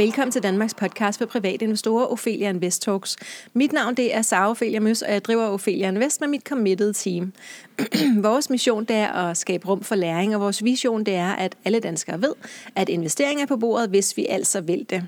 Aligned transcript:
Velkommen 0.00 0.32
til 0.32 0.42
Danmarks 0.42 0.74
podcast 0.74 1.18
for 1.18 1.26
private 1.26 1.64
investorer, 1.64 2.06
Ophelia 2.06 2.48
Invest 2.48 2.82
Talks. 2.82 3.16
Mit 3.52 3.72
navn 3.72 3.94
det 3.94 4.14
er 4.14 4.22
Sara 4.22 4.50
Ophelia 4.50 4.80
Møs, 4.80 5.02
og 5.02 5.12
jeg 5.12 5.24
driver 5.24 5.44
Ophelia 5.44 5.88
Invest 5.88 6.20
med 6.20 6.28
mit 6.28 6.42
committed 6.42 6.92
team. 6.92 7.32
vores 8.28 8.50
mission 8.50 8.84
det 8.84 8.96
er 8.96 9.12
at 9.12 9.36
skabe 9.36 9.68
rum 9.68 9.82
for 9.82 9.94
læring, 9.94 10.34
og 10.34 10.40
vores 10.40 10.64
vision 10.64 11.04
det 11.04 11.14
er, 11.14 11.32
at 11.32 11.56
alle 11.64 11.80
danskere 11.80 12.22
ved, 12.22 12.32
at 12.76 12.88
investering 12.88 13.42
er 13.42 13.46
på 13.46 13.56
bordet, 13.56 13.88
hvis 13.88 14.16
vi 14.16 14.26
altså 14.26 14.60
vil 14.60 14.86
det. 14.90 15.06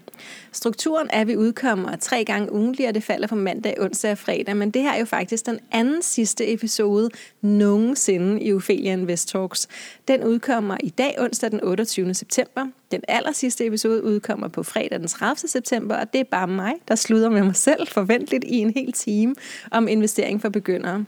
Strukturen 0.53 1.09
er, 1.13 1.21
at 1.21 1.27
vi 1.27 1.37
udkommer 1.37 1.97
tre 1.97 2.25
gange 2.25 2.53
ugentlig, 2.53 2.89
og 2.89 2.95
det 2.95 3.03
falder 3.03 3.27
på 3.27 3.35
mandag, 3.35 3.81
onsdag 3.81 4.11
og 4.11 4.19
fredag, 4.19 4.57
men 4.57 4.71
det 4.71 4.83
her 4.83 4.93
er 4.93 4.99
jo 4.99 5.05
faktisk 5.05 5.47
den 5.47 5.59
anden 5.71 6.03
sidste 6.03 6.53
episode 6.53 7.11
nogensinde 7.43 8.43
i 8.43 8.53
Ophelia 8.53 8.93
Invest 8.93 9.29
Talks. 9.29 9.69
Den 10.09 10.25
udkommer 10.25 10.77
i 10.81 10.91
dag, 10.91 11.15
onsdag 11.19 11.51
den 11.51 11.65
28. 11.65 12.15
september. 12.15 12.67
Den 12.93 13.01
aller 13.09 13.33
sidste 13.33 13.67
episode 13.67 14.05
udkommer 14.05 14.49
på 14.49 14.63
fredag 14.63 15.01
den 15.01 15.09
30. 15.09 15.49
september, 15.49 15.97
og 15.97 16.13
det 16.13 16.21
er 16.21 16.25
bare 16.25 16.49
mig, 16.49 16.73
der 16.89 16.95
slutter 16.95 17.29
med 17.29 17.43
mig 17.43 17.57
selv 17.57 17.87
forventeligt 17.87 18.45
i 18.45 18.57
en 18.57 18.71
hel 18.71 18.93
time 18.93 19.35
om 19.71 19.89
investering 19.89 20.41
for 20.41 20.49
begyndere. 20.49 21.05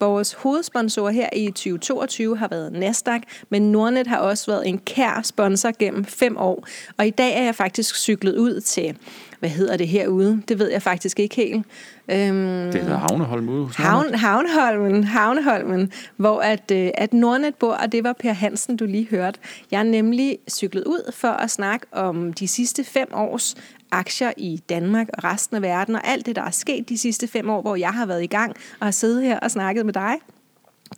Vores 0.00 0.32
hovedsponsor 0.32 1.08
her 1.08 1.28
i 1.36 1.46
2022 1.46 2.36
har 2.36 2.48
været 2.48 2.72
Nasdaq, 2.72 3.22
men 3.48 3.72
Nordnet 3.72 4.06
har 4.06 4.18
også 4.18 4.50
været 4.50 4.68
en 4.68 4.78
kær 4.78 5.20
sponsor 5.24 5.72
gennem 5.78 6.04
fem 6.04 6.36
år. 6.36 6.66
Og 6.96 7.06
i 7.06 7.10
dag 7.10 7.36
er 7.36 7.42
jeg 7.42 7.54
faktisk 7.54 7.96
cyklet 7.96 8.36
ud 8.36 8.60
til, 8.60 8.96
hvad 9.42 9.50
hedder 9.50 9.76
det 9.76 9.88
herude? 9.88 10.42
Det 10.48 10.58
ved 10.58 10.70
jeg 10.70 10.82
faktisk 10.82 11.20
ikke 11.20 11.36
helt. 11.36 11.66
Øhm, 12.10 12.72
det 12.72 12.80
hedder 12.80 12.96
Havneholm 12.96 13.48
Havn, 13.76 14.14
Havneholmen, 14.14 15.04
Havneholmen, 15.04 15.92
hvor 16.16 16.40
at, 16.40 16.70
øh, 16.70 16.90
at 16.94 17.12
Nordnet 17.12 17.54
bor, 17.54 17.72
og 17.72 17.92
det 17.92 18.04
var 18.04 18.12
Per 18.12 18.32
Hansen, 18.32 18.76
du 18.76 18.84
lige 18.84 19.08
hørte. 19.10 19.38
Jeg 19.70 19.78
er 19.78 19.82
nemlig 19.82 20.38
cyklet 20.50 20.84
ud 20.84 21.12
for 21.12 21.28
at 21.28 21.50
snakke 21.50 21.86
om 21.92 22.32
de 22.32 22.48
sidste 22.48 22.84
fem 22.84 23.08
års 23.14 23.54
aktier 23.90 24.32
i 24.36 24.62
Danmark 24.68 25.08
og 25.12 25.24
resten 25.24 25.56
af 25.56 25.62
verden, 25.62 25.94
og 25.94 26.08
alt 26.08 26.26
det, 26.26 26.36
der 26.36 26.42
er 26.42 26.50
sket 26.50 26.88
de 26.88 26.98
sidste 26.98 27.26
fem 27.28 27.50
år, 27.50 27.60
hvor 27.60 27.76
jeg 27.76 27.90
har 27.90 28.06
været 28.06 28.22
i 28.22 28.26
gang 28.26 28.56
og 28.80 28.86
har 28.86 28.90
siddet 28.90 29.22
her 29.22 29.38
og 29.38 29.50
snakket 29.50 29.86
med 29.86 29.92
dig 29.92 30.14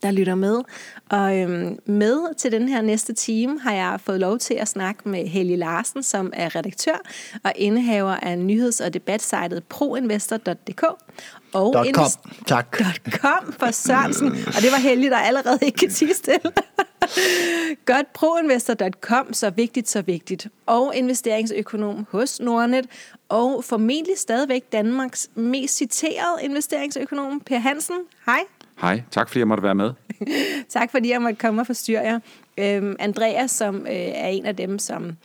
der 0.02 0.10
lytter 0.10 0.34
med. 0.34 0.60
Og 1.10 1.38
øhm, 1.38 1.78
med 1.86 2.34
til 2.36 2.52
den 2.52 2.68
her 2.68 2.82
næste 2.82 3.12
time 3.12 3.60
har 3.60 3.72
jeg 3.72 4.00
fået 4.04 4.20
lov 4.20 4.38
til 4.38 4.54
at 4.54 4.68
snakke 4.68 5.08
med 5.08 5.26
Helge 5.26 5.56
Larsen, 5.56 6.02
som 6.02 6.32
er 6.36 6.56
redaktør 6.56 6.96
og 7.44 7.52
indehaver 7.56 8.16
af 8.22 8.38
nyheds- 8.38 8.80
og 8.80 8.94
debatsitet 8.94 9.64
proinvestor.dk. 9.68 10.82
Og 11.52 11.72
.com, 11.76 11.86
invest- 11.86 12.20
tak. 12.46 12.76
.com 13.10 13.52
for 13.58 13.70
Sørensen. 13.70 14.26
Og 14.26 14.62
det 14.62 14.72
var 14.72 14.78
Helge, 14.78 15.10
der 15.10 15.16
allerede 15.18 15.58
ikke 15.62 15.78
kan 15.78 15.90
sige 15.90 16.14
stille. 16.14 16.40
Godt, 17.86 18.12
proinvestor.com, 18.12 19.32
så 19.32 19.50
vigtigt, 19.50 19.88
så 19.88 20.02
vigtigt. 20.02 20.48
Og 20.66 20.96
investeringsøkonom 20.96 22.06
hos 22.10 22.40
Nordnet. 22.40 22.86
Og 23.28 23.64
formentlig 23.64 24.18
stadigvæk 24.18 24.72
Danmarks 24.72 25.28
mest 25.34 25.76
citerede 25.76 26.42
investeringsøkonom, 26.42 27.40
Per 27.40 27.58
Hansen. 27.58 27.96
Hej. 28.26 28.40
Hej, 28.80 29.02
tak 29.10 29.28
fordi 29.28 29.38
jeg 29.38 29.48
måtte 29.48 29.62
være 29.62 29.74
med. 29.74 29.92
tak 30.68 30.90
fordi 30.90 31.10
jeg 31.10 31.22
måtte 31.22 31.36
komme 31.36 31.62
og 31.62 31.66
forstyrre 31.66 32.02
jer. 32.02 32.18
Øhm, 32.58 32.96
Andreas, 32.98 33.50
som 33.50 33.76
øh, 33.76 33.92
er 33.94 34.28
en 34.28 34.46
af 34.46 34.56
dem, 34.56 34.78
som 34.78 35.16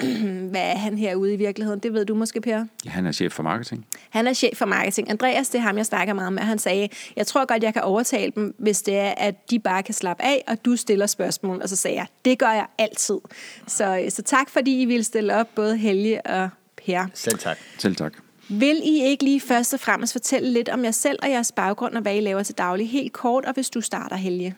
hvad 0.50 0.60
er 0.60 0.76
han 0.76 0.98
herude 0.98 1.34
i 1.34 1.36
virkeligheden? 1.36 1.80
Det 1.80 1.92
ved 1.92 2.04
du 2.04 2.14
måske, 2.14 2.40
Per? 2.40 2.64
Ja, 2.84 2.90
han 2.90 3.06
er 3.06 3.12
chef 3.12 3.32
for 3.32 3.42
marketing. 3.42 3.86
Han 4.10 4.26
er 4.26 4.32
chef 4.32 4.56
for 4.56 4.66
marketing. 4.66 5.10
Andreas, 5.10 5.48
det 5.48 5.58
er 5.58 5.62
ham, 5.62 5.76
jeg 5.76 5.86
snakker 5.86 6.14
meget 6.14 6.32
med. 6.32 6.42
Han 6.42 6.58
sagde, 6.58 6.88
jeg 7.16 7.26
tror 7.26 7.46
godt, 7.46 7.62
jeg 7.62 7.72
kan 7.72 7.82
overtale 7.82 8.32
dem, 8.34 8.54
hvis 8.58 8.82
det 8.82 8.96
er, 8.96 9.14
at 9.16 9.50
de 9.50 9.58
bare 9.58 9.82
kan 9.82 9.94
slappe 9.94 10.22
af, 10.22 10.44
og 10.48 10.64
du 10.64 10.76
stiller 10.76 11.06
spørgsmål. 11.06 11.62
Og 11.62 11.68
så 11.68 11.76
sagde 11.76 11.96
jeg, 11.96 12.06
det 12.24 12.38
gør 12.38 12.50
jeg 12.50 12.66
altid. 12.78 13.18
Så, 13.66 14.06
så 14.08 14.22
tak, 14.22 14.50
fordi 14.50 14.82
I 14.82 14.84
ville 14.84 15.04
stille 15.04 15.34
op, 15.34 15.46
både 15.54 15.76
Helge 15.76 16.26
og 16.26 16.48
Per. 16.86 17.06
Selv 17.14 17.38
tak. 17.38 17.58
Selv 17.78 17.96
tak. 17.96 18.12
Vil 18.48 18.80
I 18.84 19.02
ikke 19.02 19.24
lige 19.24 19.40
først 19.40 19.74
og 19.74 19.80
fremmest 19.80 20.12
fortælle 20.12 20.52
lidt 20.52 20.68
om 20.68 20.84
jer 20.84 20.90
selv 20.90 21.18
og 21.22 21.30
jeres 21.30 21.52
baggrund, 21.52 21.94
og 21.94 22.02
hvad 22.02 22.16
I 22.16 22.20
laver 22.20 22.42
til 22.42 22.58
daglig? 22.58 22.90
Helt 22.90 23.12
kort, 23.12 23.44
og 23.44 23.54
hvis 23.54 23.70
du 23.70 23.80
starter, 23.80 24.16
Helge. 24.16 24.54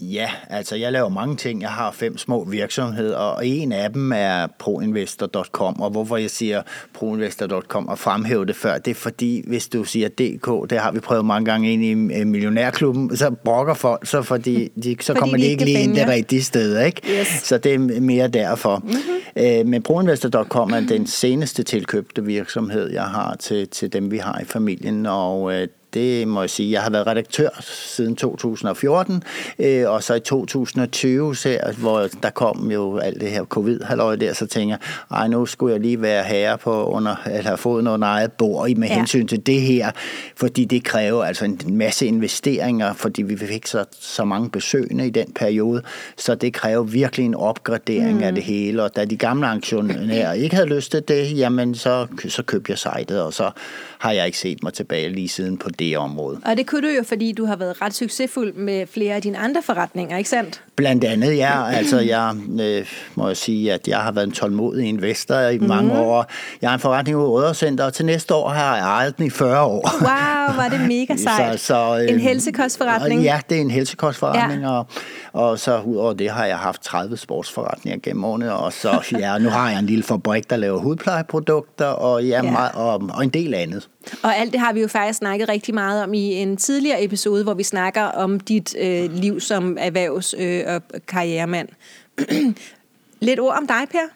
Ja, 0.00 0.30
altså 0.50 0.76
jeg 0.76 0.92
laver 0.92 1.08
mange 1.08 1.36
ting. 1.36 1.62
Jeg 1.62 1.70
har 1.70 1.90
fem 1.90 2.18
små 2.18 2.44
virksomheder, 2.44 3.16
og 3.16 3.46
en 3.46 3.72
af 3.72 3.92
dem 3.92 4.12
er 4.12 4.46
proinvestor.com. 4.58 5.80
Og 5.80 5.90
hvorfor 5.90 6.16
jeg 6.16 6.30
siger 6.30 6.62
proinvestor.com 6.94 7.88
og 7.88 7.98
fremhæver 7.98 8.44
det 8.44 8.56
før, 8.56 8.78
det 8.78 8.90
er 8.90 8.94
fordi, 8.94 9.42
hvis 9.46 9.68
du 9.68 9.84
siger 9.84 10.08
DK, 10.08 10.70
det 10.70 10.78
har 10.78 10.92
vi 10.92 11.00
prøvet 11.00 11.24
mange 11.24 11.44
gange 11.44 11.72
ind 11.72 11.84
i 11.84 12.18
øh, 12.20 12.26
Millionærklubben, 12.26 13.16
så 13.16 13.30
brokker 13.30 13.74
folk, 13.74 14.06
så, 14.06 14.22
fordi 14.22 14.68
de, 14.82 14.96
så 15.00 15.06
fordi 15.06 15.18
kommer 15.20 15.36
de 15.36 15.44
ikke 15.44 15.64
lige 15.64 15.80
ind 15.80 15.96
det 15.96 16.08
rigtige 16.08 16.42
sted. 16.42 16.84
Ikke? 16.84 17.20
Yes. 17.20 17.26
Så 17.26 17.58
det 17.58 17.74
er 17.74 18.00
mere 18.00 18.28
derfor. 18.28 18.82
Mm-hmm. 18.84 19.70
men 19.70 19.82
proinvestor.com 19.82 20.70
er 20.70 20.80
den 20.80 21.06
seneste 21.06 21.62
tilkøbte 21.62 22.24
virksomhed, 22.24 22.92
jeg 22.92 23.04
har 23.04 23.36
til, 23.40 23.68
til 23.68 23.92
dem, 23.92 24.10
vi 24.10 24.18
har 24.18 24.40
i 24.40 24.44
familien, 24.44 25.06
og 25.06 25.54
øh, 25.54 25.68
det 25.96 26.28
må 26.28 26.40
jeg 26.40 26.50
sige. 26.50 26.72
Jeg 26.72 26.82
har 26.82 26.90
været 26.90 27.06
redaktør 27.06 27.48
siden 27.60 28.16
2014, 28.16 29.22
øh, 29.58 29.90
og 29.90 30.02
så 30.02 30.14
i 30.14 30.20
2020, 30.20 31.36
så, 31.36 31.58
hvor 31.78 32.08
der 32.22 32.30
kom 32.30 32.70
jo 32.70 32.98
alt 32.98 33.20
det 33.20 33.30
her 33.30 33.44
covid-halløj 33.44 34.16
der, 34.16 34.32
så 34.32 34.46
tænker 34.46 34.76
jeg, 34.80 35.18
ej, 35.18 35.28
nu 35.28 35.46
skulle 35.46 35.72
jeg 35.72 35.80
lige 35.80 36.02
være 36.02 36.24
herre 36.24 36.58
på 36.58 36.84
under, 36.84 37.16
eller 37.26 37.42
have 37.42 37.56
fået 37.56 37.84
noget 37.84 38.02
eget 38.02 38.32
bord 38.32 38.70
med 38.76 38.88
ja. 38.88 38.94
hensyn 38.94 39.26
til 39.26 39.46
det 39.46 39.60
her, 39.60 39.90
fordi 40.36 40.64
det 40.64 40.84
kræver 40.84 41.24
altså 41.24 41.44
en 41.44 41.60
masse 41.66 42.06
investeringer, 42.06 42.94
fordi 42.94 43.22
vi 43.22 43.36
fik 43.36 43.66
så, 43.66 43.84
så 44.00 44.24
mange 44.24 44.50
besøgende 44.50 45.06
i 45.06 45.10
den 45.10 45.32
periode, 45.32 45.82
så 46.16 46.34
det 46.34 46.52
kræver 46.52 46.82
virkelig 46.82 47.26
en 47.26 47.34
opgradering 47.34 48.16
mm. 48.16 48.22
af 48.22 48.34
det 48.34 48.42
hele, 48.42 48.82
og 48.82 48.96
da 48.96 49.04
de 49.04 49.16
gamle 49.16 49.46
aktionærer 49.46 50.32
ikke 50.32 50.54
havde 50.54 50.68
lyst 50.68 50.90
til 50.90 51.02
det, 51.08 51.38
jamen 51.38 51.74
så, 51.74 52.06
så 52.28 52.42
købte 52.42 52.70
jeg 52.70 52.78
sitet, 52.78 53.22
og 53.22 53.32
så 53.32 53.50
har 53.98 54.12
jeg 54.12 54.26
ikke 54.26 54.38
set 54.38 54.62
mig 54.62 54.72
tilbage 54.72 55.08
lige 55.08 55.28
siden 55.28 55.56
på 55.58 55.70
det 55.70 55.85
område. 55.94 56.40
Og 56.44 56.56
det 56.56 56.66
kunne 56.66 56.88
du 56.88 56.94
jo, 56.96 57.02
fordi 57.02 57.32
du 57.32 57.44
har 57.44 57.56
været 57.56 57.82
ret 57.82 57.94
succesfuld 57.94 58.54
med 58.54 58.86
flere 58.86 59.14
af 59.14 59.22
dine 59.22 59.38
andre 59.38 59.62
forretninger, 59.62 60.18
ikke 60.18 60.30
sandt? 60.30 60.62
Blandt 60.76 61.04
andet, 61.04 61.36
ja. 61.36 61.66
Altså, 61.66 62.00
jeg 62.00 62.34
øh, 62.60 62.86
må 63.14 63.26
jeg 63.26 63.36
sige, 63.36 63.72
at 63.72 63.88
jeg 63.88 63.98
har 63.98 64.12
været 64.12 64.26
en 64.26 64.32
tålmodig 64.32 64.88
investor 64.88 65.40
i 65.40 65.54
mm-hmm. 65.54 65.68
mange 65.68 65.98
år. 65.98 66.30
Jeg 66.62 66.70
har 66.70 66.74
en 66.74 66.80
forretning 66.80 67.18
ude 67.18 67.26
i 67.26 67.28
Røddercenter, 67.28 67.84
og 67.84 67.94
til 67.94 68.06
næste 68.06 68.34
år 68.34 68.48
har 68.48 68.76
jeg 68.76 68.84
ejet 68.84 69.18
den 69.18 69.26
i 69.26 69.30
40 69.30 69.62
år. 69.62 69.90
Wow, 70.00 70.56
var 70.56 70.68
det 70.68 70.80
mega 70.80 71.16
sejt. 71.36 71.60
så, 71.60 71.66
så, 71.66 71.98
øh, 72.02 72.14
en 72.14 72.20
helsekostforretning? 72.20 73.22
Ja, 73.22 73.40
det 73.48 73.56
er 73.56 73.60
en 73.60 73.70
helsekostforretning, 73.70 74.62
ja. 74.62 74.70
og, 74.70 74.86
og 75.32 75.58
så 75.58 75.80
udover 75.80 76.12
det 76.12 76.30
har 76.30 76.44
jeg 76.44 76.58
haft 76.58 76.82
30 76.82 77.16
sportsforretninger 77.16 78.00
gennem 78.02 78.24
årene, 78.24 78.52
og 78.52 78.72
så 78.72 79.16
ja, 79.18 79.38
nu 79.38 79.48
har 79.48 79.70
jeg 79.70 79.78
en 79.78 79.86
lille 79.86 80.02
fabrik, 80.02 80.50
der 80.50 80.56
laver 80.56 80.78
hudplejeprodukter, 80.78 81.86
og, 81.86 82.24
ja, 82.24 82.44
ja. 82.44 82.50
Meget, 82.50 82.72
og, 82.74 83.10
og 83.14 83.24
en 83.24 83.30
del 83.30 83.54
andet. 83.54 83.88
Og 84.22 84.36
alt 84.36 84.52
det 84.52 84.60
har 84.60 84.72
vi 84.72 84.80
jo 84.80 84.88
faktisk 84.88 85.18
snakket 85.18 85.48
rigtig 85.48 85.74
meget 85.74 86.02
om 86.02 86.14
i 86.14 86.32
en 86.32 86.56
tidligere 86.56 87.04
episode, 87.04 87.44
hvor 87.44 87.54
vi 87.54 87.62
snakker 87.62 88.02
om 88.02 88.40
dit 88.40 88.76
øh, 88.80 89.12
liv 89.12 89.40
som 89.40 89.78
erhvervs- 89.80 90.42
øh, 90.42 90.62
og 90.66 90.82
karrieremand. 91.08 91.68
Lidt 93.20 93.40
ord 93.40 93.56
om 93.56 93.66
dig, 93.66 93.86
Per? 93.90 94.08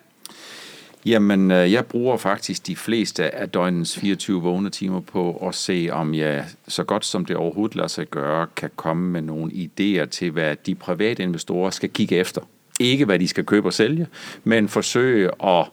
Jamen, 1.06 1.50
øh, 1.50 1.72
jeg 1.72 1.86
bruger 1.86 2.16
faktisk 2.16 2.66
de 2.66 2.76
fleste 2.76 3.34
af 3.34 3.48
døgnens 3.48 3.98
24 3.98 4.42
vågne 4.42 4.70
timer 4.70 5.00
på 5.00 5.48
at 5.48 5.54
se, 5.54 5.88
om 5.92 6.14
jeg 6.14 6.44
så 6.68 6.84
godt 6.84 7.04
som 7.04 7.24
det 7.24 7.36
overhovedet 7.36 7.76
lader 7.76 7.88
sig 7.88 8.06
gøre, 8.06 8.46
kan 8.56 8.70
komme 8.76 9.10
med 9.10 9.22
nogle 9.22 9.52
idéer 9.52 10.04
til, 10.04 10.30
hvad 10.30 10.56
de 10.66 10.74
private 10.74 11.22
investorer 11.22 11.70
skal 11.70 11.88
kigge 11.90 12.16
efter. 12.16 12.40
Ikke 12.80 13.04
hvad 13.04 13.18
de 13.18 13.28
skal 13.28 13.44
købe 13.44 13.68
og 13.68 13.72
sælge, 13.72 14.06
men 14.44 14.68
forsøge 14.68 15.30
at 15.44 15.66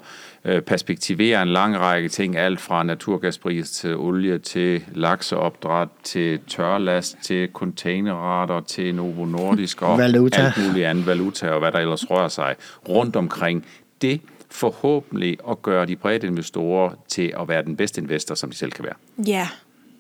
Øh, 0.48 0.62
perspektivere 0.62 1.42
en 1.42 1.48
lang 1.48 1.80
række 1.80 2.10
ting, 2.10 2.38
alt 2.38 2.60
fra 2.60 2.84
naturgaspris 2.84 3.72
til 3.72 3.96
olie, 3.96 4.40
til 4.40 4.84
lakseopdræt, 4.96 5.88
til 6.04 6.40
tørlast, 6.48 7.18
til 7.22 7.50
containerrater, 7.54 8.62
til 8.62 8.96
Novo 8.96 9.26
Nordisk 9.26 9.82
og 9.82 9.98
valuta. 9.98 10.42
alt 10.42 10.68
muligt 10.68 10.86
andet 10.86 11.06
valuta 11.06 11.50
og 11.50 11.60
hvad 11.60 11.72
der 11.72 11.80
ellers 11.80 12.10
rører 12.12 12.28
sig 12.28 12.56
rundt 12.90 13.16
omkring. 13.16 13.66
Det 14.02 14.22
forhåbentlig 14.50 15.38
at 15.50 15.62
gøre 15.62 15.86
de 15.86 15.96
brede 15.96 16.28
investorer 16.28 16.92
til 17.08 17.34
at 17.40 17.48
være 17.48 17.64
den 17.64 17.76
bedste 17.76 18.02
investor, 18.02 18.36
som 18.36 18.50
de 18.50 18.58
selv 18.58 18.72
kan 18.72 18.86
være. 18.86 19.26
Ja, 19.28 19.48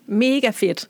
mega 0.07 0.49
fedt. 0.49 0.87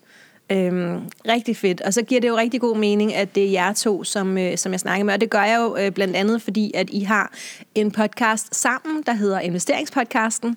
Øhm, 0.52 1.00
rigtig 1.28 1.56
fedt. 1.56 1.80
Og 1.80 1.94
så 1.94 2.02
giver 2.02 2.20
det 2.20 2.28
jo 2.28 2.36
rigtig 2.36 2.60
god 2.60 2.76
mening, 2.76 3.14
at 3.14 3.34
det 3.34 3.46
er 3.46 3.50
jer 3.50 3.72
to, 3.72 4.04
som, 4.04 4.38
øh, 4.38 4.56
som 4.56 4.72
jeg 4.72 4.80
snakker 4.80 5.04
med. 5.04 5.14
Og 5.14 5.20
det 5.20 5.30
gør 5.30 5.42
jeg 5.42 5.58
jo 5.58 5.76
øh, 5.76 5.92
blandt 5.92 6.16
andet, 6.16 6.42
fordi 6.42 6.72
at 6.74 6.90
I 6.90 7.00
har 7.00 7.32
en 7.74 7.90
podcast 7.90 8.54
sammen, 8.54 9.02
der 9.06 9.12
hedder 9.12 9.40
Investeringspodcasten. 9.40 10.56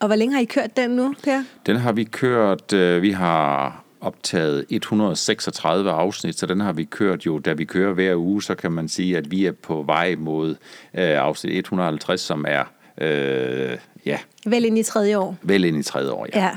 Og 0.00 0.06
hvor 0.06 0.16
længe 0.16 0.34
har 0.34 0.40
I 0.40 0.44
kørt 0.44 0.76
den 0.76 0.90
nu, 0.90 1.14
Per? 1.24 1.42
Den 1.66 1.76
har 1.76 1.92
vi 1.92 2.04
kørt, 2.04 2.72
øh, 2.72 3.02
vi 3.02 3.10
har 3.10 3.84
optaget 4.00 4.64
136 4.68 5.90
afsnit, 5.90 6.38
så 6.38 6.46
den 6.46 6.60
har 6.60 6.72
vi 6.72 6.84
kørt 6.84 7.26
jo, 7.26 7.38
da 7.38 7.52
vi 7.52 7.64
kører 7.64 7.92
hver 7.92 8.16
uge, 8.16 8.42
så 8.42 8.54
kan 8.54 8.72
man 8.72 8.88
sige, 8.88 9.16
at 9.16 9.30
vi 9.30 9.46
er 9.46 9.52
på 9.52 9.82
vej 9.82 10.14
mod 10.18 10.50
øh, 10.94 11.18
afsnit 11.18 11.58
150, 11.58 12.20
som 12.20 12.44
er, 12.48 12.64
øh, 12.98 13.78
ja... 14.06 14.18
Vel 14.46 14.64
ind 14.64 14.78
i 14.78 14.82
tredje 14.82 15.18
år. 15.18 15.36
Vel 15.42 15.64
ind 15.64 15.76
i 15.76 15.82
tredje 15.82 16.10
år, 16.10 16.26
ja. 16.34 16.44
ja. 16.44 16.50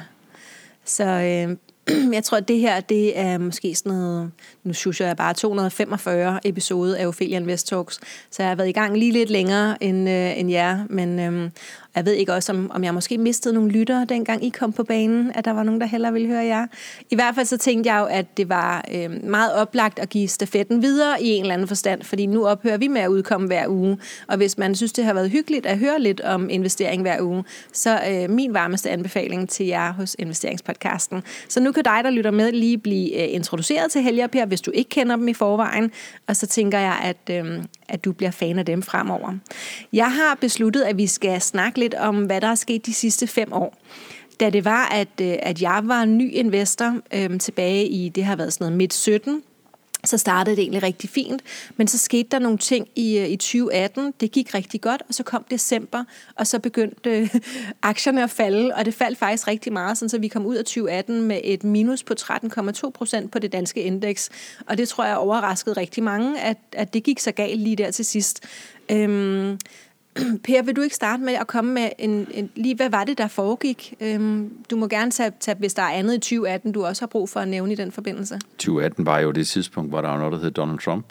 Så 0.86 1.04
øh, 1.04 1.58
jeg 2.14 2.24
tror, 2.24 2.38
at 2.38 2.48
det 2.48 2.60
her, 2.60 2.80
det 2.80 3.20
er 3.20 3.38
måske 3.38 3.76
sådan 3.76 3.92
noget, 3.92 4.32
nu 4.64 4.74
synes 4.74 5.02
jeg 5.02 5.18
bare 5.18 5.34
245 5.34 6.40
episode 6.48 6.98
af 6.98 7.08
Ophelia 7.08 7.38
Invest 7.38 7.68
Talks, 7.68 8.00
så 8.32 8.44
jeg 8.44 8.50
har 8.50 8.56
været 8.56 8.70
i 8.70 8.72
gang 8.72 8.98
lige 8.98 9.12
lidt 9.12 9.30
længere 9.30 9.84
end, 9.84 10.10
øh, 10.10 10.40
end 10.40 10.50
jer, 10.50 10.86
men, 10.90 11.20
øh, 11.20 11.50
jeg 11.96 12.06
ved 12.06 12.14
ikke 12.14 12.34
også, 12.34 12.52
om, 12.52 12.72
om 12.74 12.84
jeg 12.84 12.94
måske 12.94 13.18
mistede 13.18 13.54
nogle 13.54 13.72
lyttere, 13.72 14.06
dengang 14.10 14.46
I 14.46 14.50
kom 14.50 14.74
på 14.74 14.84
banen, 14.84 15.32
at 15.36 15.46
der 15.46 15.52
var 15.52 15.64
nogen, 15.64 15.82
der 15.82 15.88
hellere 15.88 16.14
ville 16.14 16.28
høre 16.28 16.46
jer. 16.46 16.68
I 17.10 17.16
hvert 17.16 17.36
fald 17.36 17.46
så 17.46 17.58
tænkte 17.58 17.94
jeg 17.94 18.00
jo, 18.00 18.06
at 18.06 18.38
det 18.38 18.50
var 18.50 18.86
øh, 18.94 19.24
meget 19.24 19.54
oplagt 19.54 20.00
at 20.00 20.10
give 20.10 20.28
stafetten 20.28 20.82
videre 20.82 21.24
i 21.24 21.28
en 21.28 21.42
eller 21.42 21.54
anden 21.54 21.68
forstand, 21.68 22.04
fordi 22.04 22.26
nu 22.26 22.48
ophører 22.48 22.78
vi 22.78 22.88
med 22.88 23.02
at 23.02 23.08
udkomme 23.08 23.48
hver 23.48 23.68
uge. 23.68 23.98
Og 24.28 24.38
hvis 24.38 24.58
man 24.58 24.76
synes, 24.76 24.94
det 24.94 25.06
har 25.06 25.14
været 25.14 25.30
hyggeligt 25.30 25.66
at 25.66 25.78
høre 25.78 26.02
lidt 26.02 26.22
om 26.22 26.50
investering 26.50 27.02
hver 27.02 27.22
uge, 27.22 27.44
så 27.74 28.00
øh, 28.10 28.30
min 28.30 28.54
varmeste 28.54 28.90
anbefaling 28.90 29.50
til 29.50 29.66
jer 29.66 29.94
hos 29.94 30.16
Investeringspodcasten. 30.20 31.24
Så 31.50 31.60
nu 31.60 31.72
kan 31.72 31.84
dig, 31.84 32.02
der 32.04 32.10
lytter 32.10 32.32
med, 32.32 32.52
lige 32.52 32.78
blive 32.78 33.22
øh, 33.22 33.34
introduceret 33.34 33.92
til 33.92 34.02
Helge 34.02 34.24
og 34.24 34.32
Per, 34.32 34.46
hvis 34.46 34.62
du 34.62 34.72
ikke 34.72 34.90
kender 34.90 35.16
dem 35.16 35.28
i 35.28 35.34
forvejen. 35.34 35.92
Og 36.28 36.36
så 36.36 36.48
tænker 36.48 36.80
jeg, 36.80 36.98
at, 37.04 37.46
øh, 37.46 37.64
at 37.94 38.06
du 38.06 38.12
bliver 38.12 38.32
fan 38.32 38.60
af 38.60 38.66
dem 38.66 38.82
fremover. 38.82 39.34
Jeg 39.94 40.12
har 40.14 40.38
besluttet, 40.42 40.82
at 40.82 40.98
vi 40.98 41.08
skal 41.08 41.42
snakke 41.42 41.80
lidt 41.80 41.94
om, 41.94 42.26
hvad 42.26 42.42
der 42.42 42.48
er 42.48 42.56
sket 42.56 42.86
de 42.86 42.94
sidste 42.94 43.28
fem 43.28 43.54
år 43.54 43.78
da 44.40 44.50
det 44.50 44.66
var, 44.66 44.86
at, 44.86 45.22
øh, 45.22 45.36
at 45.40 45.62
jeg 45.62 45.82
var 45.84 46.06
ny 46.06 46.34
investor 46.34 46.96
øh, 47.14 47.40
tilbage 47.40 47.88
i, 47.88 48.10
det 48.10 48.26
har 48.26 48.36
været 48.36 48.54
sådan 48.54 48.66
noget 48.66 48.78
midt 48.78 48.94
17, 48.94 49.44
så 50.06 50.18
startede 50.18 50.56
det 50.56 50.62
egentlig 50.62 50.84
rigtig 50.84 51.10
fint, 51.10 51.42
men 51.78 51.88
så 51.88 51.98
skete 51.98 52.30
der 52.32 52.40
nogle 52.40 52.58
ting 52.58 52.88
i, 52.96 53.18
øh, 53.18 53.30
i 53.30 53.36
2018. 53.36 54.14
Det 54.20 54.32
gik 54.32 54.54
rigtig 54.54 54.82
godt, 54.82 55.04
og 55.08 55.14
så 55.14 55.24
kom 55.24 55.46
december, 55.52 56.04
og 56.36 56.48
så 56.48 56.60
begyndte 56.60 57.10
øh, 57.10 57.36
aktierne 57.82 58.24
at 58.24 58.30
falde, 58.30 58.76
og 58.76 58.86
det 58.86 58.94
faldt 58.94 59.18
faktisk 59.18 59.48
rigtig 59.48 59.74
meget, 59.74 59.98
sådan 59.98 60.10
så 60.10 60.18
vi 60.18 60.28
kom 60.28 60.46
ud 60.46 60.56
af 60.56 60.66
2018 60.66 61.22
med 61.22 61.40
et 61.44 61.64
minus 61.64 62.04
på 62.04 62.14
13,2 62.22 62.90
procent 62.90 63.32
på 63.32 63.40
det 63.40 63.52
danske 63.52 63.82
indeks. 63.82 64.30
Og 64.68 64.78
det 64.78 64.90
tror 64.90 65.06
jeg 65.06 65.18
overraskede 65.18 65.78
rigtig 65.78 66.04
mange, 66.04 66.42
at, 66.42 66.58
at 66.72 66.94
det 66.94 67.04
gik 67.04 67.20
så 67.20 67.32
galt 67.32 67.62
lige 67.62 67.76
der 67.76 67.92
til 67.92 68.06
sidst. 68.06 68.44
Øhm, 68.92 69.58
Per, 70.46 70.64
vil 70.64 70.76
du 70.76 70.82
ikke 70.82 70.96
starte 70.96 71.24
med 71.24 71.34
at 71.34 71.48
komme 71.48 71.74
med 71.74 71.90
en, 72.00 72.28
en 72.34 72.50
lige, 72.56 72.76
hvad 72.76 72.90
var 72.90 73.04
det, 73.04 73.18
der 73.18 73.28
foregik? 73.28 73.94
Øhm, 74.02 74.54
du 74.72 74.76
må 74.76 74.88
gerne 74.88 75.12
tage, 75.12 75.32
tage, 75.40 75.56
hvis 75.60 75.74
der 75.74 75.82
er 75.82 75.92
andet 75.92 76.14
i 76.14 76.20
2018, 76.20 76.72
du 76.72 76.86
også 76.86 77.02
har 77.02 77.08
brug 77.08 77.30
for 77.30 77.40
at 77.40 77.48
nævne 77.48 77.74
i 77.74 77.76
den 77.76 77.92
forbindelse. 77.92 78.40
2018 78.58 79.06
var 79.06 79.20
jo 79.20 79.32
det 79.32 79.48
tidspunkt, 79.48 79.92
hvor 79.92 80.02
der 80.02 80.10
var 80.10 80.18
noget, 80.18 80.34
der 80.34 80.40
hed 80.40 80.52
Donald 80.52 80.80
Trump. 80.80 81.06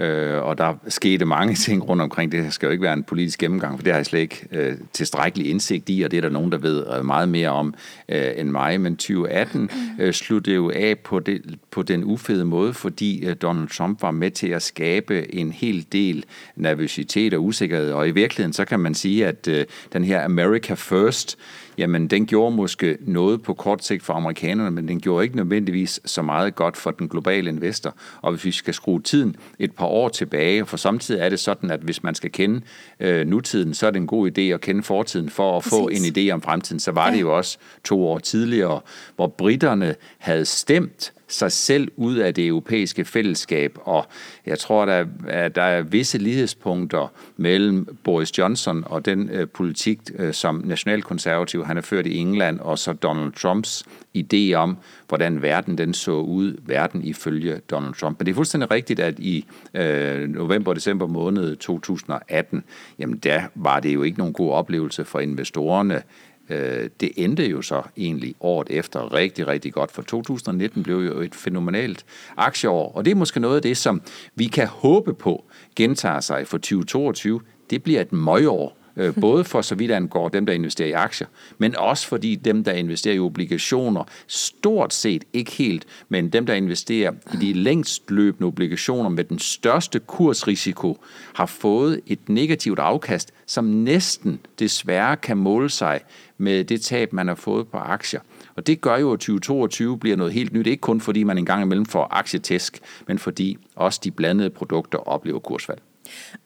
Øh, 0.00 0.42
og 0.42 0.58
der 0.58 0.74
skete 0.88 1.24
mange 1.24 1.54
ting 1.66 1.88
rundt 1.88 2.02
omkring. 2.02 2.32
Det 2.32 2.52
skal 2.52 2.66
jo 2.66 2.70
ikke 2.70 2.82
være 2.82 2.92
en 2.92 3.04
politisk 3.04 3.38
gennemgang, 3.38 3.78
for 3.78 3.82
det 3.82 3.92
har 3.92 3.98
jeg 3.98 4.06
slet 4.06 4.20
ikke 4.20 4.46
øh, 4.52 4.74
tilstrækkelig 4.92 5.50
indsigt 5.50 5.84
i, 5.88 6.02
og 6.02 6.10
det 6.10 6.16
er 6.16 6.20
der 6.20 6.28
nogen, 6.28 6.52
der 6.52 6.58
ved 6.58 6.86
øh, 6.96 7.04
meget 7.04 7.28
mere 7.28 7.48
om 7.48 7.74
øh, 8.08 8.30
end 8.36 8.50
mig. 8.50 8.80
Men 8.80 8.96
2018 8.96 9.70
øh, 10.00 10.12
sluttede 10.12 10.56
jo 10.56 10.70
af 10.74 10.98
på, 10.98 11.20
det, 11.20 11.58
på 11.70 11.82
den 11.82 12.04
ufede 12.04 12.44
måde, 12.44 12.74
fordi 12.74 13.26
øh, 13.26 13.36
Donald 13.42 13.68
Trump 13.68 14.02
var 14.02 14.10
med 14.10 14.30
til 14.30 14.48
at 14.48 14.62
skabe 14.62 15.34
en 15.34 15.52
hel 15.52 15.86
del 15.92 16.24
nervøsitet 16.56 17.34
og 17.34 17.44
usikkerhed. 17.44 17.92
Og 17.92 18.08
i 18.08 18.10
virkeligheden, 18.10 18.52
så 18.52 18.64
kan 18.64 18.80
man 18.80 18.94
sige, 18.94 19.26
at 19.26 19.48
øh, 19.48 19.64
den 19.92 20.04
her 20.04 20.24
America 20.24 20.74
First, 20.74 21.38
jamen 21.78 22.06
den 22.06 22.26
gjorde 22.26 22.56
måske 22.56 22.98
noget 23.00 23.42
på 23.42 23.54
kort 23.54 23.84
sigt 23.84 24.02
for 24.02 24.14
amerikanerne, 24.14 24.70
men 24.70 24.88
den 24.88 25.00
gjorde 25.00 25.24
ikke 25.24 25.36
nødvendigvis 25.36 26.00
så 26.04 26.22
meget 26.22 26.54
godt 26.54 26.76
for 26.76 26.90
den 26.90 27.08
globale 27.08 27.50
investor. 27.50 27.94
Og 28.22 28.30
hvis 28.32 28.44
vi 28.44 28.50
skal 28.50 28.74
skrue 28.74 29.00
tiden 29.00 29.36
et 29.58 29.72
par 29.72 29.86
år 29.86 30.08
tilbage, 30.08 30.66
for 30.66 30.76
samtidig 30.76 31.20
er 31.20 31.28
det 31.28 31.40
sådan, 31.40 31.70
at 31.70 31.80
hvis 31.80 32.02
man 32.02 32.14
skal 32.14 32.32
kende 32.32 32.60
øh, 33.00 33.26
nutiden, 33.26 33.74
så 33.74 33.86
er 33.86 33.90
det 33.90 34.00
en 34.00 34.06
god 34.06 34.38
idé 34.38 34.40
at 34.40 34.60
kende 34.60 34.82
fortiden 34.82 35.30
for 35.30 35.56
at 35.56 35.62
Præcis. 35.62 35.78
få 35.78 35.88
en 35.88 36.16
idé 36.16 36.30
om 36.32 36.42
fremtiden. 36.42 36.80
Så 36.80 36.92
var 36.92 37.08
ja. 37.08 37.14
det 37.14 37.20
jo 37.20 37.36
også 37.36 37.58
to 37.84 38.06
år 38.06 38.18
tidligere, 38.18 38.80
hvor 39.16 39.26
britterne 39.26 39.94
havde 40.18 40.44
stemt 40.44 41.12
sig 41.28 41.52
selv 41.52 41.88
ud 41.96 42.16
af 42.16 42.34
det 42.34 42.46
europæiske 42.46 43.04
fællesskab, 43.04 43.78
og 43.84 44.06
jeg 44.46 44.58
tror, 44.58 44.84
der 44.84 45.04
er, 45.28 45.48
der 45.48 45.62
er 45.62 45.82
visse 45.82 46.18
lighedspunkter 46.18 47.12
mellem 47.36 47.98
Boris 48.04 48.38
Johnson 48.38 48.84
og 48.86 49.04
den 49.04 49.30
øh, 49.30 49.48
politik, 49.48 50.00
øh, 50.18 50.34
som 50.34 50.62
nationalkonservativ 50.64 51.64
han 51.64 51.76
har 51.76 51.82
ført 51.82 52.06
i 52.06 52.16
England, 52.16 52.60
og 52.60 52.78
så 52.78 52.92
Donald 52.92 53.32
Trumps 53.32 53.84
idé 54.18 54.52
om, 54.54 54.76
hvordan 55.08 55.42
verden 55.42 55.78
den 55.78 55.94
så 55.94 56.12
ud, 56.12 56.56
verden 56.66 57.04
ifølge 57.04 57.60
Donald 57.70 57.94
Trump. 57.94 58.18
Men 58.18 58.26
det 58.26 58.32
er 58.32 58.34
fuldstændig 58.34 58.70
rigtigt, 58.70 59.00
at 59.00 59.18
i 59.18 59.46
øh, 59.74 60.28
november 60.28 60.70
og 60.70 60.76
december 60.76 61.06
måned 61.06 61.56
2018, 61.56 62.64
jamen 62.98 63.18
der 63.18 63.42
var 63.54 63.80
det 63.80 63.94
jo 63.94 64.02
ikke 64.02 64.18
nogen 64.18 64.34
god 64.34 64.52
oplevelse 64.52 65.04
for 65.04 65.20
investorerne 65.20 66.02
Øh, 66.50 66.90
det 67.00 67.10
endte 67.16 67.46
jo 67.46 67.62
så 67.62 67.82
egentlig 67.96 68.34
året 68.40 68.66
efter 68.70 69.12
rigtig, 69.12 69.46
rigtig 69.46 69.72
godt, 69.72 69.92
for 69.92 70.02
2019 70.02 70.82
blev 70.82 70.96
jo 70.96 71.20
et 71.20 71.34
fænomenalt 71.34 72.04
aktieår, 72.36 72.92
og 72.92 73.04
det 73.04 73.10
er 73.10 73.14
måske 73.14 73.40
noget 73.40 73.56
af 73.56 73.62
det, 73.62 73.76
som 73.76 74.02
vi 74.34 74.46
kan 74.46 74.66
håbe 74.66 75.14
på 75.14 75.44
gentager 75.76 76.20
sig 76.20 76.46
for 76.46 76.58
2022. 76.58 77.40
Det 77.70 77.82
bliver 77.82 78.00
et 78.00 78.12
møgår, 78.12 78.75
øh, 78.96 79.14
både 79.20 79.44
for 79.44 79.62
så 79.62 79.74
vidt 79.74 79.90
angår 79.90 80.28
dem, 80.28 80.46
der 80.46 80.52
investerer 80.52 80.88
i 80.88 80.92
aktier, 80.92 81.28
men 81.58 81.76
også 81.76 82.08
fordi 82.08 82.34
dem, 82.34 82.64
der 82.64 82.72
investerer 82.72 83.14
i 83.14 83.18
obligationer, 83.18 84.04
stort 84.26 84.94
set 84.94 85.24
ikke 85.32 85.52
helt, 85.52 85.84
men 86.08 86.28
dem, 86.28 86.46
der 86.46 86.54
investerer 86.54 87.12
i 87.34 87.36
de 87.36 87.52
længst 87.52 88.10
løbende 88.10 88.46
obligationer 88.46 89.10
med 89.10 89.24
den 89.24 89.38
største 89.38 89.98
kursrisiko, 89.98 90.98
har 91.34 91.46
fået 91.46 92.00
et 92.06 92.28
negativt 92.28 92.78
afkast, 92.78 93.32
som 93.46 93.64
næsten 93.64 94.40
desværre 94.58 95.16
kan 95.16 95.36
måle 95.36 95.70
sig 95.70 96.00
med 96.38 96.64
det 96.64 96.80
tab, 96.80 97.12
man 97.12 97.28
har 97.28 97.34
fået 97.34 97.68
på 97.68 97.76
aktier. 97.76 98.20
Og 98.56 98.66
det 98.66 98.80
gør 98.80 98.96
jo, 98.96 99.12
at 99.12 99.18
2022 99.18 99.98
bliver 99.98 100.16
noget 100.16 100.32
helt 100.32 100.52
nyt, 100.52 100.66
ikke 100.66 100.80
kun 100.80 101.00
fordi 101.00 101.22
man 101.22 101.38
engang 101.38 101.62
imellem 101.62 101.86
får 101.86 102.08
aktietæsk, 102.10 102.80
men 103.08 103.18
fordi 103.18 103.58
også 103.74 104.00
de 104.04 104.10
blandede 104.10 104.50
produkter 104.50 104.98
oplever 104.98 105.38
kursfald. 105.38 105.78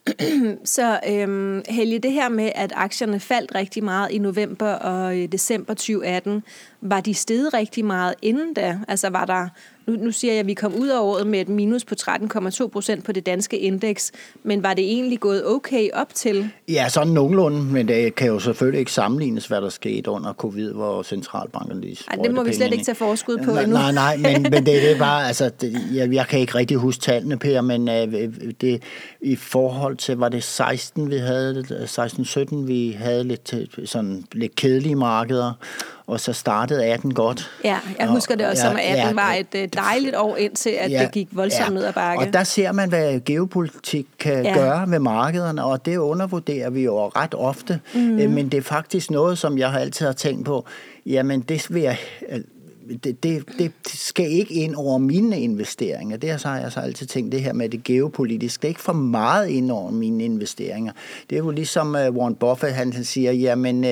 Så 0.65 1.01
øhm, 1.09 1.63
Helge, 1.69 1.99
det 1.99 2.13
her 2.13 2.29
med, 2.29 2.53
at 2.55 2.73
aktierne 2.77 3.21
faldt 3.21 3.55
rigtig 3.55 3.85
meget 3.85 4.11
i 4.11 4.19
november 4.19 4.73
og 4.73 5.17
i 5.17 5.27
december 5.27 5.75
2018, 5.75 6.43
var 6.81 7.01
de 7.01 7.15
steget 7.15 7.55
rigtig 7.55 7.85
meget 7.85 8.15
inden 8.23 8.55
da? 8.55 8.79
Altså 8.89 9.11
var 9.11 9.25
der 9.25 9.49
nu, 9.91 10.05
nu 10.05 10.11
siger 10.11 10.33
jeg, 10.33 10.41
at 10.41 10.47
vi 10.47 10.55
kom 10.55 10.75
ud 10.75 10.89
af 10.89 11.01
året 11.01 11.27
med 11.27 11.41
et 11.41 11.49
minus 11.49 11.85
på 11.85 11.95
13,2 12.01 12.67
procent 12.67 13.05
på 13.05 13.13
det 13.13 13.27
danske 13.27 13.59
indeks, 13.59 14.13
men 14.43 14.63
var 14.63 14.75
det 14.75 14.85
egentlig 14.85 15.21
gået 15.21 15.47
okay 15.47 15.89
op 15.93 16.15
til? 16.15 16.51
Ja, 16.69 16.89
sådan 16.89 17.13
nogenlunde, 17.13 17.63
men 17.63 17.89
det 17.89 18.15
kan 18.15 18.27
jo 18.27 18.39
selvfølgelig 18.39 18.79
ikke 18.79 18.93
sammenlignes, 18.93 19.47
hvad 19.47 19.61
der 19.61 19.69
skete 19.69 20.11
under 20.11 20.33
covid, 20.33 20.73
hvor 20.73 21.03
centralbanken 21.03 21.81
lige 21.81 21.97
Ej, 22.09 22.17
det 22.23 22.35
må 22.35 22.43
vi 22.43 22.53
slet 22.53 22.73
ikke 22.73 22.85
tage 22.85 22.95
forskud 22.95 23.37
på 23.37 23.51
nej, 23.51 23.63
endnu. 23.63 23.77
Nej, 23.77 23.93
nej, 23.93 24.17
men, 24.17 24.43
men 24.53 24.53
det, 24.53 24.67
det 24.67 24.91
er 24.91 24.99
bare, 24.99 25.27
altså, 25.27 25.51
det, 25.61 25.81
jeg, 25.95 26.13
jeg 26.13 26.27
kan 26.27 26.41
ikke 26.41 26.55
rigtig 26.55 26.77
huske 26.77 27.01
tallene, 27.03 27.39
Per, 27.39 27.61
men 27.61 27.89
uh, 27.89 28.21
det, 28.61 28.83
i 29.21 29.37
forhold 29.37 29.97
til, 29.97 30.17
var 30.17 30.29
det 30.29 30.45
16, 30.45 31.11
vi 31.11 31.17
havde, 31.17 31.65
16-17, 31.85 32.57
vi 32.57 32.97
havde 32.99 33.25
lidt, 33.25 33.55
sådan, 33.85 34.25
lidt 34.33 34.55
kedelige 34.55 34.97
markeder, 34.97 35.53
og 36.11 36.21
så 36.21 36.33
startede 36.33 36.85
18 36.85 37.15
godt. 37.15 37.51
Ja, 37.65 37.79
jeg 37.99 38.09
husker 38.09 38.35
det 38.35 38.47
også, 38.47 38.63
som 38.63 38.77
at 38.77 38.83
18 38.83 38.97
ja, 38.97 39.13
var 39.13 39.33
et 39.33 39.55
øh, 39.55 39.69
dejligt 39.75 40.17
år 40.17 40.37
indtil, 40.37 40.71
at 40.71 40.91
ja, 40.91 41.03
det 41.03 41.13
gik 41.13 41.29
voldsomt 41.33 41.69
ja. 41.69 41.75
ned 41.75 41.85
ad 41.85 41.93
bakke. 41.93 42.27
Og 42.27 42.33
der 42.33 42.45
ser 42.45 42.73
man, 42.73 42.89
hvad 42.89 43.21
geopolitik 43.25 44.07
kan 44.19 44.45
ja. 44.45 44.55
gøre 44.55 44.87
med 44.87 44.99
markederne, 44.99 45.65
og 45.65 45.87
det 45.87 45.97
undervurderer 45.97 46.71
vi 46.71 46.85
jo 46.85 47.07
ret 47.07 47.35
ofte. 47.35 47.81
Mm. 47.95 48.01
Men 48.01 48.49
det 48.49 48.59
er 48.59 48.63
faktisk 48.63 49.11
noget, 49.11 49.39
som 49.39 49.59
jeg 49.59 49.75
altid 49.75 50.07
har 50.07 50.13
tænkt 50.13 50.47
på, 50.47 50.65
jamen 51.07 51.41
det 51.41 51.75
vil 51.75 51.83
jeg 51.83 51.97
det, 53.05 53.23
det, 53.23 53.45
det 53.59 53.73
skal 53.85 54.31
ikke 54.31 54.55
ind 54.55 54.75
over 54.75 54.99
mine 54.99 55.41
investeringer. 55.41 56.17
Det 56.17 56.31
har 56.43 56.59
jeg 56.59 56.73
så 56.73 56.81
altid 56.81 57.07
tænkt, 57.07 57.33
det 57.33 57.43
her 57.43 57.53
med 57.53 57.69
det 57.69 57.85
geopolitiske. 57.85 58.63
Det 58.63 58.65
er 58.65 58.69
ikke 58.69 58.81
for 58.81 58.93
meget 58.93 59.49
ind 59.49 59.71
over 59.71 59.91
mine 59.91 60.25
investeringer. 60.25 60.93
Det 61.31 61.37
er 61.37 61.43
jo 61.43 61.51
ligesom 61.51 61.95
uh, 61.95 62.17
Warren 62.17 62.35
Buffett, 62.35 62.75
han 62.75 63.05
siger, 63.05 63.33
jamen, 63.33 63.85
uh, 63.85 63.91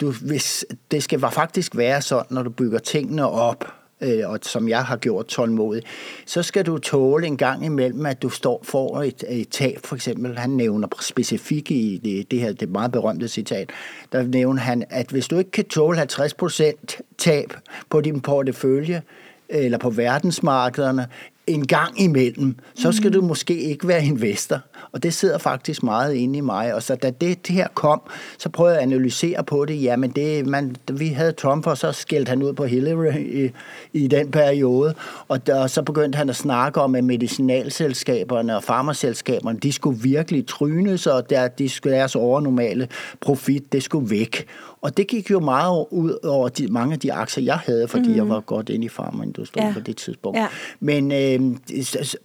du, 0.00 0.12
hvis, 0.12 0.64
det 0.90 1.02
skal 1.02 1.20
faktisk 1.20 1.76
være 1.76 2.02
sådan, 2.02 2.26
når 2.30 2.42
du 2.42 2.50
bygger 2.50 2.78
tingene 2.78 3.28
op, 3.28 3.64
øh, 4.00 4.30
og 4.30 4.38
som 4.42 4.68
jeg 4.68 4.84
har 4.84 4.96
gjort 4.96 5.26
tålmodigt, 5.26 5.86
så 6.26 6.42
skal 6.42 6.66
du 6.66 6.78
tåle 6.78 7.26
en 7.26 7.36
gang 7.36 7.64
imellem, 7.64 8.06
at 8.06 8.22
du 8.22 8.28
står 8.28 8.60
for 8.62 9.02
et, 9.02 9.24
et 9.28 9.48
tab. 9.48 9.78
For 9.84 9.96
eksempel, 9.96 10.38
han 10.38 10.50
nævner 10.50 10.88
specifikt 11.00 11.70
i 11.70 12.00
det, 12.04 12.30
det 12.30 12.40
her 12.40 12.52
det 12.52 12.68
meget 12.68 12.92
berømte 12.92 13.28
citat, 13.28 13.70
der 14.12 14.22
nævner 14.22 14.62
han, 14.62 14.84
at 14.90 15.10
hvis 15.10 15.28
du 15.28 15.38
ikke 15.38 15.50
kan 15.50 15.64
tåle 15.64 16.02
50% 16.02 17.00
tab 17.18 17.52
på 17.90 18.00
din 18.00 18.20
portefølje, 18.20 19.02
eller 19.48 19.78
på 19.78 19.90
verdensmarkederne, 19.90 21.06
en 21.48 21.66
gang 21.66 22.00
imellem, 22.00 22.56
så 22.74 22.92
skal 22.92 23.12
du 23.12 23.22
måske 23.22 23.60
ikke 23.60 23.88
være 23.88 24.04
investor. 24.04 24.60
Og 24.92 25.02
det 25.02 25.14
sidder 25.14 25.38
faktisk 25.38 25.82
meget 25.82 26.14
inde 26.14 26.38
i 26.38 26.40
mig. 26.40 26.74
Og 26.74 26.82
så 26.82 26.94
da 26.94 27.10
det 27.10 27.38
her 27.48 27.68
kom, 27.74 28.00
så 28.38 28.48
prøvede 28.48 28.74
jeg 28.74 28.82
at 28.82 28.88
analysere 28.88 29.44
på 29.44 29.64
det. 29.64 29.82
Jamen, 29.82 30.10
det, 30.10 30.46
man, 30.46 30.76
vi 30.92 31.08
havde 31.08 31.32
Trump, 31.32 31.66
og 31.66 31.78
så 31.78 31.92
skældte 31.92 32.30
han 32.30 32.42
ud 32.42 32.52
på 32.52 32.64
Hillary 32.64 33.18
i, 33.18 33.50
i 33.92 34.06
den 34.06 34.30
periode. 34.30 34.94
Og, 35.28 35.46
der, 35.46 35.62
og 35.62 35.70
så 35.70 35.82
begyndte 35.82 36.16
han 36.16 36.28
at 36.28 36.36
snakke 36.36 36.80
om, 36.80 36.94
at 36.94 37.04
medicinalselskaberne 37.04 38.56
og 38.56 38.62
farmaselskaberne, 38.62 39.58
de 39.58 39.72
skulle 39.72 40.00
virkelig 40.00 40.46
trynes, 40.46 41.06
og 41.06 41.30
der, 41.30 41.48
de 41.48 41.68
skulle, 41.68 41.96
deres 41.96 42.16
overnormale 42.16 42.88
profit, 43.20 43.72
det 43.72 43.82
skulle 43.82 44.10
væk. 44.10 44.46
Og 44.80 44.96
det 44.96 45.06
gik 45.06 45.30
jo 45.30 45.40
meget 45.40 45.86
ud 45.90 46.24
over 46.24 46.48
de, 46.48 46.68
mange 46.68 46.92
af 46.92 47.00
de 47.00 47.12
aktier, 47.12 47.44
jeg 47.44 47.58
havde, 47.58 47.88
fordi 47.88 48.08
mm. 48.08 48.16
jeg 48.16 48.28
var 48.28 48.40
godt 48.40 48.68
inde 48.68 48.84
i 48.84 48.88
farmaindustrien 48.88 49.66
ja. 49.66 49.74
på 49.74 49.80
det 49.80 49.96
tidspunkt. 49.96 50.38
Ja. 50.38 50.46
Men, 50.80 51.12
øh, 51.12 51.40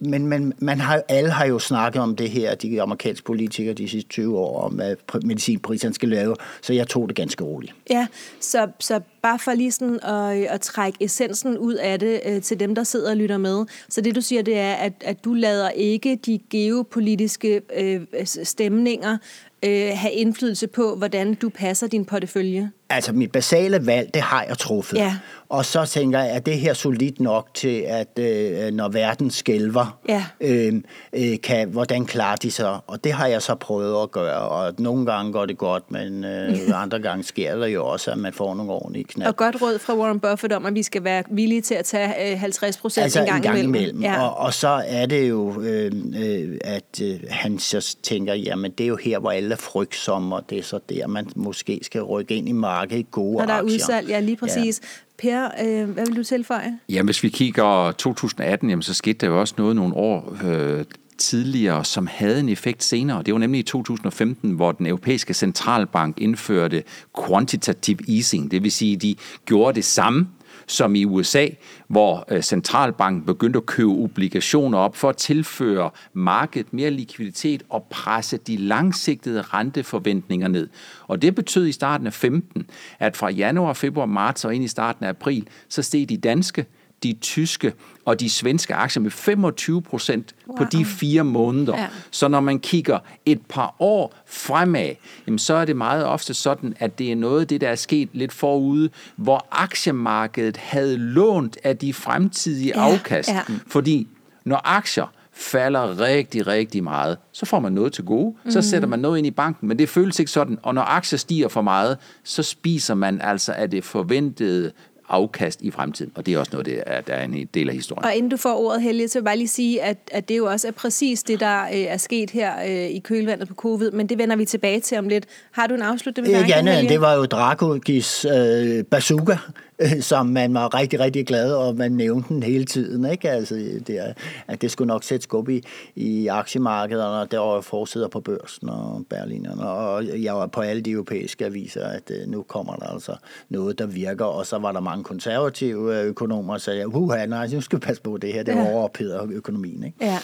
men 0.00 0.26
men 0.26 0.52
man 0.58 0.80
har, 0.80 1.02
alle 1.08 1.30
har 1.30 1.46
jo 1.46 1.58
snakket 1.58 2.02
om 2.02 2.16
det 2.16 2.30
her, 2.30 2.54
de 2.54 2.82
amerikanske 2.82 3.24
politikere 3.24 3.74
de 3.74 3.88
sidste 3.88 4.10
20 4.10 4.38
år, 4.38 4.60
om 4.60 4.72
hvad 4.72 4.96
medicinpriserne 5.22 5.94
skal 5.94 6.08
lave, 6.08 6.36
så 6.62 6.72
jeg 6.72 6.88
tog 6.88 7.08
det 7.08 7.16
ganske 7.16 7.44
roligt. 7.44 7.74
Ja, 7.90 8.06
så, 8.40 8.68
så 8.80 9.00
bare 9.22 9.38
for 9.38 9.52
lige 9.52 9.72
sådan 9.72 10.00
at, 10.02 10.46
at 10.54 10.60
trække 10.60 11.04
essensen 11.04 11.58
ud 11.58 11.74
af 11.74 11.98
det 11.98 12.20
øh, 12.26 12.42
til 12.42 12.60
dem, 12.60 12.74
der 12.74 12.84
sidder 12.84 13.10
og 13.10 13.16
lytter 13.16 13.38
med. 13.38 13.64
Så 13.88 14.00
det 14.00 14.14
du 14.14 14.20
siger, 14.20 14.42
det 14.42 14.58
er, 14.58 14.72
at, 14.72 14.92
at 15.00 15.24
du 15.24 15.34
lader 15.34 15.70
ikke 15.70 16.18
de 16.26 16.40
geopolitiske 16.50 17.60
øh, 17.76 18.00
stemninger 18.24 19.18
øh, 19.66 19.90
have 19.94 20.12
indflydelse 20.12 20.66
på, 20.66 20.96
hvordan 20.96 21.34
du 21.34 21.48
passer 21.48 21.86
din 21.86 22.04
portefølje? 22.04 22.70
Altså, 22.90 23.12
mit 23.12 23.32
basale 23.32 23.86
valg, 23.86 24.14
det 24.14 24.22
har 24.22 24.44
jeg 24.48 24.58
truffet. 24.58 24.96
Ja. 24.96 25.16
Og 25.48 25.64
så 25.64 25.84
tænker 25.84 26.18
jeg, 26.20 26.30
at 26.30 26.46
det 26.46 26.58
her 26.58 26.74
solidt 26.74 27.20
nok 27.20 27.48
til, 27.54 27.84
at 27.86 28.18
øh, 28.18 28.72
når 28.72 28.88
verden 28.88 29.30
skælver, 29.30 29.98
ja. 30.08 30.24
øh, 30.40 30.74
øh, 31.12 31.40
kan, 31.42 31.68
hvordan 31.68 32.06
klarer 32.06 32.36
de 32.36 32.50
sig? 32.50 32.78
Og 32.86 33.04
det 33.04 33.12
har 33.12 33.26
jeg 33.26 33.42
så 33.42 33.54
prøvet 33.54 34.02
at 34.02 34.10
gøre, 34.10 34.48
og 34.48 34.74
nogle 34.78 35.06
gange 35.06 35.32
går 35.32 35.46
det 35.46 35.58
godt, 35.58 35.90
men 35.90 36.24
øh, 36.24 36.58
andre 36.82 36.98
gange 36.98 37.24
sker 37.24 37.56
det 37.56 37.68
jo 37.68 37.86
også, 37.86 38.10
at 38.10 38.18
man 38.18 38.32
får 38.32 38.54
nogle 38.54 38.72
ordentlige 38.72 39.04
knap. 39.04 39.28
Og 39.28 39.36
godt 39.36 39.62
råd 39.62 39.78
fra 39.78 39.96
Warren 39.96 40.20
Buffett 40.20 40.52
om, 40.52 40.66
at 40.66 40.74
vi 40.74 40.82
skal 40.82 41.04
være 41.04 41.22
villige 41.30 41.60
til 41.60 41.74
at 41.74 41.84
tage 41.84 42.32
øh, 42.32 42.40
50 42.40 42.76
procent 42.76 43.04
altså, 43.04 43.20
en 43.20 43.26
gang, 43.26 43.36
en 43.36 43.42
gang 43.42 43.58
imellem. 43.58 43.74
imellem. 43.74 44.02
Ja. 44.02 44.22
Og, 44.22 44.36
og 44.36 44.54
så 44.54 44.82
er 44.86 45.06
det 45.06 45.28
jo, 45.28 45.60
øh, 45.60 45.92
øh, 46.16 46.58
at 46.64 47.00
øh, 47.02 47.20
han 47.30 47.58
så 47.58 47.96
tænker, 48.02 48.34
jamen 48.34 48.70
det 48.70 48.84
er 48.84 48.88
jo 48.88 48.96
her, 48.96 49.18
hvor 49.18 49.30
alle 49.30 49.52
er 49.52 49.56
frygtsomme, 49.56 50.36
og 50.36 50.50
det 50.50 50.58
er 50.58 50.62
så 50.62 50.78
der, 50.88 51.06
man 51.06 51.28
måske 51.36 51.80
skal 51.82 52.02
rykke 52.02 52.34
ind 52.34 52.48
i 52.48 52.52
markedet 52.52 52.83
gode 53.10 53.36
Når 53.38 53.46
der 53.46 53.52
aktier. 53.54 53.70
er 53.70 53.74
udsalg, 53.74 54.08
ja 54.08 54.20
lige 54.20 54.36
præcis. 54.36 54.80
Ja. 54.82 54.88
Per, 55.18 55.48
øh, 55.66 55.90
hvad 55.90 56.06
vil 56.06 56.16
du 56.16 56.24
tilføje? 56.24 56.78
Jamen, 56.88 57.06
hvis 57.06 57.22
vi 57.22 57.28
kigger 57.28 57.92
2018, 57.92 58.70
jamen, 58.70 58.82
så 58.82 58.94
skete 58.94 59.18
der 59.18 59.26
jo 59.26 59.40
også 59.40 59.54
noget 59.58 59.76
nogle 59.76 59.94
år 59.94 60.36
øh, 60.44 60.84
tidligere, 61.18 61.84
som 61.84 62.06
havde 62.06 62.40
en 62.40 62.48
effekt 62.48 62.84
senere. 62.84 63.22
Det 63.22 63.34
var 63.34 63.40
nemlig 63.40 63.58
i 63.58 63.62
2015, 63.62 64.50
hvor 64.52 64.72
den 64.72 64.86
europæiske 64.86 65.34
centralbank 65.34 66.20
indførte 66.20 66.82
quantitative 67.26 67.98
easing. 68.16 68.50
Det 68.50 68.62
vil 68.62 68.72
sige, 68.72 68.94
at 68.96 69.02
de 69.02 69.14
gjorde 69.46 69.74
det 69.74 69.84
samme 69.84 70.28
som 70.66 70.94
i 70.94 71.04
USA, 71.04 71.46
hvor 71.88 72.24
øh, 72.28 72.42
centralbanken 72.42 73.26
begyndte 73.26 73.56
at 73.56 73.66
købe 73.66 73.90
obligationer 73.90 74.78
op 74.78 74.96
for 74.96 75.08
at 75.08 75.16
tilføre 75.16 75.90
markedet 76.12 76.72
mere 76.72 76.90
likviditet 76.90 77.62
og 77.68 77.86
presse 77.90 78.36
de 78.36 78.56
langsigtede 78.56 79.42
renteforventninger 79.42 80.48
ned. 80.48 80.68
Og 81.06 81.22
det 81.22 81.34
betød 81.34 81.66
i 81.66 81.72
starten 81.72 82.06
af 82.06 82.12
15, 82.12 82.66
at 82.98 83.16
fra 83.16 83.30
januar, 83.30 83.72
februar, 83.72 84.06
marts 84.06 84.44
og 84.44 84.54
ind 84.54 84.64
i 84.64 84.68
starten 84.68 85.04
af 85.04 85.08
april, 85.08 85.48
så 85.68 85.82
steg 85.82 86.08
de 86.08 86.16
danske, 86.16 86.66
de 87.02 87.12
tyske 87.12 87.72
og 88.04 88.20
de 88.20 88.30
svenske 88.30 88.74
aktier 88.74 89.02
med 89.02 89.10
25 89.10 89.82
procent 89.82 90.34
wow. 90.46 90.56
på 90.56 90.64
de 90.72 90.84
fire 90.84 91.24
måneder. 91.24 91.76
Ja. 91.76 91.88
Så 92.10 92.28
når 92.28 92.40
man 92.40 92.58
kigger 92.58 92.98
et 93.26 93.40
par 93.48 93.76
år 93.78 94.14
fremad, 94.26 94.90
jamen 95.26 95.38
så 95.38 95.54
er 95.54 95.64
det 95.64 95.76
meget 95.76 96.04
ofte 96.04 96.34
sådan, 96.34 96.74
at 96.78 96.98
det 96.98 97.12
er 97.12 97.16
noget 97.16 97.40
af 97.40 97.46
det, 97.46 97.60
der 97.60 97.68
er 97.68 97.74
sket 97.74 98.08
lidt 98.12 98.32
forude, 98.32 98.90
hvor 99.16 99.46
aktiemarkedet 99.50 100.56
havde 100.56 100.96
lånt 100.96 101.58
af 101.64 101.76
de 101.76 101.94
fremtidige 101.94 102.72
ja. 102.74 102.92
afkast. 102.92 103.28
Ja. 103.28 103.42
Fordi 103.66 104.08
når 104.44 104.60
aktier 104.64 105.06
falder 105.32 106.00
rigtig, 106.00 106.46
rigtig 106.46 106.84
meget, 106.84 107.18
så 107.32 107.46
får 107.46 107.60
man 107.60 107.72
noget 107.72 107.92
til 107.92 108.04
gode. 108.04 108.34
Så 108.48 108.58
mm. 108.58 108.62
sætter 108.62 108.88
man 108.88 108.98
noget 108.98 109.18
ind 109.18 109.26
i 109.26 109.30
banken, 109.30 109.68
men 109.68 109.78
det 109.78 109.88
føles 109.88 110.18
ikke 110.18 110.30
sådan. 110.30 110.58
Og 110.62 110.74
når 110.74 110.82
aktier 110.82 111.18
stiger 111.18 111.48
for 111.48 111.62
meget, 111.62 111.98
så 112.24 112.42
spiser 112.42 112.94
man 112.94 113.20
altså 113.20 113.52
af 113.52 113.70
det 113.70 113.84
forventede 113.84 114.72
afkast 115.08 115.62
i 115.62 115.70
fremtiden. 115.70 116.12
Og 116.14 116.26
det 116.26 116.34
er 116.34 116.38
også 116.38 116.52
noget, 116.52 116.66
det 116.66 116.82
er, 116.86 117.00
der 117.00 117.14
er 117.14 117.24
en 117.24 117.48
del 117.54 117.68
af 117.68 117.74
historien. 117.74 118.04
Og 118.04 118.14
inden 118.14 118.30
du 118.30 118.36
får 118.36 118.54
ordet, 118.54 118.82
Helge, 118.82 119.08
så 119.08 119.18
vil 119.18 119.20
jeg 119.20 119.24
bare 119.24 119.36
lige 119.36 119.48
sige, 119.48 119.82
at, 119.82 119.98
at 120.12 120.28
det 120.28 120.38
jo 120.38 120.46
også 120.46 120.68
er 120.68 120.72
præcis 120.72 121.22
det, 121.22 121.40
der 121.40 121.62
øh, 121.62 121.70
er 121.72 121.96
sket 121.96 122.30
her 122.30 122.52
øh, 122.66 122.90
i 122.90 122.98
kølvandet 122.98 123.48
på 123.48 123.54
covid, 123.54 123.90
men 123.90 124.06
det 124.06 124.18
vender 124.18 124.36
vi 124.36 124.44
tilbage 124.44 124.80
til 124.80 124.98
om 124.98 125.08
lidt. 125.08 125.26
Har 125.50 125.66
du 125.66 125.74
en 125.74 125.82
afslutning 125.82 126.28
med 126.28 126.44
Ja, 126.44 126.82
det 126.88 127.00
var 127.00 127.14
jo 127.14 127.24
Dragos 127.24 128.24
øh, 128.24 128.84
bazooka, 128.84 129.36
som 130.00 130.26
man 130.26 130.54
var 130.54 130.74
rigtig, 130.74 131.00
rigtig 131.00 131.26
glad, 131.26 131.52
og 131.52 131.76
man 131.76 131.92
nævnte 131.92 132.28
den 132.28 132.42
hele 132.42 132.64
tiden. 132.64 133.10
Ikke? 133.10 133.30
Altså, 133.30 133.54
det, 133.86 134.14
at 134.48 134.62
det 134.62 134.70
skulle 134.70 134.88
nok 134.88 135.04
sætte 135.04 135.22
skub 135.22 135.48
i, 135.48 135.62
i 135.94 136.26
aktiemarkederne, 136.26 137.20
og 137.20 137.30
der 137.30 137.38
var 137.38 137.60
forsider 137.60 138.08
på 138.08 138.20
børsen 138.20 138.68
og 138.68 139.04
Berlinerne, 139.10 139.68
og 139.68 140.22
jeg 140.22 140.34
var 140.34 140.46
på 140.46 140.60
alle 140.60 140.82
de 140.82 140.90
europæiske 140.90 141.44
aviser, 141.44 141.86
at 141.86 142.10
øh, 142.10 142.28
nu 142.28 142.42
kommer 142.42 142.76
der 142.76 142.86
altså 142.86 143.16
noget, 143.48 143.78
der 143.78 143.86
virker, 143.86 144.24
og 144.24 144.46
så 144.46 144.58
var 144.58 144.72
der 144.72 144.80
mange 144.80 145.04
konservative 145.04 146.02
økonomer, 146.02 146.54
der 146.54 146.58
sagde, 146.58 146.88
uha, 146.88 147.26
nej, 147.26 147.48
nu 147.52 147.60
skal 147.60 147.78
vi 147.78 147.80
passe 147.80 148.02
på 148.02 148.16
det 148.16 148.32
her, 148.32 148.42
det 148.42 148.52
ja. 148.52 148.72
overopheder 148.72 149.26
økonomien. 149.30 149.84
Ikke? 149.84 149.96
Ja. 150.00 150.18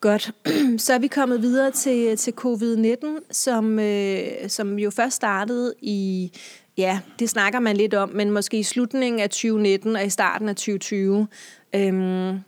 Godt. 0.00 0.30
Så 0.84 0.94
er 0.94 0.98
vi 0.98 1.06
kommet 1.06 1.42
videre 1.42 1.70
til, 1.70 2.16
til 2.16 2.32
covid-19, 2.40 3.06
som, 3.30 3.78
øh, 3.78 4.22
som 4.48 4.78
jo 4.78 4.90
først 4.90 5.16
startede 5.16 5.74
i 5.82 6.32
Ja, 6.76 7.00
det 7.18 7.30
snakker 7.30 7.60
man 7.60 7.76
lidt 7.76 7.94
om, 7.94 8.08
men 8.08 8.30
måske 8.30 8.58
i 8.58 8.62
slutningen 8.62 9.20
af 9.20 9.30
2019 9.30 9.96
og 9.96 10.04
i 10.04 10.10
starten 10.10 10.48
af 10.48 10.56
2020. 10.56 11.28
Øhm, 11.74 12.38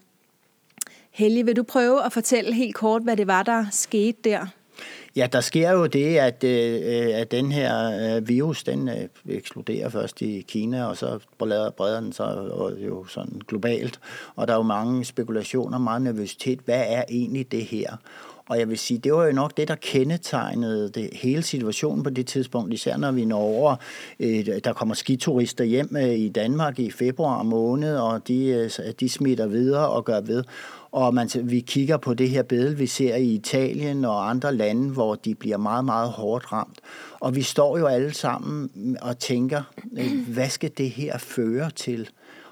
Helge, 1.11 1.45
vil 1.45 1.57
du 1.57 1.63
prøve 1.63 2.05
at 2.05 2.13
fortælle 2.13 2.55
helt 2.55 2.75
kort, 2.75 3.03
hvad 3.03 3.17
det 3.17 3.27
var, 3.27 3.43
der 3.43 3.67
skete 3.71 4.19
der? 4.25 4.47
Ja, 5.17 5.27
der 5.33 5.41
sker 5.41 5.71
jo 5.71 5.87
det, 5.87 6.17
at, 6.17 6.45
øh, 6.45 7.21
at 7.21 7.31
den 7.31 7.53
her 7.53 7.91
øh, 8.17 8.29
virus, 8.29 8.65
den 8.65 8.89
øh, 8.89 9.09
eksploderer 9.29 9.89
først 9.89 10.23
i 10.23 10.45
Kina, 10.49 10.85
og 10.85 10.97
så 10.97 11.19
breder, 11.39 11.71
breder 11.71 12.01
den 12.01 12.13
sig 12.13 12.27
og 12.27 12.73
jo 12.79 13.05
sådan 13.05 13.41
globalt. 13.49 14.01
Og 14.37 14.49
der 14.49 14.55
er 14.55 14.59
jo 14.59 14.63
mange 14.63 15.05
spekulationer, 15.05 15.79
meget 15.79 16.03
nervøsitet. 16.03 16.61
Hvad 16.65 16.85
er 16.87 17.05
egentlig 17.09 17.53
det 17.53 17.65
her? 17.65 17.97
Og 18.49 18.59
jeg 18.59 18.69
vil 18.69 18.79
sige, 18.79 18.99
det 18.99 19.13
var 19.13 19.27
jo 19.27 19.33
nok 19.33 19.57
det, 19.57 19.69
der 19.69 19.75
kendetegnede 19.75 20.89
det 20.89 21.11
hele 21.13 21.43
situationen 21.43 22.03
på 22.03 22.11
det 22.11 22.27
tidspunkt, 22.27 22.75
især 22.75 22.97
når 22.97 23.13
vi 23.13 23.25
når 23.25 23.39
over, 23.39 23.77
øh, 24.21 24.47
der 24.65 24.73
kommer 24.73 24.95
skiturister 24.95 25.65
hjem 25.65 25.97
øh, 25.97 26.15
i 26.15 26.29
Danmark 26.29 26.79
i 26.79 26.91
februar 26.91 27.43
måned, 27.43 27.97
og 27.97 28.29
de, 28.29 28.47
øh, 28.47 28.71
de 29.01 29.09
smitter 29.09 29.47
videre 29.47 29.89
og 29.89 30.05
gør 30.05 30.21
ved. 30.21 30.45
Og 30.93 31.15
man, 31.15 31.31
vi 31.43 31.61
kigger 31.61 31.97
på 31.97 32.15
det 32.15 32.31
her 32.31 32.43
billede, 32.43 32.77
vi 32.77 32.87
ser 32.87 33.17
i 33.17 33.27
Italien 33.27 34.05
og 34.05 34.31
andre 34.31 34.55
lande, 34.55 34.91
hvor 34.93 35.15
de 35.15 35.35
bliver 35.35 35.57
meget, 35.57 35.85
meget 35.85 36.11
hårdt 36.11 36.53
ramt. 36.53 36.79
Og 37.21 37.37
vi 37.37 37.43
står 37.43 37.79
jo 37.79 37.87
alle 37.87 38.15
sammen 38.15 38.71
og 39.03 39.19
tænker, 39.19 39.63
øh, 39.99 40.29
hvad 40.29 40.49
skal 40.49 40.71
det 40.79 40.91
her 40.91 41.19
føre 41.19 41.71
til? 41.71 42.09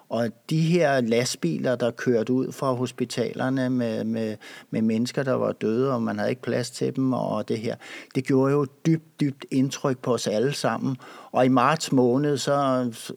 Og 0.09 0.29
de 0.51 0.61
her 0.61 1.01
lastbiler, 1.01 1.77
der 1.77 1.91
kørte 1.91 2.33
ud 2.33 2.53
fra 2.53 2.73
hospitalerne 2.73 3.71
med, 3.71 4.05
med, 4.05 4.37
med 4.71 4.83
mennesker, 4.83 5.23
der 5.23 5.33
var 5.33 5.53
døde, 5.53 5.93
og 5.93 6.03
man 6.03 6.19
havde 6.19 6.31
ikke 6.31 6.43
plads 6.43 6.71
til 6.71 6.97
dem, 6.97 7.13
og 7.13 7.49
det 7.49 7.59
her, 7.59 7.77
det 8.15 8.27
gjorde 8.27 8.53
jo 8.53 8.67
dybt, 8.87 9.21
dybt 9.21 9.47
indtryk 9.51 9.99
på 9.99 10.15
os 10.15 10.27
alle 10.27 10.53
sammen. 10.53 10.97
Og 11.33 11.45
i 11.45 11.49
marts 11.49 11.93
måned, 11.93 12.39
så 12.39 12.55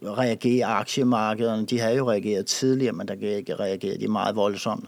reagerer 0.03 0.67
aktiemarkederne, 0.67 1.65
de 1.65 1.79
havde 1.79 1.95
jo 1.95 2.09
reageret 2.09 2.45
tidligere, 2.45 2.93
men 2.93 3.07
der 3.07 3.15
reagerede 3.59 3.99
de 3.99 4.07
meget 4.07 4.35
voldsomt. 4.35 4.85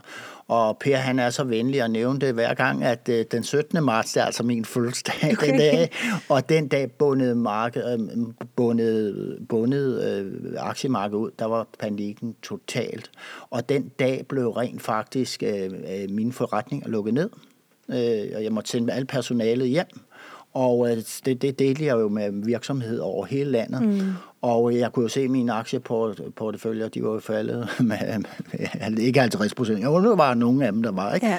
Og 0.50 0.78
Per, 0.78 0.96
han 0.96 1.18
er 1.18 1.30
så 1.30 1.44
venlig 1.44 1.82
at 1.82 1.90
nævne 1.90 2.18
det 2.18 2.34
hver 2.34 2.54
gang, 2.54 2.84
at 2.84 3.08
øh, 3.08 3.24
den 3.30 3.42
17. 3.42 3.84
marts, 3.84 4.12
det 4.12 4.20
er 4.20 4.24
altså 4.24 4.42
min 4.42 4.64
fødselsdag 4.64 5.32
okay. 5.32 5.50
den 5.50 5.58
dag, 5.58 5.90
og 6.28 6.48
den 6.48 6.68
dag 6.68 6.92
bundet, 6.92 7.36
marked, 7.36 7.92
øh, 7.92 8.26
bundet, 8.56 9.38
bundet 9.48 10.04
øh, 10.04 10.52
aktiemarkedet 10.58 11.18
ud, 11.18 11.30
der 11.38 11.44
var 11.44 11.66
panikken 11.78 12.36
totalt. 12.42 13.10
Og 13.50 13.68
den 13.68 13.88
dag 13.98 14.26
blev 14.28 14.50
rent 14.50 14.82
faktisk 14.82 15.42
øh, 15.42 15.64
øh 15.64 16.10
min 16.10 16.32
forretning 16.32 16.82
lukket 16.86 17.14
ned. 17.14 17.30
Øh, 17.88 18.36
og 18.36 18.44
jeg 18.44 18.52
måtte 18.52 18.70
sende 18.70 18.92
alt 18.92 19.08
personalet 19.08 19.68
hjem. 19.68 19.86
Og 20.54 20.90
øh, 20.90 20.96
det, 21.24 21.42
det 21.42 21.58
delte 21.58 21.84
jeg 21.84 21.92
jo 21.92 22.08
med 22.08 22.44
virksomhed 22.44 22.98
over 22.98 23.26
hele 23.26 23.50
landet. 23.50 23.82
Mm. 23.82 24.12
Og 24.42 24.76
jeg 24.76 24.92
kunne 24.92 25.02
jo 25.02 25.08
se 25.08 25.28
mine 25.28 25.52
aktieporteføljer, 25.52 26.88
de 26.88 27.04
var 27.04 27.10
jo 27.10 27.20
faldet 27.20 27.68
med, 27.80 28.24
med 28.90 28.98
ikke 28.98 29.20
50 29.20 29.54
procent. 29.54 29.84
Jo, 29.84 29.98
nu 29.98 30.16
var 30.16 30.34
nogle 30.34 30.66
af 30.66 30.72
dem, 30.72 30.82
der 30.82 30.92
var, 30.92 31.14
ikke? 31.14 31.26
Ja. 31.26 31.38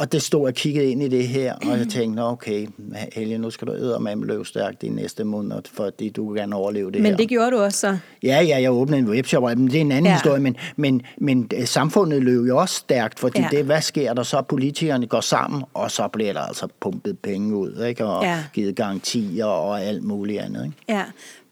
Og 0.00 0.12
det 0.12 0.22
stod 0.22 0.46
og 0.46 0.54
kiggede 0.54 0.90
ind 0.90 1.02
i 1.02 1.08
det 1.08 1.28
her, 1.28 1.54
og 1.54 1.78
jeg 1.78 1.88
tænkte, 1.88 2.20
okay, 2.20 2.68
Helge, 3.12 3.38
nu 3.38 3.50
skal 3.50 3.68
du 3.68 3.72
eddermame 3.72 4.26
løbe 4.26 4.44
stærkt 4.44 4.82
de 4.82 4.88
næste 4.88 5.24
måneder, 5.24 5.60
fordi 5.72 6.08
du 6.08 6.26
kan 6.26 6.36
gerne 6.36 6.56
overleve 6.56 6.90
det 6.90 7.02
men 7.02 7.10
her. 7.10 7.16
Det 7.16 7.28
gjorde 7.28 7.50
du 7.50 7.58
også 7.58 7.78
så? 7.78 7.98
Ja, 8.22 8.42
ja, 8.42 8.60
jeg 8.60 8.72
åbnede 8.72 8.98
en 8.98 9.08
webshop, 9.08 9.42
men 9.42 9.66
det 9.66 9.76
er 9.76 9.80
en 9.80 9.92
anden 9.92 10.06
ja. 10.06 10.12
historie, 10.12 10.40
men, 10.40 10.56
men, 10.76 11.02
men 11.18 11.50
øh, 11.54 11.66
samfundet 11.66 12.22
løb 12.22 12.46
jo 12.46 12.58
også 12.58 12.74
stærkt, 12.74 13.18
fordi 13.18 13.40
ja. 13.40 13.48
det, 13.50 13.64
hvad 13.64 13.80
sker 13.80 14.14
der 14.14 14.22
så? 14.22 14.42
Politikerne 14.42 15.06
går 15.06 15.20
sammen, 15.20 15.64
og 15.74 15.90
så 15.90 16.08
bliver 16.08 16.32
der 16.32 16.40
altså 16.40 16.68
pumpet 16.80 17.18
penge 17.18 17.56
ud, 17.56 17.84
ikke? 17.88 18.04
og 18.04 18.24
ja. 18.24 18.44
givet 18.52 18.76
garantier 18.76 19.44
og 19.44 19.82
alt 19.82 20.04
muligt 20.04 20.40
andet. 20.40 20.64
Ikke? 20.64 20.76
Ja, 20.88 21.04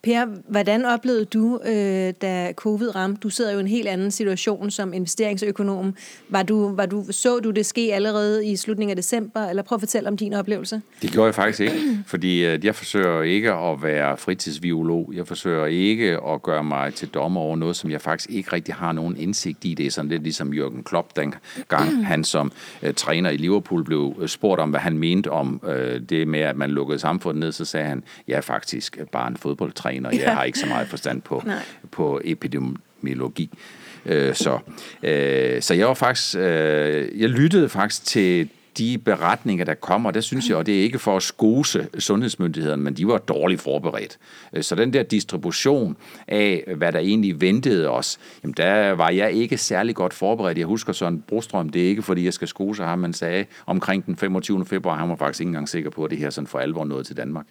Per, 0.08 0.26
hvordan 0.48 0.84
oplevede 0.84 1.24
du, 1.24 1.60
øh, 1.66 2.12
da 2.22 2.52
covid 2.52 2.94
ramte? 2.94 3.20
Du 3.20 3.30
sidder 3.30 3.52
jo 3.52 3.58
i 3.58 3.60
en 3.60 3.68
helt 3.68 3.88
anden 3.88 4.10
situation 4.10 4.70
som 4.70 4.92
investeringsøkonom. 4.92 5.94
Var 6.28 6.42
du, 6.42 6.74
var 6.74 6.86
du, 6.86 7.04
så 7.10 7.38
du 7.38 7.50
det 7.50 7.66
ske 7.66 7.90
allerede 7.94 8.46
i 8.46 8.56
slutningen 8.56 8.90
af 8.90 8.96
december, 8.96 9.40
eller 9.40 9.62
prøv 9.62 9.76
at 9.76 9.80
fortælle 9.80 10.08
om 10.08 10.16
din 10.16 10.32
oplevelse. 10.32 10.82
Det 11.02 11.10
gjorde 11.10 11.26
jeg 11.26 11.34
faktisk 11.34 11.60
ikke, 11.60 11.98
fordi 12.06 12.44
øh, 12.44 12.64
jeg 12.64 12.74
forsøger 12.74 13.22
ikke 13.22 13.52
at 13.52 13.82
være 13.82 14.16
fritidsviolog. 14.16 15.12
Jeg 15.14 15.26
forsøger 15.26 15.66
ikke 15.66 16.18
at 16.28 16.42
gøre 16.42 16.64
mig 16.64 16.94
til 16.94 17.08
dommer 17.08 17.40
over 17.40 17.56
noget, 17.56 17.76
som 17.76 17.90
jeg 17.90 18.00
faktisk 18.00 18.30
ikke 18.30 18.52
rigtig 18.52 18.74
har 18.74 18.92
nogen 18.92 19.16
indsigt 19.16 19.64
i. 19.64 19.74
Det 19.74 19.86
er 19.86 19.90
sådan 19.90 20.08
lidt 20.08 20.22
ligesom 20.22 20.52
Jürgen 20.52 20.82
Klopp, 20.82 21.16
dengang 21.16 22.06
han 22.12 22.24
som 22.24 22.52
øh, 22.82 22.94
træner 22.94 23.30
i 23.30 23.36
Liverpool 23.36 23.84
blev 23.84 24.16
øh, 24.20 24.28
spurgt 24.28 24.60
om, 24.60 24.70
hvad 24.70 24.80
han 24.80 24.98
mente 24.98 25.30
om 25.30 25.60
øh, 25.68 26.00
det 26.00 26.28
med, 26.28 26.40
at 26.40 26.56
man 26.56 26.70
lukkede 26.70 26.98
samfundet 26.98 27.40
ned, 27.40 27.52
så 27.52 27.64
sagde 27.64 27.86
han, 27.86 28.02
jeg 28.28 28.36
er 28.36 28.40
faktisk 28.40 28.96
øh, 29.00 29.06
bare 29.06 29.28
en 29.28 29.36
fodboldtræner. 29.36 29.97
Jeg 30.24 30.36
har 30.36 30.44
ikke 30.44 30.58
så 30.58 30.66
meget 30.66 30.88
forstand 30.88 31.22
på, 31.22 31.42
på 31.90 32.20
epidemiologi. 32.24 33.50
så, 34.32 34.58
så 35.60 35.74
jeg 35.74 35.86
var 35.86 35.94
faktisk, 35.94 36.34
jeg 36.34 37.28
lyttede 37.28 37.68
faktisk 37.68 38.04
til 38.04 38.48
de 38.78 38.98
beretninger, 38.98 39.64
der 39.64 39.74
kommer, 39.74 40.10
der 40.10 40.20
synes 40.20 40.48
jeg, 40.48 40.56
og 40.56 40.66
det 40.66 40.78
er 40.78 40.82
ikke 40.82 40.98
for 40.98 41.16
at 41.16 41.22
skose 41.22 41.88
sundhedsmyndighederne, 41.98 42.82
men 42.82 42.94
de 42.94 43.06
var 43.06 43.18
dårligt 43.18 43.60
forberedt. 43.60 44.18
Øh, 44.52 44.62
så 44.62 44.74
den 44.74 44.92
der 44.92 45.02
distribution 45.02 45.96
af, 46.28 46.64
hvad 46.76 46.92
der 46.92 46.98
egentlig 46.98 47.40
ventede 47.40 47.90
os, 47.90 48.18
jamen 48.42 48.54
der 48.56 48.92
var 48.92 49.10
jeg 49.10 49.32
ikke 49.32 49.58
særlig 49.58 49.94
godt 49.94 50.14
forberedt. 50.14 50.58
Jeg 50.58 50.66
husker 50.66 50.92
sådan 50.92 51.24
Brostrøm, 51.28 51.68
det 51.68 51.84
er 51.84 51.88
ikke 51.88 52.02
fordi, 52.02 52.24
jeg 52.24 52.32
skal 52.32 52.48
skose 52.48 52.82
ham, 52.82 52.98
man 52.98 53.12
sagde 53.12 53.44
omkring 53.66 54.06
den 54.06 54.16
25. 54.16 54.66
februar, 54.66 54.96
han 54.96 55.08
var 55.08 55.16
faktisk 55.16 55.40
ikke 55.40 55.48
engang 55.48 55.68
sikker 55.68 55.90
på, 55.90 56.04
at 56.04 56.10
det 56.10 56.18
her 56.18 56.30
sådan 56.30 56.46
for 56.46 56.58
alvor 56.58 56.84
nåede 56.84 57.04
til 57.04 57.16
Danmark. 57.16 57.46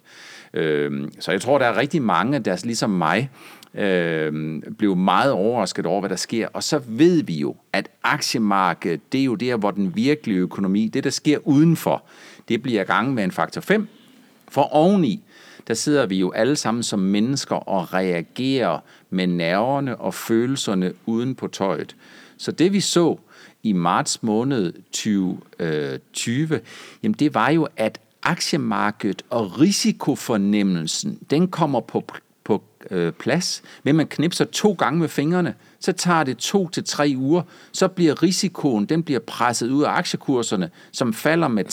Øh, 0.54 1.08
så 1.20 1.30
jeg 1.30 1.40
tror, 1.40 1.58
der 1.58 1.66
er 1.66 1.76
rigtig 1.76 2.02
mange, 2.02 2.38
der 2.38 2.60
ligesom 2.64 2.90
mig, 2.90 3.30
øh, 3.74 4.62
blev 4.78 4.96
meget 4.96 5.32
overrasket 5.32 5.86
over, 5.86 6.00
hvad 6.00 6.10
der 6.10 6.16
sker. 6.16 6.48
Og 6.52 6.62
så 6.62 6.80
ved 6.86 7.22
vi 7.22 7.38
jo, 7.38 7.56
at 7.72 7.88
aktiemarkedet, 8.02 9.12
det 9.12 9.20
er 9.20 9.24
jo 9.24 9.34
der, 9.34 9.56
hvor 9.56 9.70
den 9.70 9.96
virkelige 9.96 10.38
økonomi, 10.38 10.88
det 10.88 11.04
der 11.04 11.10
sker 11.10 11.38
udenfor, 11.44 12.02
det 12.48 12.62
bliver 12.62 12.84
gang 12.84 13.14
med 13.14 13.24
en 13.24 13.30
faktor 13.30 13.60
5. 13.60 13.88
For 14.48 14.62
oveni, 14.62 15.22
der 15.68 15.74
sidder 15.74 16.06
vi 16.06 16.18
jo 16.18 16.30
alle 16.30 16.56
sammen 16.56 16.82
som 16.82 16.98
mennesker 16.98 17.56
og 17.56 17.94
reagerer 17.94 18.78
med 19.10 19.26
nerverne 19.26 19.96
og 19.96 20.14
følelserne 20.14 20.92
uden 21.06 21.34
på 21.34 21.48
tøjet. 21.48 21.96
Så 22.38 22.52
det 22.52 22.72
vi 22.72 22.80
så 22.80 23.16
i 23.62 23.72
marts 23.72 24.22
måned 24.22 24.72
2020, 24.72 26.54
øh, 26.54 26.60
jamen 27.02 27.14
det 27.14 27.34
var 27.34 27.50
jo, 27.50 27.68
at 27.76 28.00
aktiemarkedet 28.28 29.22
og 29.30 29.60
risikofornemmelsen, 29.60 31.18
den 31.30 31.48
kommer 31.48 31.80
på 31.80 32.04
på 32.44 32.62
øh, 32.90 33.12
plads, 33.12 33.62
men 33.84 33.96
man 33.96 34.06
knipser 34.06 34.44
to 34.44 34.72
gange 34.72 35.00
med 35.00 35.08
fingrene, 35.08 35.54
så 35.80 35.92
tager 35.92 36.24
det 36.24 36.36
to 36.36 36.68
til 36.68 36.84
tre 36.84 37.14
uger, 37.16 37.42
så 37.72 37.88
bliver 37.88 38.22
risikoen, 38.22 38.86
den 38.86 39.02
bliver 39.02 39.20
presset 39.20 39.70
ud 39.70 39.82
af 39.82 39.90
aktiekurserne, 39.90 40.70
som 40.92 41.12
falder 41.12 41.48
med 41.48 41.64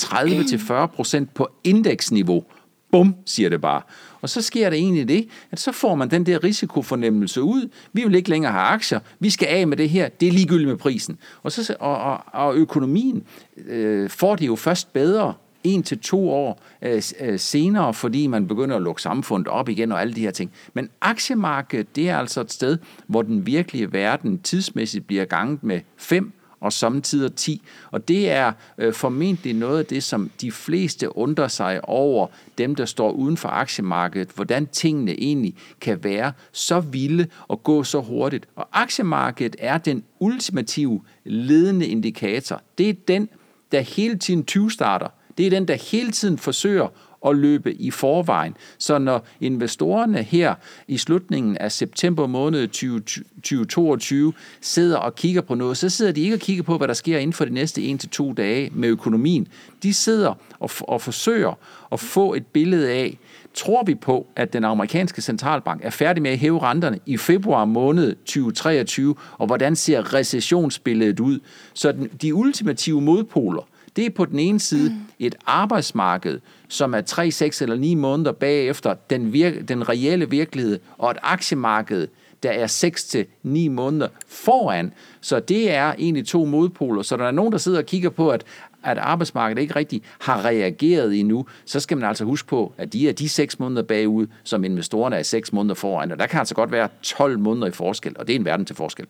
30-40% 1.25 1.25
på 1.33 1.47
indeksniveau. 1.63 2.43
Bum, 2.91 3.15
siger 3.25 3.49
det 3.49 3.61
bare. 3.61 3.81
Og 4.21 4.29
så 4.29 4.41
sker 4.41 4.69
der 4.69 4.77
egentlig 4.77 5.07
det, 5.07 5.27
at 5.51 5.59
så 5.59 5.71
får 5.71 5.95
man 5.95 6.11
den 6.11 6.25
der 6.25 6.43
risikofornemmelse 6.43 7.41
ud. 7.41 7.69
Vi 7.93 8.03
vil 8.03 8.15
ikke 8.15 8.29
længere 8.29 8.51
have 8.51 8.63
aktier. 8.63 8.99
Vi 9.19 9.29
skal 9.29 9.47
af 9.47 9.67
med 9.67 9.77
det 9.77 9.89
her. 9.89 10.09
Det 10.09 10.27
er 10.27 10.31
ligegyldigt 10.31 10.69
med 10.69 10.77
prisen. 10.77 11.17
Og, 11.43 11.51
så, 11.51 11.75
og, 11.79 11.97
og, 11.97 12.19
og 12.33 12.55
økonomien 12.55 13.23
øh, 13.67 14.09
får 14.09 14.35
det 14.35 14.47
jo 14.47 14.55
først 14.55 14.93
bedre 14.93 15.33
en 15.65 15.83
til 15.83 15.99
to 15.99 16.29
år 16.29 16.61
øh, 16.81 17.01
øh, 17.19 17.39
senere, 17.39 17.93
fordi 17.93 18.27
man 18.27 18.47
begynder 18.47 18.75
at 18.75 18.81
lukke 18.81 19.01
samfundet 19.01 19.47
op 19.47 19.69
igen 19.69 19.91
og 19.91 20.01
alle 20.01 20.13
de 20.13 20.21
her 20.21 20.31
ting. 20.31 20.51
Men 20.73 20.89
aktiemarkedet, 21.01 21.95
det 21.95 22.09
er 22.09 22.17
altså 22.17 22.41
et 22.41 22.51
sted, 22.51 22.77
hvor 23.07 23.21
den 23.21 23.45
virkelige 23.45 23.93
verden 23.93 24.39
tidsmæssigt 24.39 25.07
bliver 25.07 25.25
ganget 25.25 25.63
med 25.63 25.79
fem 25.97 26.33
og 26.59 26.73
samtidig 26.73 27.35
10. 27.35 27.61
Og 27.91 28.07
det 28.07 28.31
er 28.31 28.51
øh, 28.77 28.93
formentlig 28.93 29.53
noget 29.53 29.79
af 29.79 29.85
det, 29.85 30.03
som 30.03 30.31
de 30.41 30.51
fleste 30.51 31.17
undrer 31.17 31.47
sig 31.47 31.89
over, 31.89 32.27
dem 32.57 32.75
der 32.75 32.85
står 32.85 33.11
uden 33.11 33.37
for 33.37 33.49
aktiemarkedet, 33.49 34.29
hvordan 34.35 34.67
tingene 34.67 35.11
egentlig 35.11 35.55
kan 35.81 36.03
være 36.03 36.31
så 36.51 36.79
vilde 36.79 37.27
og 37.47 37.63
gå 37.63 37.83
så 37.83 38.01
hurtigt. 38.01 38.47
Og 38.55 38.67
aktiemarkedet 38.73 39.55
er 39.59 39.77
den 39.77 40.03
ultimative 40.19 41.01
ledende 41.23 41.87
indikator. 41.87 42.61
Det 42.77 42.89
er 42.89 42.93
den, 43.07 43.29
der 43.71 43.79
hele 43.79 44.17
tiden 44.17 44.43
20 44.45 44.71
starter 44.71 45.07
det 45.37 45.45
er 45.45 45.49
den, 45.49 45.67
der 45.67 45.75
hele 45.91 46.11
tiden 46.11 46.37
forsøger 46.37 46.87
at 47.25 47.35
løbe 47.35 47.73
i 47.73 47.91
forvejen. 47.91 48.57
Så 48.77 48.97
når 48.97 49.27
investorerne 49.41 50.23
her 50.23 50.55
i 50.87 50.97
slutningen 50.97 51.57
af 51.57 51.71
september 51.71 52.27
måned 52.27 52.67
2022 52.67 54.33
sidder 54.61 54.97
og 54.97 55.15
kigger 55.15 55.41
på 55.41 55.55
noget, 55.55 55.77
så 55.77 55.89
sidder 55.89 56.11
de 56.11 56.21
ikke 56.21 56.35
og 56.35 56.39
kigger 56.39 56.63
på, 56.63 56.77
hvad 56.77 56.87
der 56.87 56.93
sker 56.93 57.17
inden 57.17 57.33
for 57.33 57.45
de 57.45 57.53
næste 57.53 57.97
1-2 58.19 58.33
dage 58.33 58.69
med 58.73 58.89
økonomien. 58.89 59.47
De 59.83 59.93
sidder 59.93 60.33
og, 60.59 60.69
og 60.81 61.01
forsøger 61.01 61.59
at 61.91 61.99
få 61.99 62.33
et 62.33 62.45
billede 62.45 62.91
af, 62.91 63.17
tror 63.53 63.83
vi 63.83 63.95
på, 63.95 64.27
at 64.35 64.53
den 64.53 64.63
amerikanske 64.63 65.21
centralbank 65.21 65.81
er 65.83 65.89
færdig 65.89 66.23
med 66.23 66.31
at 66.31 66.37
hæve 66.37 66.59
renterne 66.59 66.99
i 67.05 67.17
februar 67.17 67.65
måned 67.65 68.15
2023, 68.15 69.15
og 69.37 69.47
hvordan 69.47 69.75
ser 69.75 70.13
recessionsbilledet 70.13 71.19
ud? 71.19 71.39
Så 71.73 71.91
den, 71.91 72.07
de 72.21 72.35
ultimative 72.35 73.01
modpoler, 73.01 73.67
det 73.95 74.05
er 74.05 74.09
på 74.09 74.25
den 74.25 74.39
ene 74.39 74.59
side 74.59 74.95
et 75.19 75.35
arbejdsmarked, 75.45 76.39
som 76.67 76.93
er 76.93 77.01
3, 77.01 77.31
6 77.31 77.61
eller 77.61 77.75
9 77.75 77.95
måneder 77.95 78.31
bagefter 78.31 78.95
den, 79.09 79.33
vir- 79.33 79.61
den 79.61 79.89
reelle 79.89 80.29
virkelighed, 80.29 80.79
og 80.97 81.11
et 81.11 81.17
aktiemarked, 81.21 82.07
der 82.43 82.51
er 82.51 82.67
6 82.67 83.03
til 83.03 83.25
9 83.43 83.67
måneder 83.67 84.07
foran. 84.27 84.93
Så 85.21 85.39
det 85.39 85.71
er 85.71 85.93
egentlig 85.97 86.27
to 86.27 86.45
modpoler. 86.45 87.01
Så 87.01 87.17
der 87.17 87.25
er 87.25 87.31
nogen, 87.31 87.51
der 87.51 87.57
sidder 87.57 87.77
og 87.77 87.85
kigger 87.85 88.09
på, 88.09 88.29
at 88.29 88.43
at 88.85 88.97
arbejdsmarkedet 88.97 89.61
ikke 89.61 89.75
rigtig 89.75 90.01
har 90.19 90.45
reageret 90.45 91.19
endnu, 91.19 91.45
så 91.65 91.79
skal 91.79 91.97
man 91.97 92.09
altså 92.09 92.25
huske 92.25 92.47
på, 92.47 92.73
at 92.77 92.93
de 92.93 93.09
er 93.09 93.13
de 93.13 93.29
6 93.29 93.59
måneder 93.59 93.83
bagud, 93.83 94.27
som 94.43 94.63
investorerne 94.63 95.15
er 95.15 95.23
6 95.23 95.53
måneder 95.53 95.75
foran. 95.75 96.11
Og 96.11 96.19
der 96.19 96.27
kan 96.27 96.39
altså 96.39 96.55
godt 96.55 96.71
være 96.71 96.89
12 97.01 97.39
måneder 97.39 97.67
i 97.67 97.71
forskel, 97.71 98.15
og 98.19 98.27
det 98.27 98.35
er 98.35 98.39
en 98.39 98.45
verden 98.45 98.65
til 98.65 98.75
forskel. 98.75 99.05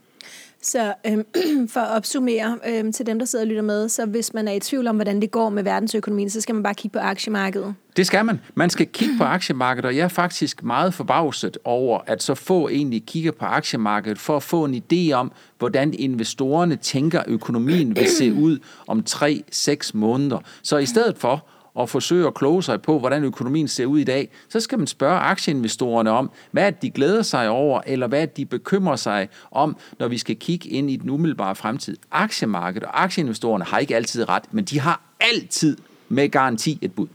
Så 0.61 0.93
øhm, 1.07 1.25
for 1.73 1.79
at 1.79 1.97
opsummere 1.97 2.57
øhm, 2.67 2.91
til 2.91 3.05
dem, 3.05 3.19
der 3.19 3.25
sidder 3.25 3.45
og 3.45 3.47
lytter 3.47 3.61
med, 3.61 3.89
så 3.89 4.05
hvis 4.05 4.33
man 4.33 4.47
er 4.47 4.51
i 4.51 4.59
tvivl 4.59 4.87
om, 4.87 4.95
hvordan 4.95 5.21
det 5.21 5.31
går 5.31 5.49
med 5.49 5.63
verdensøkonomien, 5.63 6.29
så 6.29 6.41
skal 6.41 6.55
man 6.55 6.63
bare 6.63 6.73
kigge 6.73 6.93
på 6.93 6.99
aktiemarkedet. 6.99 7.75
Det 7.97 8.07
skal 8.07 8.25
man. 8.25 8.39
Man 8.55 8.69
skal 8.69 8.87
kigge 8.87 9.17
på 9.17 9.23
aktiemarkedet, 9.23 9.85
og 9.85 9.95
jeg 9.95 10.03
er 10.03 10.07
faktisk 10.07 10.63
meget 10.63 10.93
forbavset 10.93 11.57
over, 11.63 11.99
at 12.07 12.23
så 12.23 12.35
få 12.35 12.69
egentlig 12.69 13.03
kigger 13.05 13.31
på 13.31 13.45
aktiemarkedet 13.45 14.19
for 14.19 14.35
at 14.35 14.43
få 14.43 14.65
en 14.65 14.83
idé 14.83 15.13
om, 15.13 15.31
hvordan 15.59 15.93
investorerne 15.93 16.75
tænker, 16.75 17.23
økonomien 17.27 17.95
vil 17.95 18.07
se 18.09 18.33
ud 18.33 18.59
om 18.87 19.03
3-6 19.09 19.91
måneder. 19.93 20.39
Så 20.61 20.77
i 20.77 20.85
stedet 20.85 21.17
for 21.17 21.45
og 21.75 21.89
forsøge 21.89 22.27
at 22.27 22.33
kloge 22.33 22.63
sig 22.63 22.81
på, 22.81 22.99
hvordan 22.99 23.23
økonomien 23.23 23.67
ser 23.67 23.85
ud 23.85 23.99
i 23.99 24.03
dag, 24.03 24.29
så 24.49 24.59
skal 24.59 24.77
man 24.77 24.87
spørge 24.87 25.19
aktieinvestorerne 25.19 26.11
om, 26.11 26.31
hvad 26.51 26.71
de 26.71 26.89
glæder 26.89 27.21
sig 27.21 27.49
over, 27.49 27.81
eller 27.87 28.07
hvad 28.07 28.27
de 28.27 28.45
bekymrer 28.45 28.95
sig 28.95 29.29
om, 29.51 29.77
når 29.99 30.07
vi 30.07 30.17
skal 30.17 30.35
kigge 30.35 30.69
ind 30.69 30.89
i 30.89 30.95
den 30.95 31.09
umiddelbare 31.09 31.55
fremtid. 31.55 31.97
Aktiemarkedet 32.11 32.87
og 32.87 33.03
aktieinvestorerne 33.03 33.63
har 33.63 33.79
ikke 33.79 33.95
altid 33.95 34.29
ret, 34.29 34.43
men 34.51 34.65
de 34.65 34.79
har 34.79 35.01
altid 35.19 35.77
med 36.09 36.29
garanti 36.29 36.79
et 36.81 36.93
bud. 36.93 37.07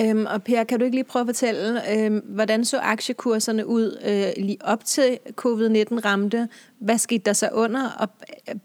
Øhm, 0.00 0.26
og 0.26 0.42
Per, 0.42 0.64
kan 0.64 0.78
du 0.78 0.84
ikke 0.84 0.96
lige 0.96 1.04
prøve 1.04 1.20
at 1.20 1.26
fortælle, 1.26 1.92
øhm, 1.92 2.22
hvordan 2.24 2.64
så 2.64 2.78
aktiekurserne 2.78 3.66
ud 3.66 3.98
øh, 4.04 4.44
lige 4.44 4.58
op 4.60 4.84
til 4.84 5.18
covid-19 5.40 6.04
ramte? 6.04 6.48
Hvad 6.84 6.98
skete 6.98 7.22
der 7.24 7.32
så 7.32 7.48
under 7.52 7.90
og, 7.90 8.08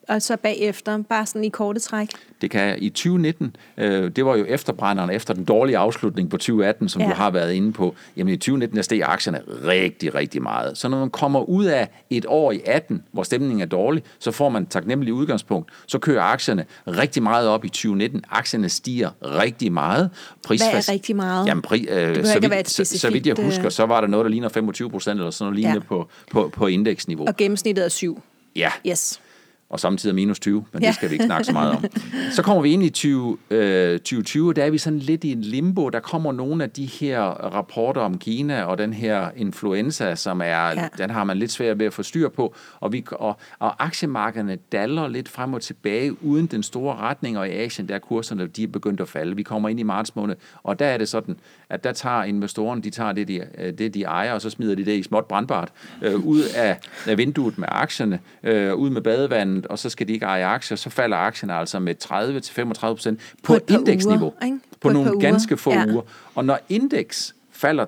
og 0.07 0.21
så 0.21 0.37
bagefter? 0.37 1.03
Bare 1.09 1.25
sådan 1.25 1.43
i 1.43 1.49
korte 1.49 1.79
træk. 1.79 2.09
Det 2.41 2.51
kan 2.51 2.61
jeg. 2.61 2.77
I 2.81 2.89
2019, 2.89 3.55
øh, 3.77 4.11
det 4.15 4.25
var 4.25 4.35
jo 4.35 4.45
efterbrænderne 4.47 5.13
efter 5.13 5.33
den 5.33 5.45
dårlige 5.45 5.77
afslutning 5.77 6.29
på 6.29 6.37
2018, 6.37 6.89
som 6.89 7.01
ja. 7.01 7.07
du 7.07 7.13
har 7.13 7.29
været 7.29 7.53
inde 7.53 7.73
på. 7.73 7.95
Jamen 8.17 8.33
i 8.33 8.37
2019, 8.37 8.75
der 8.75 8.81
steg 8.81 9.01
aktierne 9.05 9.41
rigtig, 9.65 10.15
rigtig 10.15 10.41
meget. 10.41 10.77
Så 10.77 10.87
når 10.87 10.99
man 10.99 11.09
kommer 11.09 11.49
ud 11.49 11.65
af 11.65 11.89
et 12.09 12.25
år 12.27 12.51
i 12.51 12.61
18, 12.65 13.03
hvor 13.11 13.23
stemningen 13.23 13.61
er 13.61 13.65
dårlig, 13.65 14.03
så 14.19 14.31
får 14.31 14.49
man 14.49 14.65
taknemmelig 14.65 15.13
udgangspunkt. 15.13 15.71
Så 15.87 15.99
kører 15.99 16.21
aktierne 16.21 16.65
rigtig 16.87 17.23
meget 17.23 17.47
op 17.47 17.65
i 17.65 17.69
2019. 17.69 18.23
Aktierne 18.29 18.69
stiger 18.69 19.09
rigtig 19.21 19.71
meget. 19.71 20.09
Prisfast... 20.43 20.71
Hvad 20.71 20.87
er 20.87 20.91
rigtig 20.93 21.15
meget? 21.15 21.47
Jamen, 21.47 21.61
pri, 21.61 21.87
øh, 21.89 22.25
så, 22.25 22.39
vidt, 22.39 22.69
så, 22.69 22.85
så 22.85 23.09
vidt 23.09 23.27
jeg 23.27 23.35
husker, 23.39 23.65
øh, 23.65 23.71
så 23.71 23.85
var 23.85 24.01
der 24.01 24.07
noget, 24.07 24.23
der 24.23 24.29
ligner 24.29 24.49
25 24.49 24.89
procent 24.89 25.19
eller 25.19 25.31
sådan 25.31 25.45
noget 25.45 25.55
lignende 25.55 25.81
ja. 25.83 25.87
på, 25.87 26.09
på, 26.31 26.51
på 26.53 26.67
indeksniveau. 26.67 27.27
Og 27.27 27.37
gennemsnittet 27.37 27.85
er 27.85 27.89
7. 27.89 28.08
Ja. 28.55 28.71
Yes. 28.87 29.21
og 29.69 29.79
samtidig 29.79 30.15
minus 30.15 30.39
20, 30.39 30.65
men 30.73 30.81
ja. 30.81 30.87
det 30.87 30.95
skal 30.95 31.09
vi 31.09 31.13
ikke 31.13 31.25
snakke 31.25 31.43
så 31.43 31.51
meget 31.51 31.71
om. 31.71 31.85
Så 32.35 32.43
kommer 32.43 32.61
vi 32.61 32.71
ind 32.71 32.83
i 32.83 32.89
20, 32.89 33.37
øh, 33.49 33.99
2020, 33.99 34.53
der 34.53 34.63
er 34.63 34.69
vi 34.69 34.77
sådan 34.77 34.99
lidt 34.99 35.23
i 35.23 35.31
en 35.31 35.41
limbo. 35.41 35.89
Der 35.89 35.99
kommer 35.99 36.31
nogle 36.31 36.63
af 36.63 36.69
de 36.69 36.85
her 36.85 37.21
rapporter 37.21 38.01
om 38.01 38.17
Kina 38.17 38.63
og 38.63 38.77
den 38.77 38.93
her 38.93 39.29
influenza, 39.35 40.15
som 40.15 40.41
er, 40.41 40.45
ja. 40.45 40.87
den 40.97 41.09
har 41.09 41.23
man 41.23 41.37
lidt 41.37 41.51
svært 41.51 41.79
ved 41.79 41.85
at 41.85 41.93
få 41.93 42.03
styr 42.03 42.29
på, 42.29 42.55
og, 42.79 42.93
vi, 42.93 43.05
og, 43.11 43.39
og 43.59 43.83
aktiemarkederne 43.83 44.57
daller 44.71 45.07
lidt 45.07 45.29
frem 45.29 45.53
og 45.53 45.61
tilbage 45.61 46.23
uden 46.23 46.45
den 46.45 46.63
store 46.63 46.95
retning, 46.95 47.37
og 47.37 47.47
i 47.49 47.51
Asien, 47.51 47.89
der 47.89 47.95
er 47.95 47.99
kurserne, 47.99 48.47
de 48.47 48.63
er 48.63 48.67
begyndt 48.67 49.01
at 49.01 49.09
falde. 49.09 49.35
Vi 49.35 49.43
kommer 49.43 49.69
ind 49.69 49.79
i 49.79 49.83
marts 49.83 50.15
måned, 50.15 50.35
og 50.63 50.79
der 50.79 50.85
er 50.85 50.97
det 50.97 51.09
sådan, 51.09 51.37
at 51.69 51.83
der 51.83 51.91
tager 51.91 52.23
investorerne, 52.23 52.81
de 52.81 52.89
tager 52.89 53.11
det, 53.11 53.27
de, 53.27 53.47
øh, 53.57 53.73
det, 53.73 53.93
de 53.93 54.03
ejer, 54.03 54.33
og 54.33 54.41
så 54.41 54.49
smider 54.49 54.75
de 54.75 54.85
det 54.85 54.97
i 54.97 55.03
småt 55.03 55.25
brandbart 55.25 55.71
øh, 56.01 56.15
ud 56.15 56.41
af, 56.55 56.79
af 57.07 57.17
vinduet 57.17 57.57
med 57.57 57.67
aktierne, 57.71 58.19
øh, 58.43 58.75
ud 58.75 58.89
med 58.89 59.01
badevandet, 59.01 59.67
og 59.67 59.79
så 59.79 59.89
skal 59.89 60.07
de 60.07 60.13
ikke 60.13 60.25
eje 60.25 60.45
aktier, 60.45 60.77
så 60.77 60.89
falder 60.89 61.17
aktierne 61.17 61.53
altså 61.53 61.79
med 61.79 61.95
30-35 62.03 62.81
procent 62.81 63.19
på, 63.43 63.59
på 63.67 63.73
indeksniveau. 63.73 64.33
Uger, 64.41 64.57
på, 64.71 64.77
på 64.79 64.89
nogle 64.89 65.19
ganske 65.19 65.57
få 65.57 65.71
ja. 65.71 65.85
uger. 65.87 66.01
Og 66.35 66.45
når 66.45 66.59
indeks 66.69 67.35
falder 67.51 67.85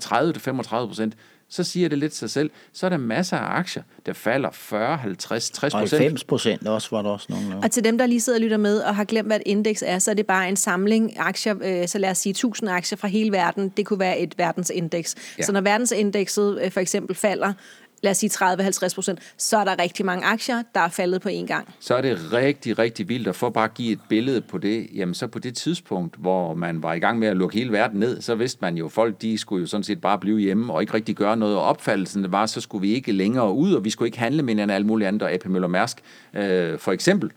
30-35 0.84 0.88
procent, 0.88 1.14
så 1.52 1.64
siger 1.64 1.90
det 1.90 1.98
lidt 1.98 2.16
sig 2.16 2.30
selv, 2.30 2.50
så 2.74 2.86
er 2.86 2.90
der 2.90 2.98
masser 2.98 3.38
af 3.38 3.58
aktier, 3.60 3.84
der 4.06 4.14
falder 4.14 4.50
40, 4.52 4.98
50, 4.98 5.50
60 5.50 5.74
procent. 5.74 5.92
90 5.92 6.24
procent 6.24 6.68
også 6.68 6.88
var 6.92 7.02
der 7.02 7.10
også 7.10 7.28
nogle. 7.30 7.58
Og 7.64 7.72
til 7.72 7.84
dem, 7.84 7.98
der 7.98 8.06
lige 8.06 8.22
sidder 8.22 8.38
og 8.38 8.42
lytter 8.42 8.58
med 8.58 8.80
og 8.80 8.96
har 8.96 9.04
glemt, 9.04 9.28
hvad 9.28 9.38
et 9.38 9.44
indeks 9.46 9.84
er, 9.88 10.00
så 10.00 10.12
er 10.12 10.16
det 10.16 10.26
bare 10.26 10.50
en 10.50 10.56
samling 10.56 11.20
aktier, 11.20 11.56
øh, 11.62 11.88
så 11.88 11.98
lad 11.98 12.12
os 12.12 12.18
sige 12.18 12.32
1000 12.32 12.70
aktier 12.70 12.98
fra 12.98 13.08
hele 13.08 13.32
verden. 13.32 13.70
Det 13.78 13.86
kunne 13.86 14.00
være 14.00 14.20
et 14.20 14.38
verdensindeks. 14.38 15.16
Ja. 15.38 15.44
Så 15.44 15.52
når 15.52 15.62
verdensindekset 15.62 16.60
øh, 16.62 16.72
for 16.72 16.80
eksempel 16.80 17.16
falder 17.16 17.54
lad 18.02 18.12
os 18.12 18.18
sige 18.18 18.30
30-50 18.30 18.96
procent, 18.96 19.20
så 19.38 19.58
er 19.58 19.64
der 19.64 19.80
rigtig 19.80 20.06
mange 20.06 20.26
aktier, 20.26 20.64
der 20.76 20.82
er 20.82 20.90
faldet 20.90 21.22
på 21.22 21.30
én 21.30 21.46
gang. 21.46 21.76
Så 21.80 21.96
er 21.96 22.02
det 22.02 22.34
rigtig, 22.34 22.80
rigtig 22.80 23.10
vildt, 23.10 23.28
at 23.28 23.36
for 23.36 23.50
bare 23.50 23.64
at 23.64 23.74
give 23.74 23.92
et 23.92 24.00
billede 24.10 24.42
på 24.42 24.58
det, 24.58 24.88
jamen 24.96 25.14
så 25.14 25.28
på 25.28 25.40
det 25.40 25.56
tidspunkt, 25.56 26.16
hvor 26.20 26.54
man 26.54 26.84
var 26.84 26.94
i 26.94 27.00
gang 27.00 27.20
med 27.20 27.28
at 27.28 27.38
lukke 27.38 27.58
hele 27.58 27.72
verden 27.72 28.00
ned, 28.00 28.22
så 28.22 28.36
vidste 28.36 28.58
man 28.62 28.78
jo, 28.78 28.86
at 28.86 28.92
folk 28.92 29.22
de 29.22 29.38
skulle 29.38 29.62
jo 29.62 29.68
sådan 29.68 29.84
set 29.84 30.02
bare 30.02 30.18
blive 30.20 30.40
hjemme 30.40 30.74
og 30.74 30.82
ikke 30.82 30.94
rigtig 30.94 31.16
gøre 31.16 31.38
noget, 31.38 31.56
og 31.56 31.64
opfattelsen 31.64 32.32
var, 32.32 32.46
så 32.46 32.62
skulle 32.62 32.82
vi 32.82 32.94
ikke 32.94 33.12
længere 33.12 33.54
ud, 33.54 33.74
og 33.74 33.86
vi 33.86 33.90
skulle 33.90 34.08
ikke 34.08 34.20
handle 34.20 34.44
med 34.44 34.60
end 34.60 34.72
alt 34.72 34.86
muligt 34.86 35.08
andet, 35.08 35.22
og 35.22 35.32
AP 35.32 35.46
Møller 35.46 35.68
Mærsk 35.68 35.98
øh, 36.34 36.80
for 36.80 36.92
eksempel, 36.92 37.32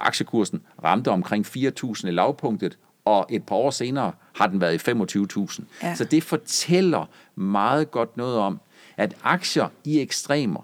aktiekursen 0.00 0.62
ramte 0.84 1.08
omkring 1.08 1.46
4.000 1.46 2.08
i 2.08 2.10
lavpunktet, 2.10 2.78
og 3.04 3.26
et 3.30 3.42
par 3.42 3.56
år 3.56 3.70
senere 3.70 4.12
har 4.34 4.46
den 4.46 4.60
været 4.60 4.88
i 4.88 4.90
25.000. 4.90 5.62
Ja. 5.82 5.94
Så 5.94 6.04
det 6.04 6.22
fortæller 6.22 7.08
meget 7.36 7.90
godt 7.90 8.16
noget 8.16 8.36
om, 8.36 8.60
at 8.96 9.14
aktier 9.22 9.68
i 9.84 10.00
ekstremer, 10.00 10.60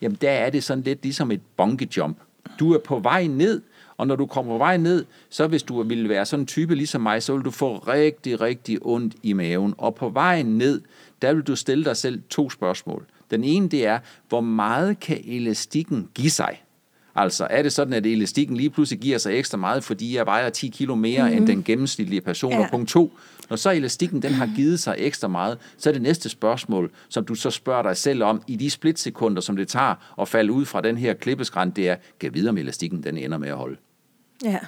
jamen 0.00 0.18
der 0.20 0.30
er 0.30 0.50
det 0.50 0.64
sådan 0.64 0.84
lidt 0.84 1.02
ligesom 1.02 1.30
et 1.30 1.40
bungee 1.56 1.88
jump. 1.96 2.18
Du 2.58 2.72
er 2.72 2.78
på 2.78 2.98
vej 2.98 3.26
ned, 3.26 3.62
og 3.96 4.06
når 4.06 4.16
du 4.16 4.26
kommer 4.26 4.54
på 4.54 4.58
vej 4.58 4.76
ned, 4.76 5.04
så 5.30 5.46
hvis 5.46 5.62
du 5.62 5.82
ville 5.82 6.08
være 6.08 6.26
sådan 6.26 6.42
en 6.42 6.46
type 6.46 6.74
ligesom 6.74 7.00
mig, 7.00 7.22
så 7.22 7.34
vil 7.34 7.44
du 7.44 7.50
få 7.50 7.78
rigtig, 7.78 8.40
rigtig 8.40 8.78
ondt 8.82 9.14
i 9.22 9.32
maven. 9.32 9.74
Og 9.78 9.94
på 9.94 10.08
vejen 10.08 10.58
ned, 10.58 10.80
der 11.22 11.34
vil 11.34 11.42
du 11.42 11.56
stille 11.56 11.84
dig 11.84 11.96
selv 11.96 12.22
to 12.30 12.50
spørgsmål. 12.50 13.06
Den 13.30 13.44
ene, 13.44 13.68
det 13.68 13.86
er, 13.86 13.98
hvor 14.28 14.40
meget 14.40 15.00
kan 15.00 15.20
elastikken 15.24 16.08
give 16.14 16.30
sig? 16.30 16.62
Altså, 17.14 17.46
er 17.50 17.62
det 17.62 17.72
sådan, 17.72 17.92
at 17.92 18.06
elastikken 18.06 18.56
lige 18.56 18.70
pludselig 18.70 19.00
giver 19.00 19.18
sig 19.18 19.38
ekstra 19.38 19.58
meget, 19.58 19.84
fordi 19.84 20.16
jeg 20.16 20.26
vejer 20.26 20.50
10 20.50 20.68
kilo 20.68 20.94
mere 20.94 21.22
mm-hmm. 21.22 21.36
end 21.36 21.40
mhm. 21.40 21.46
den 21.46 21.64
gennemsnitlige 21.64 22.20
person? 22.20 22.52
Ja. 22.52 22.58
Og 22.58 22.66
punkt 22.70 22.88
to, 22.88 23.12
når 23.50 23.56
så 23.56 23.70
elastikken 23.70 24.22
den 24.22 24.32
har 24.32 24.50
givet 24.56 24.80
sig 24.80 24.94
ekstra 24.98 25.28
meget, 25.28 25.58
så 25.78 25.88
er 25.88 25.92
det 25.92 26.02
næste 26.02 26.28
spørgsmål, 26.28 26.90
som 27.08 27.24
du 27.24 27.34
så 27.34 27.50
spørger 27.50 27.82
dig 27.82 27.96
selv 27.96 28.22
om 28.22 28.42
i 28.46 28.56
de 28.56 28.70
splitsekunder, 28.70 29.40
som 29.42 29.56
det 29.56 29.68
tager 29.68 30.20
at 30.20 30.28
falde 30.28 30.52
ud 30.52 30.64
fra 30.64 30.80
den 30.80 30.96
her 30.96 31.14
klippeskrænt, 31.14 31.76
det 31.76 31.88
er, 31.88 31.96
kan 32.20 32.34
videre 32.34 32.50
om 32.50 32.58
elastikken 32.58 33.02
den 33.02 33.16
ender 33.16 33.38
med 33.38 33.48
at 33.48 33.56
holde. 33.56 33.76
Ja. 34.44 34.58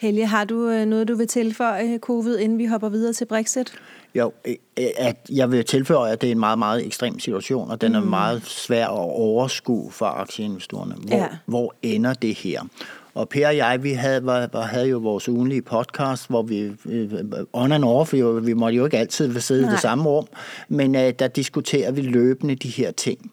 Helge, 0.00 0.26
har 0.26 0.44
du 0.44 0.68
øh, 0.68 0.86
noget, 0.86 1.08
du 1.08 1.14
vil 1.14 1.26
tilføje 1.28 1.98
covid, 1.98 2.38
inden 2.38 2.58
vi 2.58 2.66
hopper 2.66 2.88
videre 2.88 3.12
til 3.12 3.24
Brexit? 3.24 3.72
Jo, 4.14 4.32
øh, 4.44 4.54
øh, 4.78 4.86
at 4.96 5.16
jeg 5.32 5.50
vil 5.50 5.64
tilføje, 5.64 6.12
at 6.12 6.20
det 6.20 6.26
er 6.26 6.32
en 6.32 6.38
meget, 6.38 6.58
meget 6.58 6.86
ekstrem 6.86 7.18
situation, 7.18 7.70
og 7.70 7.80
den 7.80 7.94
er 7.94 8.00
mm. 8.00 8.06
meget 8.06 8.42
svær 8.44 8.86
at 8.86 8.98
overskue 8.98 9.92
for 9.92 10.06
aktieinvestorerne. 10.06 10.94
Hvor, 10.94 11.16
ja. 11.16 11.28
hvor 11.46 11.74
ender 11.82 12.14
det 12.14 12.34
her? 12.34 12.60
Og 13.14 13.28
Per 13.28 13.48
og 13.48 13.56
jeg, 13.56 13.82
vi 13.82 13.92
havde, 13.92 14.26
var, 14.26 14.60
havde 14.60 14.88
jo 14.88 14.98
vores 14.98 15.28
ugenlige 15.28 15.62
podcast, 15.62 16.28
hvor 16.28 16.42
vi 16.42 16.72
on 17.52 17.72
and 17.72 17.84
off, 17.84 18.12
vi, 18.12 18.22
vi 18.40 18.52
måtte 18.52 18.76
jo 18.76 18.84
ikke 18.84 18.98
altid 18.98 19.40
sidde 19.40 19.62
Nej. 19.62 19.70
i 19.70 19.72
det 19.72 19.80
samme 19.80 20.04
rum, 20.04 20.26
men 20.68 20.94
uh, 20.94 21.08
der 21.18 21.28
diskuterer 21.28 21.92
vi 21.92 22.00
løbende 22.00 22.54
de 22.54 22.68
her 22.68 22.90
ting. 22.90 23.32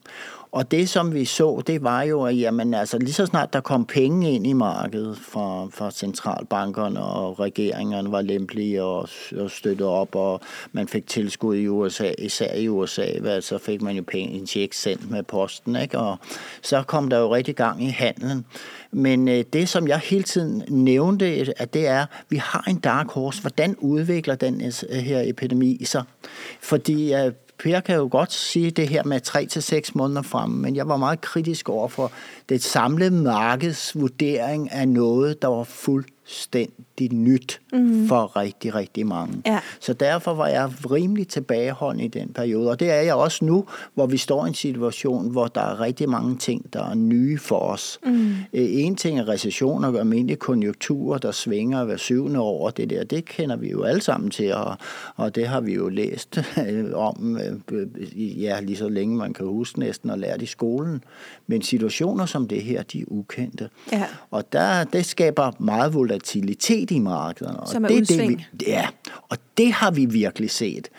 Og 0.53 0.71
det, 0.71 0.89
som 0.89 1.13
vi 1.13 1.25
så, 1.25 1.61
det 1.67 1.83
var 1.83 2.01
jo, 2.01 2.23
at 2.23 2.39
jamen, 2.39 2.73
altså, 2.73 2.97
lige 2.97 3.13
så 3.13 3.25
snart 3.25 3.53
der 3.53 3.59
kom 3.59 3.85
penge 3.85 4.31
ind 4.31 4.47
i 4.47 4.53
markedet 4.53 5.17
fra, 5.17 5.67
fra 5.71 5.91
centralbankerne, 5.91 6.99
og 6.99 7.39
regeringerne 7.39 8.11
var 8.11 8.21
lempelige 8.21 8.83
og, 8.83 9.09
og 9.37 9.51
støttede 9.51 9.89
op, 9.89 10.15
og 10.15 10.41
man 10.71 10.87
fik 10.87 11.07
tilskud 11.07 11.55
i 11.55 11.67
USA, 11.67 12.11
især 12.17 12.55
i 12.55 12.67
USA, 12.67 13.19
hvad, 13.19 13.41
så 13.41 13.57
fik 13.57 13.81
man 13.81 13.95
jo 13.95 14.03
penge, 14.07 14.33
en 14.33 14.47
check 14.47 14.73
sendt 14.73 15.11
med 15.11 15.23
posten, 15.23 15.75
ikke? 15.75 15.99
og 15.99 16.17
så 16.61 16.83
kom 16.83 17.09
der 17.09 17.19
jo 17.19 17.35
rigtig 17.35 17.55
gang 17.55 17.83
i 17.83 17.89
handelen. 17.89 18.45
Men 18.91 19.27
øh, 19.27 19.43
det, 19.53 19.69
som 19.69 19.87
jeg 19.87 19.99
hele 19.99 20.23
tiden 20.23 20.63
nævnte, 20.67 21.53
at 21.57 21.73
det 21.73 21.87
er, 21.87 22.01
at 22.01 22.07
vi 22.29 22.37
har 22.37 22.63
en 22.67 22.77
dark 22.77 23.11
horse. 23.11 23.41
Hvordan 23.41 23.75
udvikler 23.75 24.35
den 24.35 24.61
øh, 24.89 24.97
her 24.97 25.21
epidemi 25.25 25.85
sig? 25.85 26.03
Fordi 26.61 27.13
øh, 27.13 27.31
Per 27.63 27.79
kan 27.79 27.95
jo 27.95 28.07
godt 28.11 28.33
sige 28.33 28.71
det 28.71 28.87
her 28.89 29.03
med 29.03 29.19
3 29.19 29.45
til 29.45 29.63
seks 29.63 29.95
måneder 29.95 30.21
frem, 30.21 30.49
men 30.49 30.75
jeg 30.75 30.87
var 30.87 30.97
meget 30.97 31.21
kritisk 31.21 31.69
over 31.69 31.87
for 31.87 32.11
det 32.49 32.63
samlede 32.63 33.11
markedsvurdering 33.11 34.71
af 34.71 34.87
noget, 34.87 35.41
der 35.41 35.47
var 35.47 35.63
fuldstændig 35.63 36.85
nyt 37.01 37.61
mm. 37.73 38.07
for 38.07 38.37
rigtig, 38.37 38.75
rigtig 38.75 39.07
mange. 39.07 39.41
Ja. 39.45 39.59
Så 39.79 39.93
derfor 39.93 40.33
var 40.33 40.47
jeg 40.47 40.71
rimelig 40.91 41.27
tilbageholdende 41.27 42.05
i 42.05 42.07
den 42.07 42.33
periode, 42.33 42.69
og 42.69 42.79
det 42.79 42.91
er 42.91 43.01
jeg 43.01 43.15
også 43.15 43.45
nu, 43.45 43.65
hvor 43.93 44.05
vi 44.05 44.17
står 44.17 44.45
i 44.45 44.47
en 44.47 44.53
situation, 44.53 45.29
hvor 45.29 45.47
der 45.47 45.61
er 45.61 45.79
rigtig 45.79 46.09
mange 46.09 46.37
ting, 46.37 46.73
der 46.73 46.89
er 46.89 46.93
nye 46.93 47.37
for 47.37 47.59
os. 47.59 47.99
Mm. 48.05 48.29
Øh, 48.29 48.35
en 48.53 48.95
ting 48.95 49.19
er 49.19 49.27
recession 49.27 49.83
og 49.83 49.99
almindelige 49.99 50.37
konjunkturer, 50.37 51.17
der 51.17 51.31
svinger 51.31 51.83
hver 51.83 51.97
syvende 51.97 52.39
år, 52.39 52.69
det 52.69 52.89
der, 52.89 53.03
det 53.03 53.25
kender 53.25 53.55
vi 53.55 53.69
jo 53.69 53.83
alle 53.83 54.01
sammen 54.01 54.31
til, 54.31 54.53
og, 54.53 54.77
og 55.15 55.35
det 55.35 55.47
har 55.47 55.61
vi 55.61 55.73
jo 55.73 55.89
læst 55.89 56.39
om, 56.93 57.37
øh, 57.71 58.43
ja, 58.43 58.59
lige 58.59 58.77
så 58.77 58.89
længe 58.89 59.17
man 59.17 59.33
kan 59.33 59.45
huske 59.45 59.79
næsten, 59.79 60.09
og 60.09 60.19
lært 60.19 60.41
i 60.41 60.45
skolen. 60.45 61.03
Men 61.47 61.61
situationer 61.61 62.25
som 62.25 62.47
det 62.47 62.61
her, 62.63 62.83
de 62.83 62.99
er 62.99 63.05
ukendte. 63.07 63.69
Ja. 63.91 64.05
Og 64.31 64.53
der, 64.53 64.83
det 64.83 65.05
skaber 65.05 65.51
meget 65.59 65.93
volatilitet 65.93 66.82
i 66.91 66.99
markederne. 66.99 67.67
Som 67.67 67.85
er 67.85 67.87
det, 67.87 68.01
udsving. 68.01 68.47
Det, 68.51 68.67
ja, 68.67 68.87
og 69.29 69.37
det 69.57 69.71
har 69.73 69.91
vi 69.91 70.05
virkelig 70.05 70.51
set. 70.51 70.89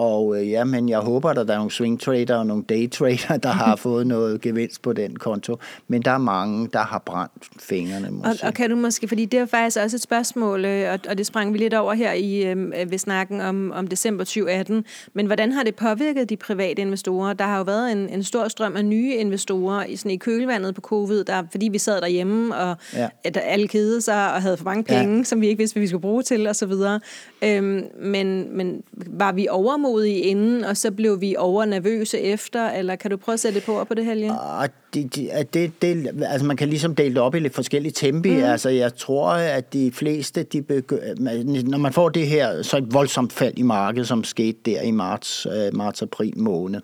Og 0.00 0.40
øh, 0.40 0.50
ja, 0.50 0.64
men 0.64 0.88
jeg 0.88 0.98
håber, 0.98 1.30
at 1.30 1.36
der 1.36 1.52
er 1.52 1.56
nogle 1.56 1.70
swing 1.70 2.00
trader 2.00 2.36
og 2.36 2.46
nogle 2.46 2.62
day 2.68 2.90
trader, 2.90 3.36
der 3.36 3.48
har 3.48 3.76
fået 3.86 4.06
noget 4.06 4.40
gevinst 4.40 4.82
på 4.82 4.92
den 4.92 5.16
konto. 5.16 5.56
Men 5.88 6.02
der 6.02 6.10
er 6.10 6.18
mange, 6.18 6.68
der 6.72 6.78
har 6.78 6.98
brændt 6.98 7.48
fingrene. 7.58 8.08
Og, 8.24 8.34
og 8.42 8.54
kan 8.54 8.70
du 8.70 8.76
måske, 8.76 9.08
fordi 9.08 9.24
det 9.24 9.40
er 9.40 9.46
faktisk 9.46 9.78
også 9.84 9.96
et 9.96 10.00
spørgsmål, 10.00 10.64
øh, 10.64 10.92
og, 10.92 10.98
og 11.08 11.18
det 11.18 11.26
sprang 11.26 11.52
vi 11.52 11.58
lidt 11.58 11.74
over 11.74 11.94
her 11.94 12.12
i 12.12 12.46
øh, 12.46 12.90
ved 12.90 12.98
snakken 12.98 13.40
om, 13.40 13.72
om 13.72 13.86
december 13.86 14.24
2018. 14.24 14.84
Men 15.14 15.26
hvordan 15.26 15.52
har 15.52 15.62
det 15.62 15.74
påvirket 15.74 16.30
de 16.30 16.36
private 16.36 16.82
investorer? 16.82 17.32
Der 17.32 17.44
har 17.44 17.56
jo 17.56 17.62
været 17.62 17.92
en, 17.92 18.08
en 18.08 18.24
stor 18.24 18.48
strøm 18.48 18.76
af 18.76 18.84
nye 18.84 19.14
investorer 19.14 19.84
i, 19.84 19.96
sådan 19.96 20.10
i 20.10 20.16
kølvandet 20.16 20.74
på 20.74 20.80
covid, 20.80 21.24
der, 21.24 21.42
fordi 21.50 21.68
vi 21.68 21.78
sad 21.78 22.00
derhjemme, 22.00 22.56
og 22.56 22.76
ja. 22.94 23.08
at 23.24 23.38
alle 23.42 23.68
kedede 23.68 24.00
sig 24.00 24.34
og 24.34 24.42
havde 24.42 24.56
for 24.56 24.64
mange 24.64 24.84
penge, 24.84 25.16
ja. 25.16 25.24
som 25.24 25.40
vi 25.40 25.46
ikke 25.48 25.58
vidste, 25.58 25.74
hvad 25.74 25.80
vi 25.80 25.86
skulle 25.86 26.02
bruge 26.02 26.22
til 26.22 26.46
osv. 26.46 26.72
Øhm, 27.42 27.84
men, 28.02 28.56
men 28.56 28.82
var 28.94 29.32
vi 29.32 29.48
overmodige 29.50 29.89
utålmodige 29.90 30.18
inden, 30.18 30.64
og 30.64 30.76
så 30.76 30.90
blev 30.90 31.20
vi 31.20 31.34
overnervøse 31.38 32.20
efter, 32.20 32.70
eller 32.70 32.96
kan 32.96 33.10
du 33.10 33.16
prøve 33.16 33.34
at 33.34 33.40
sætte 33.40 33.58
det 33.58 33.66
på 33.66 33.84
på 33.84 33.94
det, 33.94 34.04
Helge? 34.04 34.32
Ah, 34.32 34.68
det, 34.94 35.14
det, 35.14 35.54
det, 35.54 35.82
det, 35.82 36.10
altså 36.26 36.46
man 36.46 36.56
kan 36.56 36.68
ligesom 36.68 36.94
dele 36.94 37.14
det 37.14 37.22
op 37.22 37.34
i 37.34 37.38
lidt 37.38 37.54
forskellige 37.54 37.92
tempi. 37.92 38.30
Mm. 38.30 38.42
Altså 38.42 38.68
jeg 38.68 38.94
tror, 38.96 39.28
at 39.30 39.72
de 39.72 39.92
fleste, 39.92 40.42
de 40.42 40.58
begy- 40.58 41.22
når 41.70 41.78
man 41.78 41.92
får 41.92 42.08
det 42.08 42.26
her 42.26 42.62
så 42.62 42.76
et 42.76 42.94
voldsomt 42.94 43.32
fald 43.32 43.54
i 43.56 43.62
markedet, 43.62 44.08
som 44.08 44.24
skete 44.24 44.58
der 44.64 44.80
i 44.80 44.90
marts, 44.90 45.46
øh, 45.46 45.76
marts-april 45.76 46.38
måned, 46.38 46.80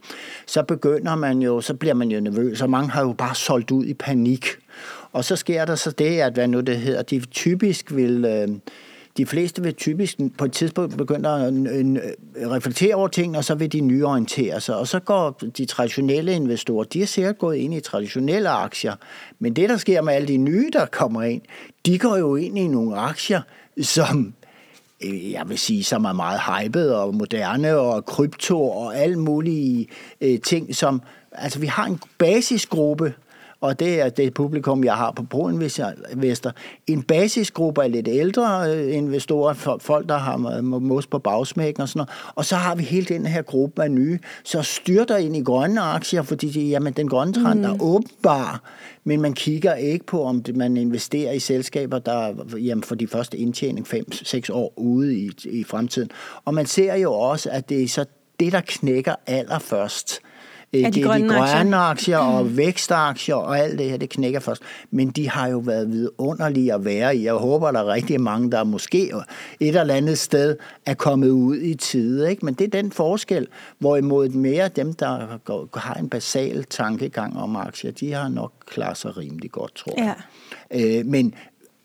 så 0.47 0.63
begynder 0.63 1.15
man 1.15 1.43
jo, 1.43 1.61
så 1.61 1.75
bliver 1.75 1.95
man 1.95 2.11
jo 2.11 2.21
nervøs, 2.21 2.63
og 2.63 2.71
mange 2.71 2.91
har 2.91 3.03
jo 3.03 3.13
bare 3.13 3.35
solgt 3.35 3.71
ud 3.71 3.85
i 3.85 3.95
panik. 3.95 4.47
Og 5.13 5.25
så 5.25 5.37
sker 5.37 5.65
der 5.65 5.75
så 5.75 5.91
det, 5.91 6.21
at 6.21 6.33
hvad 6.33 6.49
nu 6.49 6.61
det 6.61 6.77
hedder, 6.77 7.03
de 7.03 7.21
typisk 7.21 7.95
vil... 7.95 8.25
Øh, 8.25 8.49
de 9.17 9.27
fleste 9.27 9.63
vil 9.63 9.75
typisk 9.75 10.19
på 10.39 10.45
et 10.45 10.53
tidspunkt 10.53 10.97
begynde 10.97 11.29
at 11.29 11.55
øh, 11.55 11.79
øh, 11.79 11.97
øh, 12.37 12.51
reflektere 12.51 12.95
over 12.95 13.09
ting, 13.09 13.37
og 13.37 13.45
så 13.45 13.55
vil 13.55 13.73
de 13.73 13.81
nyorientere 13.81 14.61
sig. 14.61 14.77
Og 14.77 14.89
så 14.89 15.01
går 15.01 15.31
de 15.31 15.65
traditionelle 15.65 16.33
investorer, 16.33 16.85
de 16.85 17.03
er 17.03 17.07
sikkert 17.07 17.39
gået 17.39 17.57
ind 17.57 17.75
i 17.75 17.81
traditionelle 17.81 18.49
aktier. 18.49 18.95
Men 19.39 19.57
det, 19.57 19.69
der 19.69 19.77
sker 19.77 20.03
med 20.03 20.15
alle 20.15 20.29
de 20.29 20.37
nye, 20.37 20.71
der 20.73 20.87
kommer 20.87 21.23
ind, 21.23 21.43
de 21.87 21.99
går 21.99 22.17
jo 22.17 22.37
ind 22.37 22.59
i 22.59 22.69
nogle 22.69 22.97
aktier, 22.97 23.41
som 23.83 24.35
jeg 25.05 25.43
vil 25.47 25.59
sige, 25.59 25.85
som 25.85 26.05
er 26.05 26.13
meget 26.13 26.41
hyped 26.41 26.89
og 26.89 27.15
moderne 27.15 27.77
og 27.77 28.05
krypto 28.05 28.71
og 28.71 28.97
alle 28.97 29.19
mulige 29.19 29.89
øh, 30.21 30.41
ting, 30.41 30.77
som, 30.77 31.03
altså 31.33 31.59
vi 31.59 31.67
har 31.67 31.85
en 31.85 32.01
basisgruppe 32.19 33.15
og 33.61 33.81
det 33.81 34.01
er 34.01 34.09
det 34.09 34.35
publikum, 34.35 34.85
jeg 34.85 34.95
har 34.95 35.11
på 35.11 35.23
ProInvestor. 35.23 36.53
En 36.87 37.03
basisgruppe 37.03 37.85
af 37.85 37.93
lidt 37.93 38.09
ældre 38.09 38.75
øh, 38.75 38.97
investorer, 38.97 39.79
folk, 39.81 40.09
der 40.09 40.17
har 40.17 40.61
mos 40.61 41.07
på 41.07 41.19
bagsmækken 41.19 41.83
og 41.83 41.89
sådan 41.89 41.99
noget. 41.99 42.11
Og 42.35 42.45
så 42.45 42.57
har 42.57 42.75
vi 42.75 42.83
hele 42.83 43.07
den 43.07 43.27
her 43.27 43.43
gruppe 43.43 43.83
af 43.83 43.91
nye, 43.91 44.19
så 44.45 44.63
styrter 44.63 45.17
ind 45.17 45.37
i 45.37 45.43
grønne 45.43 45.81
aktier, 45.81 46.23
fordi 46.23 46.51
de, 46.51 46.61
jamen, 46.61 46.93
den 46.93 47.09
grønne 47.09 47.33
trend 47.33 47.59
mm. 47.59 47.65
er 47.65 47.83
åbenbar, 47.83 48.63
men 49.05 49.21
man 49.21 49.33
kigger 49.33 49.75
ikke 49.75 50.07
på, 50.07 50.25
om 50.25 50.45
man 50.55 50.77
investerer 50.77 51.33
i 51.33 51.39
selskaber, 51.39 51.99
der 51.99 52.35
jamen, 52.57 52.83
for 52.83 52.95
de 52.95 53.07
første 53.07 53.39
indtjening 53.39 53.87
5-6 53.87 54.53
år 54.53 54.73
ude 54.77 55.17
i, 55.17 55.31
i 55.45 55.65
fremtiden. 55.65 56.11
Og 56.45 56.55
man 56.55 56.67
ser 56.67 56.95
jo 56.95 57.13
også, 57.13 57.51
at 57.51 57.69
det 57.69 57.83
er 57.83 57.89
så 57.89 58.05
det, 58.41 58.53
der 58.53 58.61
knækker 58.61 59.15
allerførst. 59.27 60.21
Er 60.73 60.91
de, 60.91 61.03
grønne, 61.03 61.29
de 61.29 61.35
grønne 61.35 61.77
aktier, 61.77 62.19
og 62.19 62.45
mm. 62.45 62.57
vækstaktier 62.57 63.35
og 63.35 63.59
alt 63.59 63.79
det 63.79 63.91
her, 63.91 63.97
det 63.97 64.11
knækker 64.11 64.41
først. 64.41 64.63
Men 64.91 65.09
de 65.09 65.29
har 65.29 65.49
jo 65.49 65.59
været 65.59 65.93
vidunderlige 65.93 66.75
at 66.75 66.85
være 66.85 67.17
i. 67.17 67.25
Jeg 67.25 67.35
håber, 67.35 67.71
der 67.71 67.81
er 67.81 67.87
rigtig 67.87 68.21
mange, 68.21 68.51
der 68.51 68.65
måske 68.65 69.13
et 69.61 69.77
eller 69.77 69.95
andet 69.95 70.19
sted 70.19 70.57
er 70.87 70.95
kommet 70.95 71.29
ud 71.29 71.57
i 71.57 71.75
tide. 71.75 72.31
Ikke? 72.31 72.45
Men 72.45 72.55
det 72.55 72.65
er 72.65 72.83
den 72.83 72.93
forskel, 72.93 73.47
hvorimod 73.79 74.29
mere 74.29 74.69
dem, 74.69 74.93
der 74.93 75.39
har 75.79 75.95
en 75.95 76.09
basal 76.09 76.65
tankegang 76.65 77.39
om 77.39 77.57
aktier, 77.57 77.91
de 77.91 78.13
har 78.13 78.29
nok 78.29 78.53
klaret 78.67 78.97
sig 78.97 79.17
rimelig 79.17 79.51
godt, 79.51 79.75
tror 79.75 79.95
jeg. 79.97 80.15
Ja. 80.73 80.99
Øh, 80.99 81.07
men 81.07 81.35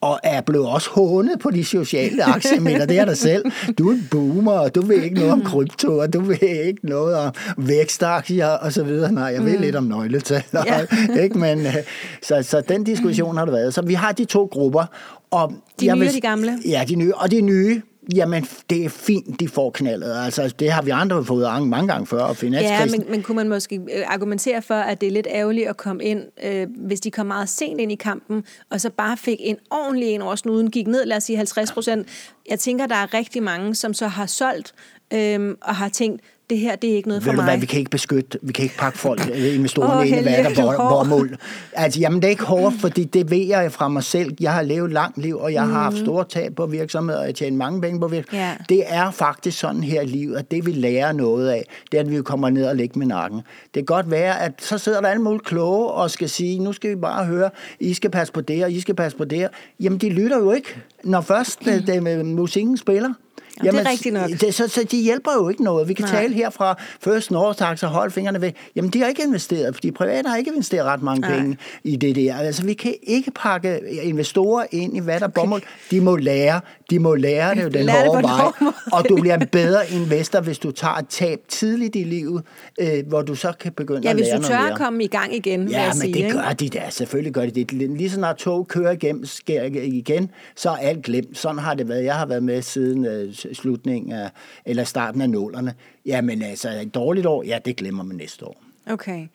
og 0.02 0.20
er 0.24 0.42
blevet 0.42 0.68
også 0.68 0.90
hånet 0.90 1.40
på 1.40 1.52
de 1.52 1.66
sociale 1.66 2.24
aktiemidler. 2.24 2.86
Det 2.86 3.00
er 3.00 3.06
dig 3.06 3.18
selv. 3.18 3.46
Du 3.78 3.90
er 3.90 3.94
en 3.94 4.08
boomer, 4.12 4.52
og 4.52 4.76
du 4.76 4.82
ved 4.82 5.02
ikke 5.02 5.16
noget 5.16 5.32
om 5.32 5.42
krypto, 5.42 5.98
og 5.98 6.14
du 6.14 6.22
ved 6.22 6.66
ikke 6.66 6.80
noget 6.84 7.16
om 7.16 7.34
vækstaktier 7.58 8.48
og 8.48 8.74
så 8.74 8.84
videre. 8.84 9.12
Nej, 9.12 9.24
jeg 9.24 9.46
ved 9.46 9.56
mm. 9.56 9.62
lidt 9.62 9.76
om 9.76 9.84
nøgletal. 9.84 10.44
Ja. 10.54 10.86
ikke? 11.24 11.38
Men, 11.38 11.66
øh, 11.66 11.76
så, 12.22 12.44
så 12.44 12.62
den 12.70 12.84
diskussion 12.84 13.38
har 13.38 13.46
der 13.46 13.52
været. 13.52 13.74
Så 13.74 13.82
vi 13.82 13.94
har 13.94 14.12
de 14.12 14.26
to 14.26 14.50
grupper. 14.52 14.86
Og 15.32 15.54
de 15.80 15.86
nye 15.86 16.00
vil, 16.00 16.08
og 16.08 16.14
de 16.14 16.22
gamle? 16.22 16.58
Ja, 16.66 16.84
de 16.90 16.96
nye. 16.96 17.16
Og 17.16 17.32
de 17.32 17.42
nye, 17.42 17.82
Jamen, 18.16 18.48
det 18.70 18.86
er 18.86 18.90
fint, 18.90 19.40
de 19.40 19.48
får 19.48 19.72
knaldet. 19.72 20.16
Altså, 20.26 20.48
det 20.60 20.72
har 20.72 20.82
vi 20.82 20.90
andre 20.90 21.26
fået 21.26 21.68
mange 21.68 21.88
gange 21.88 22.08
før, 22.08 22.22
og 22.24 22.44
Ja, 22.44 22.86
men, 22.86 23.06
men 23.10 23.24
kunne 23.24 23.36
man 23.36 23.50
måske 23.50 23.76
øh, 23.76 24.04
argumentere 24.08 24.62
for, 24.62 24.76
at 24.76 25.02
det 25.02 25.08
er 25.08 25.12
lidt 25.12 25.28
ærgerligt 25.30 25.68
at 25.68 25.78
komme 25.78 26.04
ind, 26.04 26.24
øh, 26.44 26.68
hvis 26.78 27.00
de 27.00 27.12
kom 27.12 27.26
meget 27.26 27.50
sent 27.50 27.82
ind 27.82 27.92
i 27.92 27.96
kampen, 27.96 28.44
og 28.70 28.82
så 28.82 28.90
bare 28.90 29.18
fik 29.18 29.38
en 29.40 29.58
ordentlig 29.72 30.08
en 30.10 30.22
over 30.22 30.36
snuden, 30.36 30.72
gik 30.72 30.88
ned, 30.88 31.06
lad 31.06 31.18
os 31.18 31.24
sige 31.24 31.38
50 31.38 31.72
procent. 31.72 32.08
Jeg 32.50 32.60
tænker, 32.60 32.88
der 32.88 32.96
er 32.96 33.14
rigtig 33.14 33.44
mange, 33.44 33.76
som 33.76 33.94
så 33.94 34.08
har 34.08 34.26
solgt 34.26 34.74
øh, 35.14 35.56
og 35.62 35.76
har 35.76 35.90
tænkt, 35.90 36.22
det 36.52 36.60
her 36.60 36.76
det 36.76 36.92
er 36.92 36.96
ikke 36.96 37.08
noget 37.08 37.24
for 37.24 37.32
mig. 37.32 37.44
Hvad, 37.44 37.58
vi 37.58 37.66
kan 37.66 37.80
ikke 37.80 37.92
beskytte, 37.92 38.40
vi 38.42 38.54
kan 38.54 38.64
ikke 38.64 38.78
pakke 38.78 38.98
folk, 38.98 39.30
øh, 39.34 39.56
investorerne 39.56 40.00
oh, 40.00 40.08
ind 40.08 40.18
i 40.18 40.22
hvad 40.22 40.44
der 40.56 40.78
bomuld. 40.78 41.32
Altså, 41.74 42.00
jamen 42.00 42.22
det 42.22 42.26
er 42.28 42.30
ikke 42.30 42.44
hårdt, 42.44 42.76
fordi 42.80 43.04
det 43.04 43.32
ved 43.32 43.46
jeg 43.48 43.72
fra 43.72 43.88
mig 43.88 44.04
selv. 44.04 44.36
Jeg 44.40 44.54
har 44.54 44.62
levet 44.62 44.92
langt 44.92 45.18
liv, 45.18 45.38
og 45.38 45.54
jeg 45.54 45.66
mm. 45.66 45.72
har 45.72 45.82
haft 45.82 45.96
mhm. 45.96 46.06
store 46.06 46.24
tab 46.24 46.56
på 46.56 46.66
virksomheder, 46.66 47.20
og 47.20 47.26
jeg 47.26 47.36
tjener 47.36 47.58
mange 47.58 47.82
penge 47.82 48.00
på 48.00 48.08
virksomheder. 48.08 48.50
Yeah. 48.50 48.60
Det 48.70 48.84
er 48.88 49.12
faktisk 49.12 49.60
sådan 49.60 49.84
her 49.84 50.04
liv, 50.04 50.34
at 50.38 50.52
det 50.52 50.66
vi 50.66 50.72
lærer 50.72 51.12
noget 51.12 51.50
af, 51.50 51.66
det 51.92 51.98
er, 51.98 52.02
at 52.02 52.12
vi 52.12 52.22
kommer 52.22 52.50
ned 52.50 52.66
og 52.66 52.76
ligger 52.76 52.98
med 52.98 53.08
nakken. 53.08 53.42
Det 53.64 53.74
kan 53.74 53.86
godt 53.86 54.12
være, 54.12 54.42
at 54.42 54.54
så 54.60 54.78
sidder 54.78 55.02
der 55.02 55.08
alle 55.08 55.24
mulige 55.24 55.42
kloge 55.46 55.88
og 55.88 56.12
skal 56.12 56.30
sige, 56.30 56.60
nu 56.60 56.74
skal 56.74 56.90
vi 56.90 56.96
bare 56.96 57.26
høre, 57.26 57.50
I 57.80 57.94
skal 57.94 58.10
passe 58.10 58.34
på 58.34 58.42
det, 58.42 58.64
og 58.64 58.72
I 58.72 58.80
skal 58.80 58.96
passe 58.96 59.18
på 59.18 59.26
det. 59.26 59.48
Jamen, 59.80 60.00
de 60.00 60.10
lytter 60.10 60.38
jo 60.38 60.52
ikke, 60.52 60.76
når 61.04 61.22
først 61.22 61.66
det, 61.66 61.88
det, 61.88 62.26
musikken 62.26 62.78
spiller. 62.78 63.14
Jamen, 63.64 63.80
det 63.80 63.88
er 63.88 63.92
rigtigt 63.92 64.14
nok. 64.14 64.30
Det, 64.30 64.54
så, 64.54 64.68
så 64.68 64.84
de 64.92 65.02
hjælper 65.02 65.32
jo 65.34 65.50
ikke 65.50 65.64
noget. 65.64 65.88
Vi 65.88 65.94
kan 65.94 66.06
Nej. 66.06 66.22
tale 66.22 66.34
her 66.34 66.50
fra 66.50 66.76
First 67.04 67.32
North 67.32 67.58
Tax 67.58 67.84
og 67.84 67.90
holde 67.90 68.12
fingrene 68.12 68.42
ved. 68.42 68.52
Jamen, 68.76 68.92
de 68.92 69.00
har 69.00 69.08
ikke 69.08 69.24
investeret, 69.24 69.76
fordi 69.76 69.92
private 69.92 70.30
har 70.30 70.38
ikke 70.38 70.52
investeret 70.52 70.86
ret 70.86 71.02
mange 71.02 71.22
Nej. 71.22 71.38
penge 71.38 71.58
i 71.84 71.96
det 71.96 72.16
der. 72.16 72.36
Altså, 72.36 72.64
vi 72.64 72.74
kan 72.74 72.94
ikke 73.04 73.32
pakke 73.32 73.80
investorer 74.04 74.66
ind 74.72 74.98
i 74.98 75.00
hvad 75.00 75.20
der 75.20 75.26
okay. 75.26 75.42
bomuld. 75.42 75.62
De 75.92 76.02
må 76.02 76.16
lære. 76.16 76.62
De 76.90 77.00
må 77.00 77.16
lære 77.16 77.56
det 77.56 77.64
jo 77.64 77.70
den 77.70 77.86
lære 77.86 78.06
hårde 78.06 78.24
vej. 78.24 78.72
Og 78.94 79.10
du 79.10 79.16
bliver 79.16 79.38
en 79.38 79.48
bedre 79.48 79.92
investor, 79.92 80.42
hvis 80.42 80.60
du 80.60 80.72
tager 80.72 80.94
et 80.94 81.08
tab 81.08 81.40
tidligt 81.48 81.96
i 81.96 82.04
livet, 82.04 82.44
øh, 82.80 83.08
hvor 83.08 83.22
du 83.22 83.36
så 83.36 83.54
kan 83.60 83.72
begynde 83.72 84.02
ja, 84.04 84.10
at 84.10 84.16
lære 84.16 84.26
noget 84.26 84.34
Ja, 84.34 84.40
hvis 84.40 84.48
du 84.48 84.54
tør 84.54 84.72
at 84.72 84.78
komme 84.78 85.04
i 85.04 85.08
gang 85.08 85.36
igen, 85.36 85.68
Ja, 85.68 85.88
men 85.88 86.02
sige, 86.02 86.14
det 86.14 86.20
ikke? 86.20 86.32
gør 86.32 86.54
de 86.60 86.70
da. 86.70 86.82
Selvfølgelig 86.90 87.34
gør 87.34 87.46
de 87.46 87.64
det. 87.64 87.72
Lige 87.72 88.10
så 88.10 88.20
når 88.20 88.34
tog 88.34 88.68
kører 88.68 88.92
igennem, 88.92 89.26
igen, 89.74 90.30
så 90.56 90.70
er 90.70 90.76
alt 90.76 91.04
glemt. 91.04 91.38
Sådan 91.38 91.60
har 91.60 91.74
det 91.74 91.90
været. 91.90 92.06
Jeg 92.06 92.16
har 92.16 92.26
været 92.26 92.44
med 92.44 92.62
siden 92.62 93.06
øh, 93.06 93.34
slutningen 93.54 94.12
af, 94.12 94.30
eller 94.66 94.84
starten 94.84 95.22
af 95.22 95.30
nålerne. 95.30 95.74
Jamen 96.06 96.42
altså, 96.42 96.70
et 96.70 96.96
dårligt 96.96 97.26
år, 97.26 97.44
ja, 97.44 97.60
det 97.66 97.76
glemmer 97.76 98.04
man 98.04 98.16
næste 98.16 98.46
år. 98.46 98.64
Okay. 98.86 99.28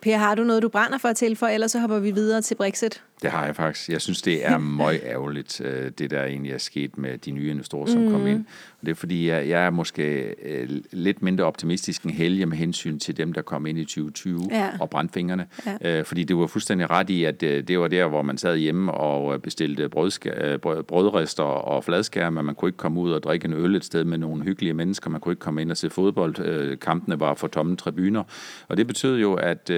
Per, 0.00 0.16
har 0.16 0.34
du 0.34 0.44
noget, 0.44 0.62
du 0.62 0.68
brænder 0.68 0.98
for 0.98 1.08
at 1.08 1.16
tilføje, 1.16 1.54
ellers 1.54 1.72
så 1.72 1.78
hopper 1.78 1.98
vi 1.98 2.10
videre 2.10 2.42
til 2.42 2.54
Brexit? 2.54 3.02
Det 3.22 3.30
har 3.30 3.46
jeg 3.46 3.56
faktisk. 3.56 3.88
Jeg 3.88 4.00
synes, 4.00 4.22
det 4.22 4.46
er 4.46 4.58
meget 4.82 5.00
ærgerligt, 5.04 5.60
øh, 5.60 5.90
det 5.98 6.10
der 6.10 6.24
egentlig 6.24 6.52
er 6.52 6.58
sket 6.58 6.98
med 6.98 7.18
de 7.18 7.30
nye 7.30 7.50
investorer, 7.50 7.86
som 7.86 8.02
mm. 8.02 8.10
kom 8.10 8.26
ind. 8.26 8.44
Og 8.80 8.86
det 8.86 8.90
er 8.90 8.94
fordi, 8.94 9.28
jeg, 9.28 9.48
jeg 9.48 9.66
er 9.66 9.70
måske 9.70 10.34
øh, 10.44 10.68
lidt 10.92 11.22
mindre 11.22 11.44
optimistisk 11.44 12.02
end 12.02 12.12
Helge 12.12 12.46
med 12.46 12.56
hensyn 12.56 12.98
til 12.98 13.16
dem, 13.16 13.32
der 13.32 13.42
kom 13.42 13.66
ind 13.66 13.78
i 13.78 13.84
2020 13.84 14.48
ja. 14.50 14.68
og 14.80 14.90
brændte 14.90 15.14
fingrene. 15.14 15.46
Ja. 15.82 15.98
Øh, 15.98 16.04
fordi 16.04 16.24
det 16.24 16.36
var 16.36 16.46
fuldstændig 16.46 16.90
ret 16.90 17.10
i, 17.10 17.24
at 17.24 17.40
det 17.40 17.80
var 17.80 17.88
der, 17.88 18.06
hvor 18.06 18.22
man 18.22 18.38
sad 18.38 18.56
hjemme 18.56 18.92
og 18.92 19.42
bestilte 19.42 19.88
brødska- 19.88 20.56
brødrester 20.82 21.42
og 21.42 21.84
fladskærme, 21.84 22.42
man 22.42 22.54
kunne 22.54 22.68
ikke 22.68 22.78
komme 22.78 23.00
ud 23.00 23.12
og 23.12 23.22
drikke 23.22 23.44
en 23.44 23.52
øl 23.52 23.76
et 23.76 23.84
sted 23.84 24.04
med 24.04 24.18
nogle 24.18 24.42
hyggelige 24.42 24.74
mennesker, 24.74 25.10
man 25.10 25.20
kunne 25.20 25.32
ikke 25.32 25.40
komme 25.40 25.62
ind 25.62 25.70
og 25.70 25.76
se 25.76 25.90
fodbold, 25.90 26.76
kampene 26.76 27.20
var 27.20 27.34
for 27.34 27.46
tomme 27.48 27.76
tribuner. 27.76 28.22
Og 28.68 28.76
det 28.76 28.86
betød 28.86 29.18
jo, 29.18 29.34
at 29.34 29.70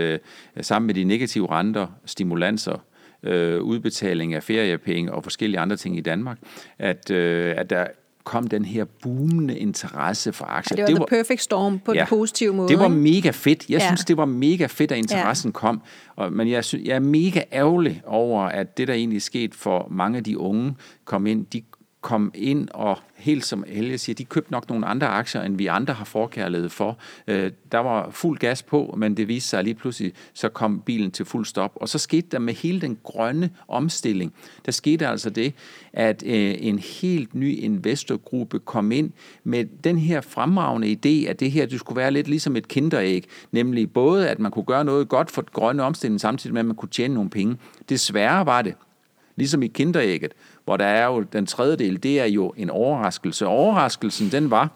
sammen 0.61 0.87
med 0.87 0.94
de 0.94 1.04
negative 1.04 1.50
renter, 1.50 1.87
stimulanser, 2.04 2.78
øh, 3.24 3.62
udbetaling 3.62 4.34
af 4.34 4.42
feriepenge 4.42 5.12
og 5.12 5.22
forskellige 5.22 5.60
andre 5.60 5.76
ting 5.76 5.98
i 5.98 6.00
Danmark, 6.00 6.38
at, 6.78 7.10
øh, 7.10 7.54
at 7.56 7.70
der 7.70 7.87
kom 8.24 8.46
den 8.46 8.64
her 8.64 8.84
boomende 9.02 9.58
interesse 9.58 10.32
for 10.32 10.44
aktier. 10.44 10.76
Ja, 10.76 10.76
det 10.76 10.82
var 10.82 10.87
det 10.87 11.08
the 11.10 11.16
var, 11.16 11.22
perfect 11.22 11.42
storm 11.42 11.78
på 11.78 11.92
ja, 11.92 12.00
den 12.00 12.06
positive 12.08 12.54
måde. 12.54 12.68
Det 12.68 12.78
var 12.78 12.88
mega 12.88 13.30
fedt. 13.30 13.68
Jeg 13.68 13.80
ja. 13.80 13.87
synes, 13.87 14.04
det 14.04 14.16
var 14.16 14.24
mega 14.24 14.66
fedt, 14.66 14.92
at 14.92 14.98
interessen 14.98 15.48
ja. 15.48 15.52
kom. 15.52 15.82
Og, 16.16 16.32
men 16.32 16.50
jeg, 16.50 16.64
synes, 16.64 16.88
jeg 16.88 16.94
er 16.94 17.00
mega 17.00 17.42
ærgerlig 17.52 18.02
over, 18.06 18.42
at 18.42 18.78
det, 18.78 18.88
der 18.88 18.94
egentlig 18.94 19.22
skete 19.22 19.58
for 19.58 19.88
mange 19.90 20.18
af 20.18 20.24
de 20.24 20.38
unge, 20.38 20.74
kom 21.04 21.26
ind, 21.26 21.46
de 21.46 21.62
kom 22.04 22.30
ind 22.34 22.68
og 22.74 22.98
helt 23.16 23.44
som 23.44 23.64
alle 23.68 23.98
siger, 23.98 24.14
de 24.14 24.24
købte 24.24 24.52
nok 24.52 24.68
nogle 24.68 24.86
andre 24.86 25.06
aktier, 25.06 25.42
end 25.42 25.56
vi 25.56 25.66
andre 25.66 25.94
har 25.94 26.04
forkærlighed 26.04 26.68
for. 26.68 26.98
Øh, 27.26 27.50
der 27.72 27.78
var 27.78 28.10
fuld 28.10 28.38
gas 28.38 28.62
på, 28.62 28.94
men 28.98 29.16
det 29.16 29.28
viste 29.28 29.48
sig 29.48 29.64
lige 29.64 29.74
pludselig, 29.74 30.12
så 30.34 30.48
kom 30.48 30.80
bilen 30.80 31.10
til 31.10 31.24
fuld 31.24 31.46
stop. 31.46 31.72
Og 31.76 31.88
så 31.88 31.98
skete 31.98 32.26
der 32.30 32.38
med 32.38 32.54
hele 32.54 32.80
den 32.80 32.98
grønne 33.02 33.50
omstilling, 33.68 34.32
der 34.66 34.72
skete 34.72 35.06
altså 35.06 35.30
det, 35.30 35.54
at 35.92 36.22
øh, 36.26 36.54
en 36.58 36.78
helt 36.78 37.34
ny 37.34 37.58
investorgruppe 37.58 38.58
kom 38.58 38.92
ind 38.92 39.10
med 39.44 39.64
den 39.84 39.98
her 39.98 40.20
fremragende 40.20 40.92
idé, 40.92 41.30
at 41.30 41.40
det 41.40 41.50
her 41.50 41.66
det 41.66 41.80
skulle 41.80 41.96
være 41.96 42.10
lidt 42.10 42.28
ligesom 42.28 42.56
et 42.56 42.68
kinderæg, 42.68 43.24
nemlig 43.52 43.92
både, 43.92 44.28
at 44.28 44.38
man 44.38 44.50
kunne 44.50 44.64
gøre 44.64 44.84
noget 44.84 45.08
godt 45.08 45.30
for 45.30 45.42
den 45.42 45.50
grønne 45.52 45.82
omstilling, 45.82 46.20
samtidig 46.20 46.54
med, 46.54 46.60
at 46.60 46.66
man 46.66 46.76
kunne 46.76 46.88
tjene 46.88 47.14
nogle 47.14 47.30
penge. 47.30 47.56
Desværre 47.88 48.46
var 48.46 48.62
det, 48.62 48.74
ligesom 49.36 49.62
i 49.62 49.66
kinderægget, 49.66 50.32
hvor 50.64 50.77
der 50.77 50.85
er 50.85 51.07
jo 51.07 51.22
den 51.22 51.46
tredje 51.46 51.77
del, 51.77 52.03
det 52.03 52.20
er 52.20 52.24
jo 52.24 52.53
en 52.57 52.70
overraskelse. 52.70 53.46
Overraskelsen, 53.46 54.33
den 54.33 54.50
var, 54.50 54.70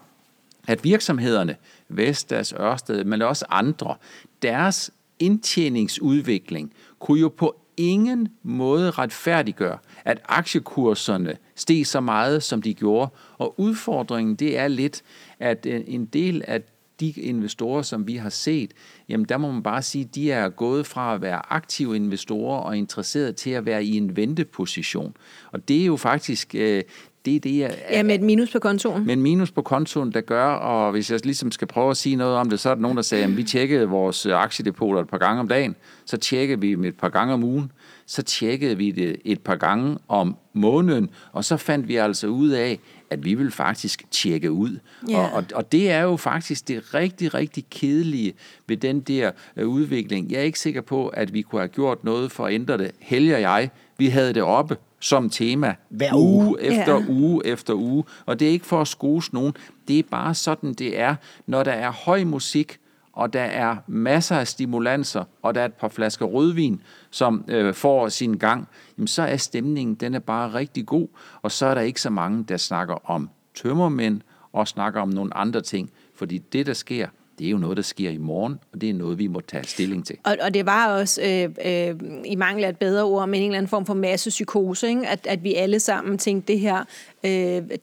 at 0.67 0.83
virksomhederne, 0.83 1.55
Vestas, 1.89 2.53
Ørsted, 2.59 3.03
men 3.03 3.21
også 3.21 3.45
andre, 3.49 3.95
deres 4.41 4.91
indtjeningsudvikling 5.19 6.73
kunne 6.99 7.19
jo 7.19 7.29
på 7.29 7.55
ingen 7.77 8.27
måde 8.43 8.91
retfærdiggøre, 8.91 9.77
at 10.05 10.21
aktiekurserne 10.25 11.37
steg 11.55 11.87
så 11.87 11.99
meget, 11.99 12.43
som 12.43 12.61
de 12.61 12.73
gjorde. 12.73 13.11
Og 13.37 13.59
udfordringen, 13.59 14.35
det 14.35 14.57
er 14.57 14.67
lidt, 14.67 15.01
at 15.39 15.65
øh, 15.65 15.81
en 15.87 16.05
del 16.05 16.43
af 16.47 16.61
de 16.99 17.09
investorer, 17.09 17.81
som 17.81 18.07
vi 18.07 18.15
har 18.15 18.29
set, 18.29 18.71
jamen 19.09 19.25
der 19.29 19.37
må 19.37 19.51
man 19.51 19.63
bare 19.63 19.81
sige, 19.81 20.05
de 20.15 20.31
er 20.31 20.49
gået 20.49 20.85
fra 20.85 21.15
at 21.15 21.21
være 21.21 21.41
aktive 21.53 21.95
investorer 21.95 22.59
og 22.59 22.77
interesserede 22.77 23.33
til 23.33 23.49
at 23.49 23.65
være 23.65 23.83
i 23.83 23.97
en 23.97 24.15
venteposition. 24.15 25.15
Og 25.51 25.67
det 25.67 25.81
er 25.81 25.85
jo 25.85 25.97
faktisk, 25.97 26.55
øh, 26.55 26.83
det 27.25 27.35
er 27.35 27.39
det, 27.39 27.57
jeg... 27.57 27.77
Ja, 27.91 28.03
med 28.03 28.15
et 28.15 28.21
minus 28.21 28.51
på 28.51 28.59
kontoen. 28.59 29.05
Med 29.05 29.13
et 29.13 29.19
minus 29.19 29.51
på 29.51 29.61
kontoen, 29.61 30.11
der 30.11 30.21
gør, 30.21 30.45
og 30.45 30.91
hvis 30.91 31.11
jeg 31.11 31.25
ligesom 31.25 31.51
skal 31.51 31.67
prøve 31.67 31.91
at 31.91 31.97
sige 31.97 32.15
noget 32.15 32.35
om 32.35 32.49
det, 32.49 32.59
så 32.59 32.69
er 32.69 32.75
der 32.75 32.81
nogen, 32.81 32.97
der 32.97 33.03
siger, 33.03 33.23
at 33.23 33.37
vi 33.37 33.43
tjekkede 33.43 33.85
vores 33.85 34.25
aktiedepoter 34.25 35.01
et 35.01 35.09
par 35.09 35.17
gange 35.17 35.39
om 35.39 35.47
dagen, 35.47 35.75
så 36.05 36.17
tjekkede 36.17 36.61
vi 36.61 36.71
dem 36.71 36.83
et 36.83 36.97
par 36.97 37.09
gange 37.09 37.33
om 37.33 37.43
ugen, 37.43 37.71
så 38.05 38.21
tjekkede 38.21 38.77
vi 38.77 38.91
det 38.91 39.15
et 39.25 39.41
par 39.41 39.55
gange 39.55 39.97
om 40.07 40.35
måneden, 40.53 41.09
og 41.31 41.45
så 41.45 41.57
fandt 41.57 41.87
vi 41.87 41.95
altså 41.95 42.27
ud 42.27 42.49
af, 42.49 42.79
at 43.09 43.25
vi 43.25 43.33
vil 43.33 43.51
faktisk 43.51 44.03
tjekke 44.11 44.51
ud. 44.51 44.79
Yeah. 45.09 45.23
Og, 45.23 45.31
og, 45.31 45.43
og 45.55 45.71
det 45.71 45.91
er 45.91 46.01
jo 46.01 46.17
faktisk 46.17 46.67
det 46.67 46.93
rigtig, 46.93 47.33
rigtig 47.33 47.65
kedelige 47.69 48.33
ved 48.67 48.77
den 48.77 49.01
der 49.01 49.31
uh, 49.61 49.67
udvikling. 49.67 50.31
Jeg 50.31 50.39
er 50.39 50.43
ikke 50.43 50.59
sikker 50.59 50.81
på, 50.81 51.07
at 51.07 51.33
vi 51.33 51.41
kunne 51.41 51.61
have 51.61 51.69
gjort 51.69 52.03
noget 52.03 52.31
for 52.31 52.45
at 52.45 52.53
ændre 52.53 52.77
det. 52.77 52.91
Helge 52.99 53.35
og 53.35 53.41
jeg, 53.41 53.69
vi 53.97 54.07
havde 54.07 54.33
det 54.33 54.43
oppe 54.43 54.77
som 54.99 55.29
tema. 55.29 55.75
Hver 55.89 56.15
uge. 56.15 56.45
uge 56.45 56.61
efter 56.61 56.99
yeah. 56.99 57.09
uge 57.09 57.45
efter 57.45 57.73
uge. 57.73 58.03
Og 58.25 58.39
det 58.39 58.47
er 58.47 58.51
ikke 58.51 58.65
for 58.65 58.81
at 58.81 58.87
skuse 58.87 59.33
nogen. 59.33 59.53
Det 59.87 59.99
er 59.99 60.03
bare 60.11 60.35
sådan, 60.35 60.73
det 60.73 60.99
er. 60.99 61.15
Når 61.47 61.63
der 61.63 61.71
er 61.71 61.91
høj 61.91 62.23
musik, 62.23 62.79
og 63.19 63.33
der 63.33 63.41
er 63.41 63.77
masser 63.87 64.35
af 64.35 64.47
stimulanser, 64.47 65.23
og 65.41 65.55
der 65.55 65.61
er 65.61 65.65
et 65.65 65.73
par 65.73 65.87
flasker 65.87 66.25
rødvin, 66.25 66.81
som 67.09 67.45
øh, 67.47 67.73
får 67.73 68.09
sin 68.09 68.37
gang, 68.37 68.67
jamen 68.97 69.07
så 69.07 69.21
er 69.21 69.37
stemningen, 69.37 69.95
den 69.95 70.15
er 70.15 70.19
bare 70.19 70.53
rigtig 70.53 70.85
god, 70.85 71.07
og 71.41 71.51
så 71.51 71.65
er 71.65 71.73
der 71.73 71.81
ikke 71.81 72.01
så 72.01 72.09
mange, 72.09 72.43
der 72.43 72.57
snakker 72.57 73.09
om 73.09 73.29
tømmermænd 73.55 74.21
og 74.53 74.67
snakker 74.67 75.01
om 75.01 75.09
nogle 75.09 75.37
andre 75.37 75.61
ting, 75.61 75.91
fordi 76.15 76.37
det, 76.37 76.65
der 76.65 76.73
sker, 76.73 77.07
det 77.39 77.47
er 77.47 77.51
jo 77.51 77.57
noget, 77.57 77.77
der 77.77 77.83
sker 77.83 78.09
i 78.09 78.17
morgen, 78.17 78.59
og 78.73 78.81
det 78.81 78.89
er 78.89 78.93
noget, 78.93 79.19
vi 79.19 79.27
må 79.27 79.39
tage 79.39 79.63
stilling 79.63 80.05
til. 80.05 80.17
Og, 80.23 80.37
og 80.41 80.53
det 80.53 80.65
var 80.65 80.87
også, 80.87 81.21
øh, 81.21 81.49
øh, 81.65 81.95
i 82.25 82.35
mangel 82.35 82.63
af 82.63 82.69
et 82.69 82.77
bedre 82.77 83.03
ord, 83.03 83.29
men 83.29 83.41
en 83.41 83.45
eller 83.45 83.57
anden 83.57 83.69
form 83.69 83.85
for 83.85 83.93
masse 83.93 84.29
psykose, 84.29 84.87
ikke? 84.87 85.07
At, 85.07 85.27
at 85.27 85.43
vi 85.43 85.55
alle 85.55 85.79
sammen 85.79 86.17
tænkte, 86.17 86.53
det 86.53 86.59
her, 86.59 86.77
øh, 87.23 87.31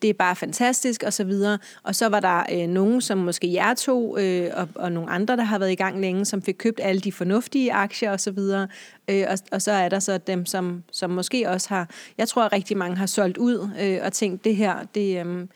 det 0.02 0.04
er 0.04 0.12
bare 0.12 0.36
fantastisk, 0.36 1.02
og 1.02 1.12
så 1.12 1.24
videre. 1.24 1.58
Og 1.82 1.94
så 1.94 2.08
var 2.08 2.20
der 2.20 2.42
øh, 2.52 2.68
nogen, 2.68 3.00
som 3.00 3.18
måske 3.18 3.52
jer 3.52 3.74
to, 3.74 4.18
øh, 4.18 4.50
og, 4.54 4.68
og 4.74 4.92
nogle 4.92 5.10
andre, 5.10 5.36
der 5.36 5.44
har 5.44 5.58
været 5.58 5.72
i 5.72 5.74
gang 5.74 6.00
længe, 6.00 6.24
som 6.24 6.42
fik 6.42 6.54
købt 6.58 6.80
alle 6.82 7.00
de 7.00 7.12
fornuftige 7.12 7.72
aktier 7.72 8.12
og 8.12 8.20
så 8.20 8.30
videre. 8.30 8.68
Øh, 9.08 9.24
og, 9.28 9.38
og 9.52 9.62
så 9.62 9.72
er 9.72 9.88
der 9.88 9.98
så 9.98 10.18
dem, 10.18 10.46
som, 10.46 10.82
som 10.92 11.10
måske 11.10 11.50
også 11.50 11.68
har, 11.68 11.90
jeg 12.18 12.28
tror, 12.28 12.42
at 12.42 12.52
rigtig 12.52 12.76
mange 12.76 12.96
har 12.96 13.06
solgt 13.06 13.38
ud 13.38 13.68
øh, 13.80 13.98
og 14.02 14.12
tænkt, 14.12 14.44
det 14.44 14.56
her, 14.56 14.76
det... 14.94 15.26
Øh, 15.26 15.46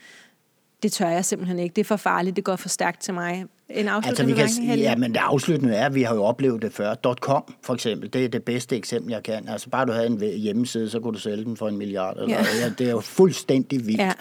det 0.82 0.92
tør 0.92 1.08
jeg 1.08 1.24
simpelthen 1.24 1.58
ikke. 1.58 1.74
Det 1.74 1.80
er 1.80 1.84
for 1.84 1.96
farligt, 1.96 2.36
det 2.36 2.44
går 2.44 2.56
for 2.56 2.68
stærkt 2.68 3.00
til 3.00 3.14
mig. 3.14 3.44
En 3.74 3.88
altså, 3.88 4.24
vi 4.24 4.32
kan, 4.32 4.48
Ja, 4.78 4.96
men 4.96 5.12
det 5.12 5.20
afsluttende 5.22 5.74
er, 5.74 5.86
at 5.86 5.94
vi 5.94 6.02
har 6.02 6.14
jo 6.14 6.24
oplevet 6.24 6.62
det 6.62 6.72
før. 6.72 6.94
.com 7.20 7.54
for 7.62 7.74
eksempel, 7.74 8.12
det 8.12 8.24
er 8.24 8.28
det 8.28 8.42
bedste 8.42 8.76
eksempel, 8.76 9.12
jeg 9.12 9.22
kan. 9.22 9.48
Altså 9.48 9.70
bare 9.70 9.86
du 9.86 9.92
havde 9.92 10.06
en 10.06 10.20
hjemmeside, 10.20 10.90
så 10.90 11.00
kunne 11.00 11.14
du 11.14 11.18
sælge 11.18 11.44
den 11.44 11.56
for 11.56 11.68
en 11.68 11.76
milliard. 11.76 12.16
Eller, 12.16 12.28
ja. 12.28 12.44
Ja, 12.62 12.72
det 12.78 12.86
er 12.86 12.90
jo 12.90 13.00
fuldstændig 13.00 13.86
vildt. 13.86 14.00
Ja. 14.00 14.12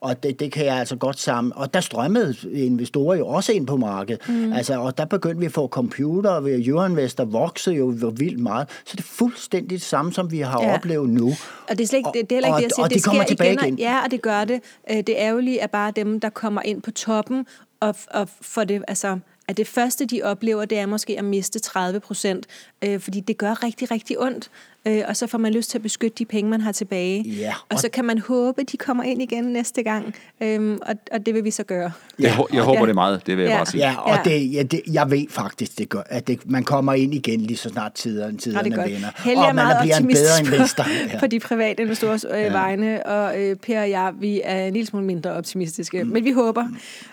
Og 0.00 0.22
det, 0.22 0.40
det 0.40 0.52
kan 0.52 0.64
jeg 0.64 0.76
altså 0.76 0.96
godt 0.96 1.18
sammen. 1.18 1.52
Og 1.56 1.74
der 1.74 1.80
strømmede 1.80 2.34
investorer 2.52 3.16
jo 3.16 3.26
også 3.26 3.52
ind 3.52 3.66
på 3.66 3.76
markedet. 3.76 4.28
Mm. 4.28 4.52
Altså, 4.52 4.80
og 4.80 4.98
der 4.98 5.04
begyndte 5.04 5.40
vi 5.40 5.46
at 5.46 5.52
få 5.52 5.68
computer, 5.68 6.30
og 6.30 6.50
Euroinvestor 6.50 7.24
voksede 7.24 7.76
jo 7.76 8.12
vildt 8.16 8.40
meget. 8.40 8.68
Så 8.84 8.92
det 8.96 9.00
er 9.00 9.08
fuldstændig 9.08 9.70
det 9.70 9.82
samme, 9.82 10.12
som 10.12 10.30
vi 10.30 10.38
har 10.38 10.62
ja. 10.62 10.74
oplevet 10.74 11.10
nu. 11.10 11.26
Og 11.68 11.78
det 11.78 11.80
er, 11.80 11.86
slet 11.86 11.98
ikke, 11.98 12.10
det, 12.14 12.30
det 12.30 12.32
er 12.32 12.36
heller 12.36 12.48
ikke 12.48 12.54
og, 12.54 12.58
det, 12.58 12.62
jeg 12.62 12.70
siger. 12.74 12.84
Og 12.84 12.90
det, 12.90 12.96
det 12.96 13.04
kommer 13.04 13.24
tilbage 13.24 13.52
igen. 13.52 13.64
igen. 13.64 13.78
Ja, 13.78 14.04
og 14.04 14.10
det 14.10 14.22
gør 14.22 14.44
det. 14.44 14.60
Øh, 14.90 14.96
det 14.96 15.14
ærgerlige 15.16 15.60
er 15.60 15.66
bare 15.66 15.92
dem, 15.96 16.20
der 16.20 16.28
kommer 16.28 16.62
ind 16.62 16.82
på 16.82 16.90
toppen 16.90 17.46
og, 17.80 17.96
og 18.10 18.28
for 18.40 18.64
det, 18.64 18.84
altså, 18.88 19.18
at 19.48 19.56
det 19.56 19.66
første, 19.66 20.06
de 20.06 20.22
oplever, 20.22 20.64
det 20.64 20.78
er 20.78 20.86
måske 20.86 21.18
at 21.18 21.24
miste 21.24 21.58
30 21.58 22.00
procent, 22.00 22.46
øh, 22.84 23.00
fordi 23.00 23.20
det 23.20 23.38
gør 23.38 23.64
rigtig, 23.64 23.90
rigtig 23.90 24.20
ondt 24.20 24.50
øh, 24.88 25.02
og 25.08 25.16
så 25.16 25.26
får 25.26 25.38
man 25.38 25.52
lyst 25.52 25.70
til 25.70 25.78
at 25.78 25.82
beskytte 25.82 26.16
de 26.18 26.24
penge, 26.24 26.50
man 26.50 26.60
har 26.60 26.72
tilbage. 26.72 27.22
Ja, 27.22 27.54
og, 27.54 27.66
og 27.70 27.78
så 27.78 27.88
kan 27.92 28.04
man 28.04 28.18
håbe, 28.18 28.62
de 28.62 28.76
kommer 28.76 29.04
ind 29.04 29.22
igen 29.22 29.44
næste 29.44 29.82
gang, 29.82 30.14
øhm, 30.40 30.78
og, 30.82 30.94
og 31.12 31.26
det 31.26 31.34
vil 31.34 31.44
vi 31.44 31.50
så 31.50 31.64
gøre. 31.64 31.92
Ja, 32.20 32.24
jeg, 32.24 32.44
jeg 32.52 32.62
håber 32.62 32.80
ja. 32.80 32.86
det 32.86 32.94
meget, 32.94 33.26
det 33.26 33.36
vil 33.36 33.42
jeg 33.42 33.50
ja. 33.50 33.56
bare 33.56 33.66
sige. 33.66 33.90
Ja, 33.90 33.96
og 33.96 34.16
ja. 34.26 34.30
Det, 34.30 34.52
ja, 34.52 34.62
det, 34.62 34.80
jeg 34.92 35.10
ved 35.10 35.24
faktisk, 35.30 35.78
det 35.78 35.88
gør, 35.88 36.02
at 36.06 36.28
det, 36.28 36.50
man 36.50 36.64
kommer 36.64 36.92
ind 36.92 37.14
igen 37.14 37.40
lige 37.40 37.56
så 37.56 37.68
snart 37.68 37.92
tiderne, 37.92 38.38
tiderne 38.38 38.82
ja, 38.82 38.92
vender. 38.92 39.08
Helge 39.16 39.40
og 39.40 39.54
man 39.54 39.76
bliver 39.82 39.96
en 39.96 40.06
bedre 40.06 40.54
investor. 40.54 40.84
Ja. 41.12 41.18
på 41.20 41.26
de 41.26 41.40
private 41.40 41.82
investorers 41.82 42.24
øh, 42.30 42.40
ja. 42.40 42.52
vegne, 42.52 43.06
og 43.06 43.40
øh, 43.40 43.56
Per 43.56 43.80
og 43.80 43.90
jeg, 43.90 44.12
vi 44.20 44.40
er 44.44 44.64
en 44.64 44.72
lille 44.72 44.86
smule 44.86 45.04
mindre 45.06 45.32
optimistiske, 45.32 46.04
mm. 46.04 46.10
men 46.10 46.24
vi 46.24 46.32
håber. 46.32 46.64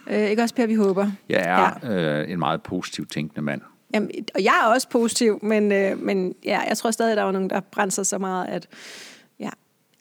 Øh, 0.10 0.30
ikke 0.30 0.42
også, 0.42 0.56
Per, 0.56 0.68
vi 0.68 0.76
håber? 0.76 1.12
Jeg 1.30 1.42
er 1.42 1.90
ja. 1.94 2.22
øh, 2.22 2.32
en 2.32 2.40
meget 2.40 2.62
positiv 2.62 3.08
tænkende 3.08 3.42
mand. 3.42 3.62
Jamen, 3.96 4.12
og 4.36 4.44
jeg 4.44 4.54
er 4.64 4.68
også 4.74 4.90
positiv, 4.90 5.40
men, 5.42 5.72
øh, 5.72 6.02
men 6.04 6.36
ja, 6.46 6.60
jeg 6.60 6.78
tror 6.78 6.92
stadig, 6.92 7.18
der 7.18 7.24
var 7.24 7.32
nogen, 7.32 7.50
der 7.50 7.60
brændte 7.60 7.96
sig 7.96 8.06
så 8.06 8.18
meget, 8.18 8.48
at 8.48 8.68
ja. 9.40 9.50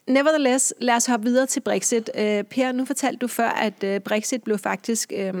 Nevertheless, 0.07 0.73
lad 0.81 0.95
os 0.95 1.05
hoppe 1.05 1.25
videre 1.25 1.45
til 1.45 1.59
Brexit. 1.59 2.09
Øh, 2.17 2.43
per, 2.43 2.71
nu 2.71 2.85
fortalte 2.85 3.17
du 3.17 3.27
før, 3.27 3.49
at 3.49 3.83
øh, 3.83 3.99
Brexit 3.99 4.43
blev 4.43 4.57
faktisk 4.57 5.13
øh, 5.15 5.33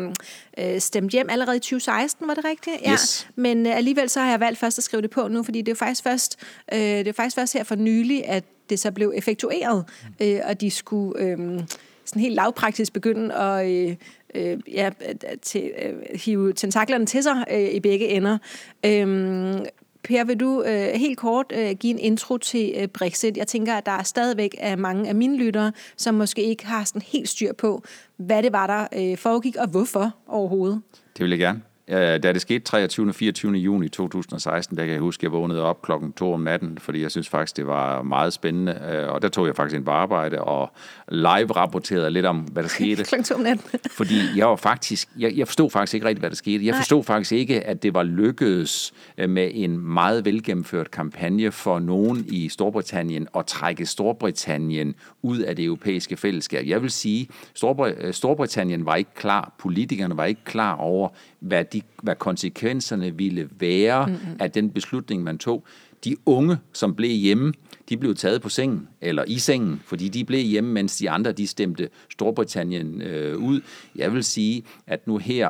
øh, 0.57 0.79
stemt 0.79 1.11
hjem 1.11 1.29
allerede 1.29 1.57
i 1.57 1.59
2016, 1.59 2.27
var 2.27 2.33
det 2.33 2.45
rigtigt? 2.45 2.81
Ja. 2.81 2.91
Yes. 2.91 3.27
Men 3.35 3.67
øh, 3.67 3.77
alligevel 3.77 4.09
så 4.09 4.19
har 4.19 4.29
jeg 4.29 4.39
valgt 4.39 4.59
først 4.59 4.77
at 4.77 4.83
skrive 4.83 5.01
det 5.01 5.09
på 5.09 5.27
nu, 5.27 5.43
fordi 5.43 5.61
det 5.61 5.71
er 5.71 5.75
faktisk 5.75 6.03
først, 6.03 6.39
øh, 6.73 6.79
det 6.79 7.07
er 7.07 7.13
faktisk 7.13 7.35
først 7.35 7.53
her 7.53 7.63
for 7.63 7.75
nylig, 7.75 8.27
at 8.27 8.43
det 8.69 8.79
så 8.79 8.91
blev 8.91 9.13
effektueret, 9.15 9.85
øh, 10.21 10.39
og 10.43 10.61
de 10.61 10.71
skulle 10.71 11.21
øh, 11.21 11.37
sådan 12.05 12.21
helt 12.21 12.35
lavpraktisk 12.35 12.93
begynde 12.93 13.35
at... 13.35 13.69
Øh, 13.71 13.95
øh, 14.35 14.59
ja, 14.73 14.89
til, 15.41 15.71
øh, 15.81 15.93
hive 16.25 16.53
tentaklerne 16.53 17.05
til 17.05 17.23
sig 17.23 17.45
øh, 17.51 17.69
i 17.73 17.79
begge 17.79 18.07
ender. 18.07 18.37
Øhm, 18.85 19.65
Per, 20.03 20.23
vil 20.23 20.39
du 20.39 20.63
øh, 20.63 20.87
helt 20.87 21.17
kort 21.17 21.45
øh, 21.55 21.71
give 21.71 21.93
en 21.93 21.99
intro 21.99 22.37
til 22.37 22.73
øh, 22.77 22.87
Brexit? 22.87 23.37
Jeg 23.37 23.47
tænker, 23.47 23.73
at 23.73 23.85
der 23.85 23.91
er 23.91 24.03
stadigvæk 24.03 24.55
er 24.57 24.75
mange 24.75 25.09
af 25.09 25.15
mine 25.15 25.37
lyttere, 25.37 25.71
som 25.97 26.15
måske 26.15 26.43
ikke 26.43 26.65
har 26.65 26.83
sådan 26.83 27.01
helt 27.01 27.29
styr 27.29 27.53
på, 27.53 27.83
hvad 28.17 28.43
det 28.43 28.51
var, 28.51 28.67
der 28.67 29.11
øh, 29.11 29.17
foregik, 29.17 29.55
og 29.55 29.67
hvorfor 29.67 30.11
overhovedet. 30.27 30.81
Det 31.17 31.23
vil 31.23 31.29
jeg 31.29 31.39
gerne. 31.39 31.61
Da 31.87 32.17
det 32.17 32.41
skete 32.41 32.65
23. 32.65 33.09
og 33.09 33.15
24. 33.15 33.53
juni 33.53 33.89
2016, 33.89 34.77
der 34.77 34.83
kan 34.83 34.93
jeg 34.93 35.01
huske, 35.01 35.19
at 35.19 35.23
jeg 35.23 35.31
vågnede 35.31 35.61
op 35.61 35.81
klokken 35.81 36.13
2 36.13 36.33
om 36.33 36.39
natten, 36.39 36.77
fordi 36.77 37.01
jeg 37.01 37.11
synes 37.11 37.29
faktisk, 37.29 37.57
det 37.57 37.67
var 37.67 38.01
meget 38.01 38.33
spændende. 38.33 38.81
Øh, 38.91 39.09
og 39.13 39.21
der 39.21 39.29
tog 39.29 39.47
jeg 39.47 39.55
faktisk 39.55 39.75
ind 39.75 39.85
på 39.85 39.91
arbejde 39.91 40.41
og 40.41 40.71
live-rapporterede 41.11 42.09
lidt 42.09 42.25
om, 42.25 42.37
hvad 42.37 42.63
der 42.63 42.69
skete. 42.79 43.03
klokken 43.03 43.23
2 43.23 43.35
om 43.35 43.41
natten. 43.41 43.79
fordi 43.97 44.15
jeg 44.35 44.47
var 44.47 44.55
faktisk, 44.55 45.09
jeg, 45.19 45.37
jeg 45.37 45.47
forstod 45.47 45.69
faktisk 45.69 45.93
ikke 45.93 46.07
rigtigt, 46.07 46.21
hvad 46.21 46.29
der 46.29 46.35
skete. 46.35 46.65
Jeg 46.65 46.75
forstod 46.75 47.03
faktisk 47.03 47.31
ikke, 47.31 47.63
at 47.63 47.83
det 47.83 47.93
var 47.93 48.03
lykkedes 48.03 48.93
øh, 49.17 49.29
med 49.29 49.51
en 49.53 49.77
meget 49.77 50.25
velgennemført 50.25 50.91
kampagne 50.91 51.51
for 51.51 51.79
nogen 51.79 52.25
i 52.27 52.49
Storbritannien 52.49 53.27
at 53.37 53.45
trække 53.45 53.85
Storbritannien 53.85 54.95
ud 55.21 55.39
af 55.39 55.55
det 55.55 55.65
europæiske 55.65 56.17
fællesskab. 56.17 56.65
Jeg 56.67 56.81
vil 56.81 56.91
sige, 56.91 57.27
Storbritannien 58.11 58.85
var 58.85 58.95
ikke 58.95 59.13
klar, 59.15 59.53
politikerne 59.59 60.17
var 60.17 60.25
ikke 60.25 60.43
klar 60.45 60.75
over, 60.75 61.09
hvad, 61.45 61.65
de, 61.65 61.81
hvad 62.03 62.15
konsekvenserne 62.15 63.17
ville 63.17 63.49
være 63.59 64.07
mm-hmm. 64.07 64.37
af 64.39 64.51
den 64.51 64.69
beslutning, 64.69 65.23
man 65.23 65.37
tog. 65.37 65.63
De 66.03 66.15
unge, 66.25 66.57
som 66.73 66.95
blev 66.95 67.11
hjemme, 67.11 67.53
de 67.89 67.97
blev 67.97 68.15
taget 68.15 68.41
på 68.41 68.49
sengen, 68.49 68.87
eller 69.01 69.23
i 69.27 69.39
sengen, 69.39 69.81
fordi 69.85 70.07
de 70.07 70.25
blev 70.25 70.43
hjemme, 70.43 70.71
mens 70.71 70.97
de 70.97 71.09
andre, 71.09 71.31
de 71.31 71.47
stemte 71.47 71.89
Storbritannien 72.09 73.01
øh, 73.01 73.37
ud. 73.37 73.61
Jeg 73.95 74.13
vil 74.13 74.23
sige, 74.23 74.63
at 74.87 75.07
nu 75.07 75.17
her, 75.17 75.49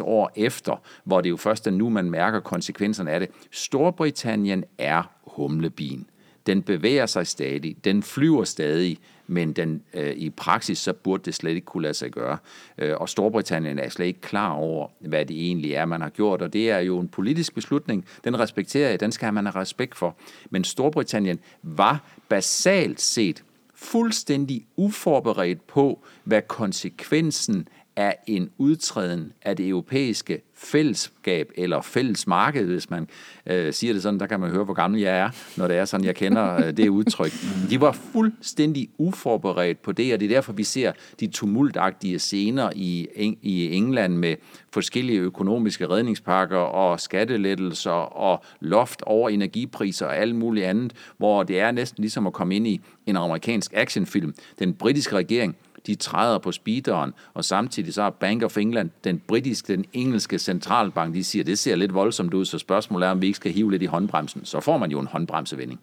5-6 0.00 0.04
år 0.04 0.32
efter, 0.36 0.82
hvor 1.04 1.20
det 1.20 1.30
jo 1.30 1.36
først 1.36 1.66
er 1.66 1.70
nu, 1.70 1.88
man 1.88 2.10
mærker 2.10 2.40
konsekvenserne 2.40 3.10
af 3.10 3.20
det, 3.20 3.28
Storbritannien 3.50 4.64
er 4.78 5.10
humlebien. 5.26 6.06
Den 6.46 6.62
bevæger 6.62 7.06
sig 7.06 7.26
stadig, 7.26 7.76
den 7.84 8.02
flyver 8.02 8.44
stadig, 8.44 8.98
men 9.26 9.52
den, 9.52 9.82
øh, 9.94 10.12
i 10.16 10.30
praksis 10.30 10.78
så 10.78 10.92
burde 10.92 11.22
det 11.22 11.34
slet 11.34 11.54
ikke 11.54 11.64
kunne 11.64 11.82
lade 11.82 11.94
sig 11.94 12.10
gøre. 12.10 12.38
Øh, 12.78 12.94
og 12.96 13.08
Storbritannien 13.08 13.78
er 13.78 13.88
slet 13.88 14.06
ikke 14.06 14.20
klar 14.20 14.52
over, 14.52 14.88
hvad 15.00 15.26
det 15.26 15.36
egentlig 15.36 15.72
er, 15.72 15.84
man 15.84 16.00
har 16.00 16.08
gjort, 16.08 16.42
og 16.42 16.52
det 16.52 16.70
er 16.70 16.78
jo 16.78 16.98
en 16.98 17.08
politisk 17.08 17.54
beslutning. 17.54 18.04
Den 18.24 18.38
respekterer 18.38 18.90
jeg, 18.90 19.00
den 19.00 19.12
skal 19.12 19.34
man 19.34 19.46
have 19.46 19.60
respekt 19.60 19.96
for. 19.96 20.16
Men 20.50 20.64
Storbritannien 20.64 21.38
var 21.62 22.04
basalt 22.28 23.00
set 23.00 23.44
fuldstændig 23.74 24.66
uforberedt 24.76 25.66
på, 25.66 26.04
hvad 26.24 26.42
konsekvensen 26.42 27.68
af 27.96 28.16
en 28.26 28.50
udtræden 28.58 29.32
af 29.42 29.56
det 29.56 29.68
europæiske 29.68 30.42
fællesskab 30.54 31.50
eller 31.54 31.80
fælles 31.80 32.26
marked, 32.26 32.64
hvis 32.64 32.90
man 32.90 33.08
øh, 33.46 33.72
siger 33.72 33.92
det 33.92 34.02
sådan, 34.02 34.20
der 34.20 34.26
kan 34.26 34.40
man 34.40 34.50
høre, 34.50 34.64
hvor 34.64 34.74
gammel 34.74 35.00
jeg 35.00 35.18
er, 35.18 35.30
når 35.56 35.68
det 35.68 35.76
er 35.76 35.84
sådan, 35.84 36.06
jeg 36.06 36.14
kender 36.14 36.54
øh, 36.54 36.76
det 36.76 36.88
udtryk. 36.88 37.32
De 37.70 37.80
var 37.80 37.92
fuldstændig 37.92 38.88
uforberedt 38.98 39.82
på 39.82 39.92
det, 39.92 40.14
og 40.14 40.20
det 40.20 40.26
er 40.26 40.34
derfor, 40.34 40.52
vi 40.52 40.64
ser 40.64 40.92
de 41.20 41.26
tumultagtige 41.26 42.18
scener 42.18 42.70
i, 42.74 43.06
i 43.42 43.74
England 43.74 44.14
med 44.14 44.36
forskellige 44.72 45.18
økonomiske 45.18 45.88
redningspakker 45.88 46.58
og 46.58 47.00
skattelettelser 47.00 47.90
og 47.90 48.44
loft 48.60 49.02
over 49.02 49.28
energipriser 49.28 50.06
og 50.06 50.16
alt 50.16 50.34
muligt 50.34 50.66
andet, 50.66 50.92
hvor 51.16 51.42
det 51.42 51.60
er 51.60 51.70
næsten 51.70 52.02
ligesom 52.02 52.26
at 52.26 52.32
komme 52.32 52.56
ind 52.56 52.66
i 52.66 52.80
en 53.06 53.16
amerikansk 53.16 53.72
actionfilm. 53.74 54.34
Den 54.58 54.74
britiske 54.74 55.16
regering 55.16 55.56
de 55.86 55.94
træder 55.94 56.38
på 56.38 56.52
speederen, 56.52 57.14
og 57.34 57.44
samtidig 57.44 57.94
så 57.94 58.02
er 58.02 58.10
Bank 58.10 58.42
of 58.42 58.56
England, 58.56 58.90
den 59.04 59.18
britiske, 59.18 59.76
den 59.76 59.84
engelske 59.92 60.38
centralbank, 60.38 61.14
de 61.14 61.24
siger, 61.24 61.44
det 61.44 61.58
ser 61.58 61.76
lidt 61.76 61.94
voldsomt 61.94 62.34
ud, 62.34 62.44
så 62.44 62.58
spørgsmålet 62.58 63.06
er, 63.06 63.10
om 63.10 63.20
vi 63.20 63.26
ikke 63.26 63.36
skal 63.36 63.52
hive 63.52 63.70
lidt 63.70 63.82
i 63.82 63.86
håndbremsen. 63.86 64.44
Så 64.44 64.60
får 64.60 64.78
man 64.78 64.90
jo 64.90 65.00
en 65.00 65.06
håndbremsevending. 65.06 65.80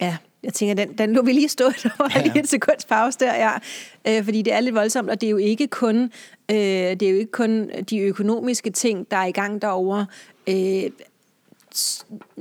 Ja, 0.00 0.16
jeg 0.42 0.54
tænker, 0.54 0.74
den, 0.74 0.98
den 0.98 1.12
lå 1.12 1.22
vi 1.22 1.32
lige 1.32 1.48
stå, 1.48 1.64
der 1.82 1.90
var 1.98 2.12
ja. 2.14 2.22
lige 2.22 2.38
et 2.38 2.48
sekunds 2.48 2.84
pause 2.84 3.18
der, 3.18 3.34
ja. 3.34 3.52
Øh, 4.08 4.24
fordi 4.24 4.42
det 4.42 4.52
er 4.52 4.60
lidt 4.60 4.74
voldsomt, 4.74 5.10
og 5.10 5.20
det 5.20 5.26
er 5.26 5.30
jo 5.30 5.36
ikke 5.36 5.66
kun, 5.66 6.02
øh, 6.50 6.56
det 6.56 7.02
er 7.02 7.10
jo 7.10 7.16
ikke 7.16 7.32
kun 7.32 7.70
de 7.90 7.98
økonomiske 7.98 8.70
ting, 8.70 9.10
der 9.10 9.16
er 9.16 9.26
i 9.26 9.32
gang 9.32 9.62
derovre. 9.62 10.06
Øh, 10.48 10.90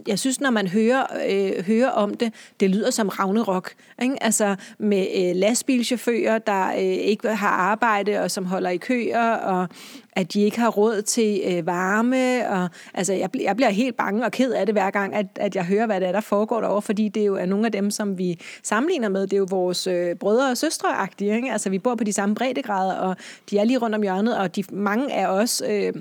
jeg 0.08 0.20
synes, 0.20 0.42
når 0.42 0.50
man 0.50 0.68
hører, 0.68 1.06
øh, 1.30 1.66
hører 1.66 1.90
om 1.90 2.14
det, 2.14 2.34
det 2.60 2.70
lyder 2.70 2.92
som 2.92 3.10
Ragnarok. 3.10 3.72
Ikke? 4.02 4.24
Altså 4.24 4.56
med 4.78 5.08
øh, 5.16 5.36
lastbilchauffører, 5.36 6.38
der 6.38 6.68
øh, 6.68 6.82
ikke 6.82 7.28
har 7.28 7.48
arbejde 7.48 8.20
og 8.20 8.32
som 8.32 8.46
holder 8.46 8.70
i 8.70 8.78
køer, 8.78 9.34
og 9.34 9.68
at 10.16 10.34
de 10.34 10.42
ikke 10.42 10.60
har 10.60 10.70
råd 10.70 11.02
til 11.02 11.42
øh, 11.46 11.66
varme. 11.66 12.50
Og, 12.50 12.70
altså, 12.94 13.14
jeg, 13.14 13.30
jeg 13.42 13.56
bliver 13.56 13.70
helt 13.70 13.98
bange 13.98 14.26
og 14.26 14.32
ked 14.32 14.52
af 14.52 14.66
det 14.66 14.76
hver 14.76 14.92
gang, 14.92 15.16
at, 15.16 15.26
at 15.36 15.56
jeg 15.56 15.66
hører, 15.66 15.86
hvad 15.86 16.00
det 16.00 16.08
er, 16.08 16.12
der 16.12 16.22
foregår 16.22 16.62
derovre, 16.62 16.82
fordi 16.82 17.10
det 17.10 17.26
jo 17.26 17.36
er 17.36 17.46
nogle 17.46 17.66
af 17.66 17.72
dem, 17.72 17.92
som 17.92 18.18
vi 18.18 18.40
sammenligner 18.64 19.10
med. 19.10 19.22
Det 19.22 19.34
er 19.34 19.38
jo 19.38 19.48
vores 19.50 19.88
øh, 19.88 20.16
brødre 20.16 20.52
og 20.52 20.58
søstre 20.58 21.08
Ikke? 21.20 21.52
Altså, 21.52 21.70
vi 21.70 21.80
bor 21.80 21.96
på 21.96 22.04
de 22.04 22.14
samme 22.14 22.36
breddegrader, 22.36 22.96
og 22.96 23.16
de 23.50 23.58
er 23.58 23.64
lige 23.64 23.78
rundt 23.78 23.96
om 23.96 24.02
hjørnet, 24.02 24.38
og 24.38 24.56
de, 24.56 24.64
mange 24.72 25.14
af 25.14 25.28
os... 25.28 25.64
Øh, 25.70 25.94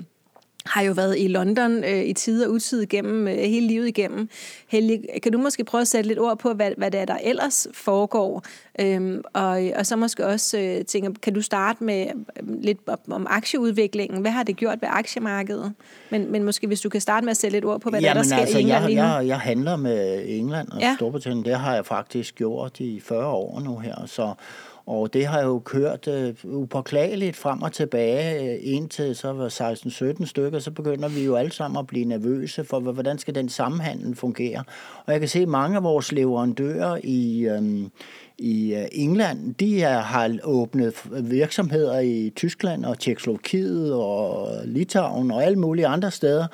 har 0.65 0.81
jo 0.81 0.91
været 0.91 1.15
i 1.19 1.27
London 1.27 1.83
øh, 1.83 2.03
i 2.03 2.13
tid 2.13 2.45
og 2.45 2.51
utid 2.51 2.81
igennem, 2.81 3.27
øh, 3.27 3.33
hele 3.37 3.67
livet 3.67 3.87
igennem. 3.87 4.29
Helge, 4.67 5.03
kan 5.23 5.31
du 5.31 5.37
måske 5.37 5.63
prøve 5.63 5.81
at 5.81 5.87
sætte 5.87 6.07
lidt 6.07 6.19
ord 6.19 6.39
på, 6.39 6.53
hvad, 6.53 6.71
hvad 6.77 6.91
det 6.91 6.99
er, 6.99 7.05
der 7.05 7.17
ellers 7.23 7.67
foregår? 7.73 8.43
Øhm, 8.79 9.21
og, 9.33 9.61
og 9.75 9.85
så 9.85 9.95
måske 9.95 10.25
også 10.25 10.57
øh, 10.57 10.85
tænke, 10.85 11.13
kan 11.21 11.33
du 11.33 11.41
starte 11.41 11.83
med 11.83 12.05
øh, 12.07 12.61
lidt 12.61 12.77
om, 12.87 12.99
om 13.11 13.27
aktieudviklingen? 13.29 14.21
Hvad 14.21 14.31
har 14.31 14.43
det 14.43 14.55
gjort 14.55 14.81
ved 14.81 14.89
aktiemarkedet? 14.91 15.73
Men, 16.09 16.31
men 16.31 16.43
måske 16.43 16.67
hvis 16.67 16.81
du 16.81 16.89
kan 16.89 17.01
starte 17.01 17.25
med 17.25 17.31
at 17.31 17.37
sætte 17.37 17.55
lidt 17.55 17.65
ord 17.65 17.81
på, 17.81 17.89
hvad 17.89 18.01
Jamen, 18.01 18.15
der, 18.15 18.21
der 18.21 18.29
sker 18.29 18.37
altså, 18.37 18.57
i 18.57 18.61
England 18.61 18.81
jeg, 18.83 18.89
lige 18.89 19.01
nu. 19.01 19.07
jeg, 19.07 19.27
jeg 19.27 19.39
handler 19.39 19.75
med 19.75 20.23
England 20.27 20.67
og 20.71 20.79
Ja. 20.79 20.87
ja. 20.87 20.95
Storbritannien. 20.95 21.45
Det 21.45 21.55
har 21.59 21.75
jeg 21.75 21.85
faktisk 21.85 22.35
gjort 22.35 22.79
i 22.79 22.99
40 22.99 23.25
år 23.27 23.59
nu 23.59 23.77
her. 23.77 23.95
Så, 24.05 24.33
og 24.87 25.13
det 25.13 25.25
har 25.25 25.41
jo 25.41 25.59
kørt 25.59 26.07
øh, 26.07 26.33
upåklageligt 26.43 27.35
frem 27.35 27.61
og 27.61 27.71
tilbage 27.71 28.53
øh, 28.53 28.59
indtil 28.61 29.15
så 29.15 29.33
var 29.33 29.49
16-17 30.21 30.25
stykker, 30.25 30.59
så 30.59 30.71
begynder 30.71 31.09
vi 31.09 31.25
jo 31.25 31.35
alle 31.35 31.51
sammen 31.51 31.79
at 31.79 31.87
blive 31.87 32.05
nervøse 32.05 32.63
for, 32.63 32.79
hvordan 32.79 33.17
skal 33.17 33.35
den 33.35 33.49
sammenhandel 33.49 34.15
fungere. 34.15 34.63
Og 35.05 35.11
jeg 35.11 35.19
kan 35.19 35.29
se, 35.29 35.39
at 35.39 35.47
mange 35.47 35.77
af 35.77 35.83
vores 35.83 36.11
leverandører 36.11 36.99
i, 37.03 37.47
øhm, 37.47 37.83
øh, 37.83 37.89
i 38.37 38.85
England, 38.91 39.55
de 39.55 39.81
er, 39.81 39.99
har 39.99 40.37
åbnet 40.43 40.93
virksomheder 41.21 41.99
i 41.99 42.31
Tyskland 42.35 42.85
og 42.85 42.99
Tjekkoslovakiet 42.99 43.93
og 43.93 44.49
Litauen 44.65 45.31
og 45.31 45.43
alle 45.43 45.59
mulige 45.59 45.87
andre 45.87 46.11
steder, 46.11 46.47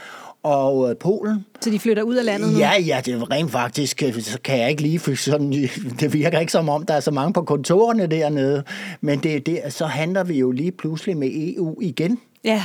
og 0.43 0.89
øh, 0.89 0.95
Polen. 0.97 1.45
Så 1.61 1.69
de 1.69 1.79
flytter 1.79 2.03
ud 2.03 2.15
af 2.15 2.25
landet 2.25 2.53
nu? 2.53 2.59
Ja, 2.59 2.71
ja, 2.79 3.01
det 3.05 3.13
er 3.13 3.31
rent 3.31 3.51
faktisk, 3.51 4.03
øh, 4.03 4.21
så 4.21 4.39
kan 4.43 4.59
jeg 4.59 4.69
ikke 4.69 4.81
lige, 4.81 4.99
for 4.99 5.15
sådan, 5.15 5.51
det 5.99 6.13
virker 6.13 6.39
ikke 6.39 6.51
som 6.51 6.69
om, 6.69 6.85
der 6.85 6.93
er 6.93 6.99
så 6.99 7.11
mange 7.11 7.33
på 7.33 7.41
kontorerne 7.41 8.07
dernede, 8.07 8.63
men 9.01 9.19
det, 9.19 9.45
det, 9.45 9.61
så 9.69 9.85
handler 9.85 10.23
vi 10.23 10.39
jo 10.39 10.51
lige 10.51 10.71
pludselig 10.71 11.17
med 11.17 11.29
EU 11.33 11.77
igen. 11.81 12.19
Ja. 12.43 12.63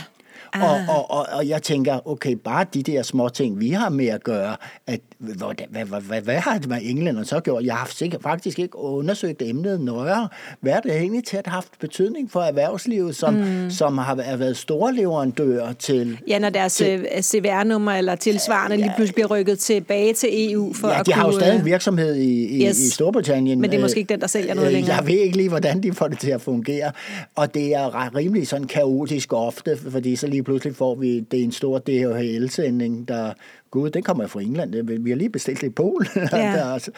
Og, 0.62 0.76
Ah. 0.76 0.88
og, 0.88 1.10
og, 1.10 1.26
og 1.32 1.48
jeg 1.48 1.62
tænker, 1.62 2.08
okay, 2.08 2.32
bare 2.32 2.66
de 2.74 2.82
der 2.82 3.02
små 3.02 3.28
ting, 3.28 3.60
vi 3.60 3.70
har 3.70 3.88
med 3.88 4.06
at 4.06 4.24
gøre, 4.24 4.56
at, 4.86 5.00
hvad, 5.18 5.34
hvad, 5.70 5.84
hvad, 5.84 6.00
hvad, 6.00 6.20
hvad 6.20 6.36
har 6.36 6.58
det 6.58 6.68
med 6.68 6.78
England 6.82 7.24
så 7.24 7.40
gjort? 7.40 7.64
Jeg 7.64 7.74
har 7.74 7.88
sikkert 7.94 8.22
faktisk 8.22 8.58
ikke 8.58 8.78
undersøgt 8.78 9.42
emnet 9.42 9.80
nøjere. 9.80 10.28
Hvad 10.60 10.72
er 10.72 10.80
det 10.80 10.92
egentlig 10.96 11.24
til 11.24 11.36
have 11.44 11.52
haft 11.52 11.68
betydning 11.80 12.30
for 12.30 12.40
erhvervslivet, 12.40 13.16
som, 13.16 13.34
mm. 13.34 13.70
som 13.70 13.98
har 13.98 14.14
været- 14.14 14.56
store 14.56 14.94
leverandører 14.94 15.72
til... 15.72 16.18
Ja, 16.28 16.38
når 16.38 16.50
deres 16.50 16.80
øh, 16.80 17.04
CVR-nummer 17.20 17.92
eller 17.92 18.14
tilsvarende 18.14 18.76
lige 18.76 18.92
pludselig 18.96 19.14
bliver 19.14 19.26
rykket 19.28 19.58
tilbage 19.58 20.12
til 20.12 20.52
EU 20.52 20.72
for 20.74 20.88
Ja, 20.88 21.00
at 21.00 21.06
de 21.06 21.12
har 21.12 21.26
jo 21.26 21.32
stadig 21.32 21.54
en 21.54 21.60
øh, 21.60 21.66
virksomhed 21.66 22.14
i, 22.14 22.46
i, 22.62 22.66
Yes. 22.68 22.78
i 22.78 22.90
Storbritannien. 22.90 23.60
Men 23.60 23.70
det 23.70 23.76
er 23.76 23.80
øh, 23.80 23.84
måske 23.84 23.98
ikke 23.98 24.12
den, 24.12 24.20
der 24.20 24.26
sælger 24.26 24.54
noget 24.54 24.72
længere. 24.72 24.94
Jeg 24.96 25.06
ved 25.06 25.14
ikke 25.18 25.36
lige, 25.36 25.48
hvordan 25.48 25.82
de 25.82 25.92
får 25.92 26.08
det 26.08 26.18
til 26.18 26.30
at 26.30 26.40
fungere. 26.40 26.92
Og 27.34 27.54
det 27.54 27.74
er 27.74 28.16
rimelig 28.16 28.48
sådan 28.48 28.66
kaotisk 28.66 29.32
ofte, 29.32 29.78
fordi 29.90 30.16
så 30.16 30.26
lige 30.26 30.42
pludselig 30.46 30.76
får 30.76 30.94
vi, 30.94 31.20
det 31.20 31.40
er 31.40 31.44
en 31.44 31.52
stor 31.52 31.78
DHL-sending, 31.78 33.08
der, 33.08 33.32
gud, 33.70 33.90
den 33.90 34.02
kommer 34.02 34.26
fra 34.26 34.40
England, 34.40 34.72
det- 34.72 35.04
vi 35.04 35.10
har 35.10 35.16
lige 35.16 35.30
bestilt 35.30 35.60
det 35.60 35.66
i 35.66 35.70
Polen, 35.70 36.08
Ja. 36.32 36.38
Der- 36.38 36.88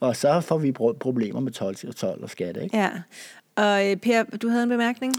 og 0.00 0.16
så 0.16 0.40
får 0.40 0.58
vi 0.58 0.72
pro- 0.80 0.96
problemer 1.00 1.40
med 1.40 1.52
12, 1.52 1.76
12 1.94 2.22
og 2.22 2.30
skat, 2.30 2.58
ikke? 2.62 2.76
Ja. 2.76 2.90
Og 3.56 3.90
øh, 3.90 3.96
Per, 3.96 4.22
du 4.42 4.48
havde 4.48 4.62
en 4.62 4.68
bemærkning? 4.68 5.12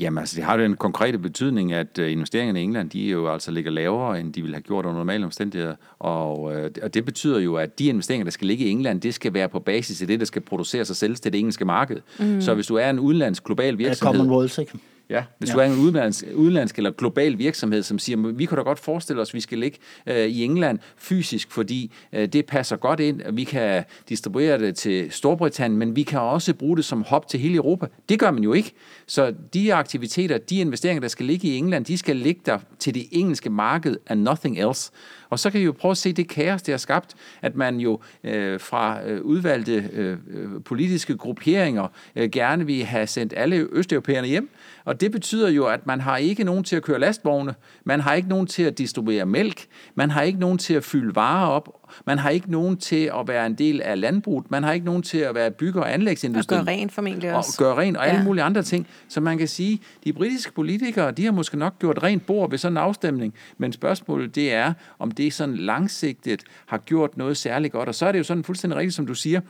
Jamen 0.00 0.18
altså, 0.18 0.36
det 0.36 0.44
har 0.44 0.56
jo 0.58 0.62
den 0.64 0.76
konkrete 0.76 1.18
betydning, 1.18 1.72
at 1.72 1.98
øh, 1.98 2.12
investeringerne 2.12 2.60
i 2.60 2.62
England, 2.64 2.90
de 2.90 3.00
jo 3.00 3.32
altså 3.32 3.50
ligger 3.50 3.70
lavere, 3.70 4.20
end 4.20 4.32
de 4.32 4.40
ville 4.42 4.54
have 4.56 4.62
gjort 4.62 4.86
under 4.86 4.98
normale 4.98 5.24
omstændigheder. 5.24 5.74
Og, 5.98 6.54
øh, 6.56 6.70
og 6.82 6.94
det 6.94 7.04
betyder 7.04 7.40
jo, 7.40 7.54
at 7.56 7.78
de 7.78 7.84
investeringer, 7.86 8.24
der 8.24 8.30
skal 8.30 8.46
ligge 8.46 8.64
i 8.64 8.68
England, 8.70 9.00
det 9.00 9.14
skal 9.14 9.34
være 9.34 9.48
på 9.48 9.60
basis 9.60 10.00
af 10.02 10.06
det, 10.08 10.20
der 10.20 10.26
skal 10.26 10.42
producere 10.42 10.84
sig 10.84 10.96
selv 10.96 11.16
til 11.16 11.32
det 11.32 11.38
engelske 11.38 11.64
marked. 11.64 11.96
Mm. 12.18 12.40
Så 12.40 12.54
hvis 12.54 12.66
du 12.66 12.74
er 12.76 12.90
en 12.90 12.98
udenlands 12.98 13.40
global 13.40 13.66
Ja, 13.66 13.86
virksomhed... 13.86 14.16
Commonwealth, 14.20 14.60
ikke? 14.60 14.72
Ja, 15.10 15.24
hvis 15.38 15.50
Ja. 15.50 15.54
du 15.54 15.60
er 15.60 15.64
en 15.64 15.78
udenlandsk, 15.78 16.24
udenlandsk 16.34 16.76
eller 16.76 16.90
global 16.90 17.38
virksomhed, 17.38 17.82
som 17.82 17.98
siger, 17.98 18.32
vi 18.32 18.44
kunne 18.46 18.58
da 18.58 18.62
godt 18.62 18.78
forestille 18.78 19.22
os, 19.22 19.30
at 19.30 19.34
vi 19.34 19.40
skal 19.40 19.58
ligge 19.58 19.78
øh, 20.06 20.26
i 20.26 20.44
England 20.44 20.78
fysisk, 20.96 21.50
fordi 21.50 21.92
øh, 22.12 22.28
det 22.28 22.46
passer 22.46 22.76
godt 22.76 23.00
ind, 23.00 23.22
og 23.22 23.36
vi 23.36 23.44
kan 23.44 23.84
distribuere 24.08 24.58
det 24.58 24.76
til 24.76 25.10
Storbritannien, 25.10 25.78
men 25.78 25.96
vi 25.96 26.02
kan 26.02 26.20
også 26.20 26.54
bruge 26.54 26.76
det 26.76 26.84
som 26.84 27.02
hop 27.02 27.28
til 27.28 27.40
hele 27.40 27.54
Europa. 27.56 27.86
Det 28.08 28.18
gør 28.18 28.30
man 28.30 28.42
jo 28.42 28.52
ikke. 28.52 28.72
Så 29.06 29.34
de 29.54 29.74
aktiviteter, 29.74 30.38
de 30.38 30.56
investeringer, 30.56 31.00
der 31.00 31.08
skal 31.08 31.26
ligge 31.26 31.48
i 31.48 31.56
England, 31.56 31.84
de 31.84 31.98
skal 31.98 32.16
ligge 32.16 32.40
der 32.46 32.58
til 32.78 32.94
det 32.94 33.06
engelske 33.10 33.50
marked 33.50 33.96
and 34.06 34.20
nothing 34.22 34.58
else. 34.58 34.90
Og 35.32 35.38
så 35.38 35.50
kan 35.50 35.60
I 35.60 35.64
jo 35.64 35.72
prøve 35.72 35.90
at 35.90 35.96
se 35.96 36.12
det 36.12 36.28
kaos, 36.28 36.62
det 36.62 36.72
har 36.72 36.78
skabt, 36.78 37.14
at 37.42 37.56
man 37.56 37.80
jo 37.80 38.00
øh, 38.24 38.60
fra 38.60 39.06
øh, 39.06 39.22
udvalgte 39.22 39.90
øh, 39.92 40.18
øh, 40.30 40.62
politiske 40.64 41.16
grupperinger 41.16 41.88
øh, 42.16 42.30
gerne 42.30 42.66
vil 42.66 42.84
have 42.84 43.06
sendt 43.06 43.34
alle 43.36 43.66
østeuropæerne 43.72 44.26
hjem. 44.28 44.50
Og 44.84 45.00
det 45.00 45.12
betyder 45.12 45.50
jo, 45.50 45.66
at 45.66 45.86
man 45.86 46.00
har 46.00 46.16
ikke 46.16 46.44
nogen 46.44 46.64
til 46.64 46.76
at 46.76 46.82
køre 46.82 46.98
lastvogne, 46.98 47.54
man 47.84 48.00
har 48.00 48.14
ikke 48.14 48.28
nogen 48.28 48.46
til 48.46 48.62
at 48.62 48.78
distribuere 48.78 49.26
mælk, 49.26 49.66
man 49.94 50.10
har 50.10 50.22
ikke 50.22 50.38
nogen 50.38 50.58
til 50.58 50.74
at 50.74 50.84
fylde 50.84 51.14
varer 51.14 51.46
op, 51.46 51.68
man 52.06 52.18
har 52.18 52.30
ikke 52.30 52.50
nogen 52.50 52.76
til 52.76 53.10
at 53.20 53.28
være 53.28 53.46
en 53.46 53.54
del 53.54 53.80
af 53.82 54.00
landbruget, 54.00 54.50
man 54.50 54.62
har 54.62 54.72
ikke 54.72 54.86
nogen 54.86 55.02
til 55.02 55.18
at 55.18 55.34
være 55.34 55.50
bygge- 55.50 55.78
og 55.80 55.84
Og 55.84 55.92
anlægsindustrien. 55.94 56.64
gøre 56.64 56.74
rent 56.74 56.92
formentlig 56.92 57.30
Og 57.30 57.36
også. 57.36 57.58
gøre 57.58 57.74
rent 57.76 57.96
og 57.96 58.08
alle 58.08 58.18
Ja. 58.18 58.24
mulige 58.24 58.42
andre 58.44 58.62
ting. 58.62 58.86
Så 59.08 59.20
man 59.20 59.38
kan 59.38 59.48
sige, 59.48 59.80
de 60.04 60.12
britiske 60.12 60.52
politikere, 60.52 61.10
de 61.10 61.24
har 61.24 61.32
måske 61.32 61.56
nok 61.58 61.78
gjort 61.78 62.02
rent 62.02 62.26
bord 62.26 62.50
ved 62.50 62.58
sådan 62.58 62.72
en 62.72 62.76
afstemning, 62.82 63.34
men 63.58 63.72
spørgsmålet 63.72 64.34
det 64.34 64.52
er, 64.52 64.72
om 64.98 65.10
det 65.10 65.32
sådan 65.32 65.56
langsigtet 65.56 66.42
har 66.66 66.78
gjort 66.78 67.16
noget 67.16 67.36
særligt 67.36 67.72
godt. 67.72 67.88
Og 67.88 67.94
så 67.94 68.06
er 68.06 68.12
det 68.12 68.18
jo 68.18 68.24
sådan 68.24 68.44
fuldstændig 68.44 68.78
rigtigt, 68.78 68.94
som 68.94 69.06
du 69.06 69.14
siger, 69.14 69.40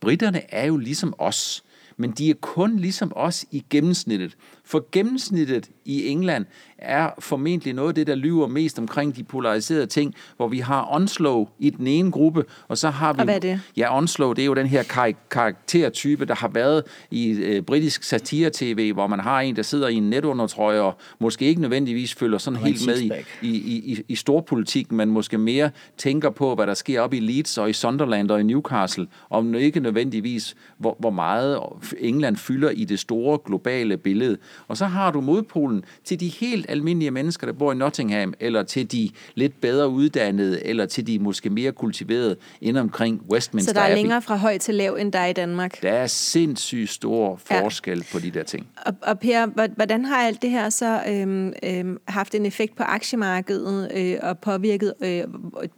britterne 0.00 0.54
er 0.54 0.66
jo 0.66 0.76
ligesom 0.76 1.14
os, 1.18 1.64
men 1.96 2.10
de 2.10 2.30
er 2.30 2.34
kun 2.40 2.76
ligesom 2.76 3.12
os 3.16 3.44
i 3.50 3.64
gennemsnittet. 3.70 4.36
For 4.66 4.86
gennemsnittet 4.92 5.70
i 5.84 6.06
England 6.08 6.44
er 6.78 7.10
formentlig 7.18 7.72
noget 7.72 7.88
af 7.88 7.94
det, 7.94 8.06
der 8.06 8.14
lyver 8.14 8.46
mest 8.46 8.78
omkring 8.78 9.16
de 9.16 9.24
polariserede 9.24 9.86
ting, 9.86 10.14
hvor 10.36 10.48
vi 10.48 10.58
har 10.58 10.88
Onslow 10.94 11.48
i 11.58 11.70
den 11.70 11.86
ene 11.86 12.10
gruppe, 12.10 12.44
og 12.68 12.78
så 12.78 12.90
har 12.90 13.12
vi... 13.12 13.18
Og 13.18 13.24
hvad 13.24 13.34
er 13.34 13.38
det? 13.38 13.60
Ja, 13.76 13.96
Onslow, 13.98 14.32
det 14.32 14.42
er 14.42 14.46
jo 14.46 14.54
den 14.54 14.66
her 14.66 14.82
kar- 14.82 15.26
karaktertype, 15.30 16.24
der 16.24 16.34
har 16.34 16.48
været 16.48 16.82
i 17.10 17.30
øh, 17.30 17.62
britisk 17.62 18.02
satire-tv, 18.02 18.92
hvor 18.92 19.06
man 19.06 19.20
har 19.20 19.40
en, 19.40 19.56
der 19.56 19.62
sidder 19.62 19.88
i 19.88 19.94
en 19.94 20.10
netundertrøje 20.10 20.80
og 20.80 20.94
måske 21.18 21.44
ikke 21.44 21.60
nødvendigvis 21.60 22.14
følger 22.14 22.38
sådan 22.38 22.58
Og 22.58 22.66
helt 22.66 22.86
med 22.86 22.96
i, 23.42 23.48
i, 23.48 23.92
i- 23.92 24.02
i 24.08 24.14
storpolitikken, 24.14 24.96
men 24.96 25.10
måske 25.10 25.38
mere 25.38 25.70
tænker 25.98 26.30
på, 26.30 26.54
hvad 26.54 26.66
der 26.66 26.74
sker 26.74 27.00
op 27.00 27.14
i 27.14 27.20
Leeds 27.20 27.58
og 27.58 27.70
i 27.70 27.72
Sunderland 27.72 28.30
og 28.30 28.40
i 28.40 28.42
Newcastle, 28.42 29.06
om 29.30 29.54
ikke 29.54 29.80
nødvendigvis, 29.80 30.54
hvor, 30.78 30.96
hvor 31.00 31.10
meget 31.10 31.58
England 31.98 32.36
fylder 32.36 32.70
i 32.70 32.84
det 32.84 32.98
store 32.98 33.38
globale 33.46 33.96
billede. 33.96 34.36
Og 34.68 34.76
så 34.76 34.86
har 34.86 35.10
du 35.10 35.20
modpolen 35.20 35.84
til 36.04 36.20
de 36.20 36.28
helt 36.28 36.66
almindelige 36.68 37.10
mennesker, 37.10 37.46
der 37.46 37.54
bor 37.54 37.72
i 37.72 37.74
Nottingham, 37.76 38.34
eller 38.40 38.62
til 38.62 38.92
de 38.92 39.10
lidt 39.34 39.60
bedre 39.60 39.88
uddannede, 39.88 40.66
eller 40.66 40.86
til 40.86 41.06
de 41.06 41.18
måske 41.18 41.50
mere 41.50 41.72
kultiverede 41.72 42.36
inde 42.60 42.80
omkring 42.80 43.22
Westminster 43.32 43.70
Så 43.72 43.74
der 43.74 43.80
er 43.80 43.84
Abbey. 43.90 43.96
længere 43.96 44.22
fra 44.22 44.36
høj 44.36 44.58
til 44.58 44.74
lav, 44.74 44.96
end 45.00 45.12
der 45.12 45.18
er 45.18 45.26
i 45.26 45.32
Danmark. 45.32 45.82
Der 45.82 45.90
er 45.92 46.06
sindssygt 46.06 46.90
stor 46.90 47.36
forskel 47.36 47.98
ja. 47.98 48.04
på 48.12 48.18
de 48.18 48.30
der 48.30 48.42
ting. 48.42 48.66
Og, 48.86 48.94
og 49.02 49.18
Per, 49.20 49.46
hvor- 49.46 49.74
hvordan 49.76 50.04
har 50.04 50.16
alt 50.16 50.42
det 50.42 50.50
her 50.50 50.68
så 50.70 51.00
øhm, 51.08 51.52
øhm, 51.62 51.98
haft 52.08 52.34
en 52.34 52.46
effekt 52.46 52.76
på 52.76 52.82
aktiemarkedet 52.82 53.90
øh, 53.94 54.16
og 54.22 54.38
påvirket 54.38 54.94
øh, 55.00 55.22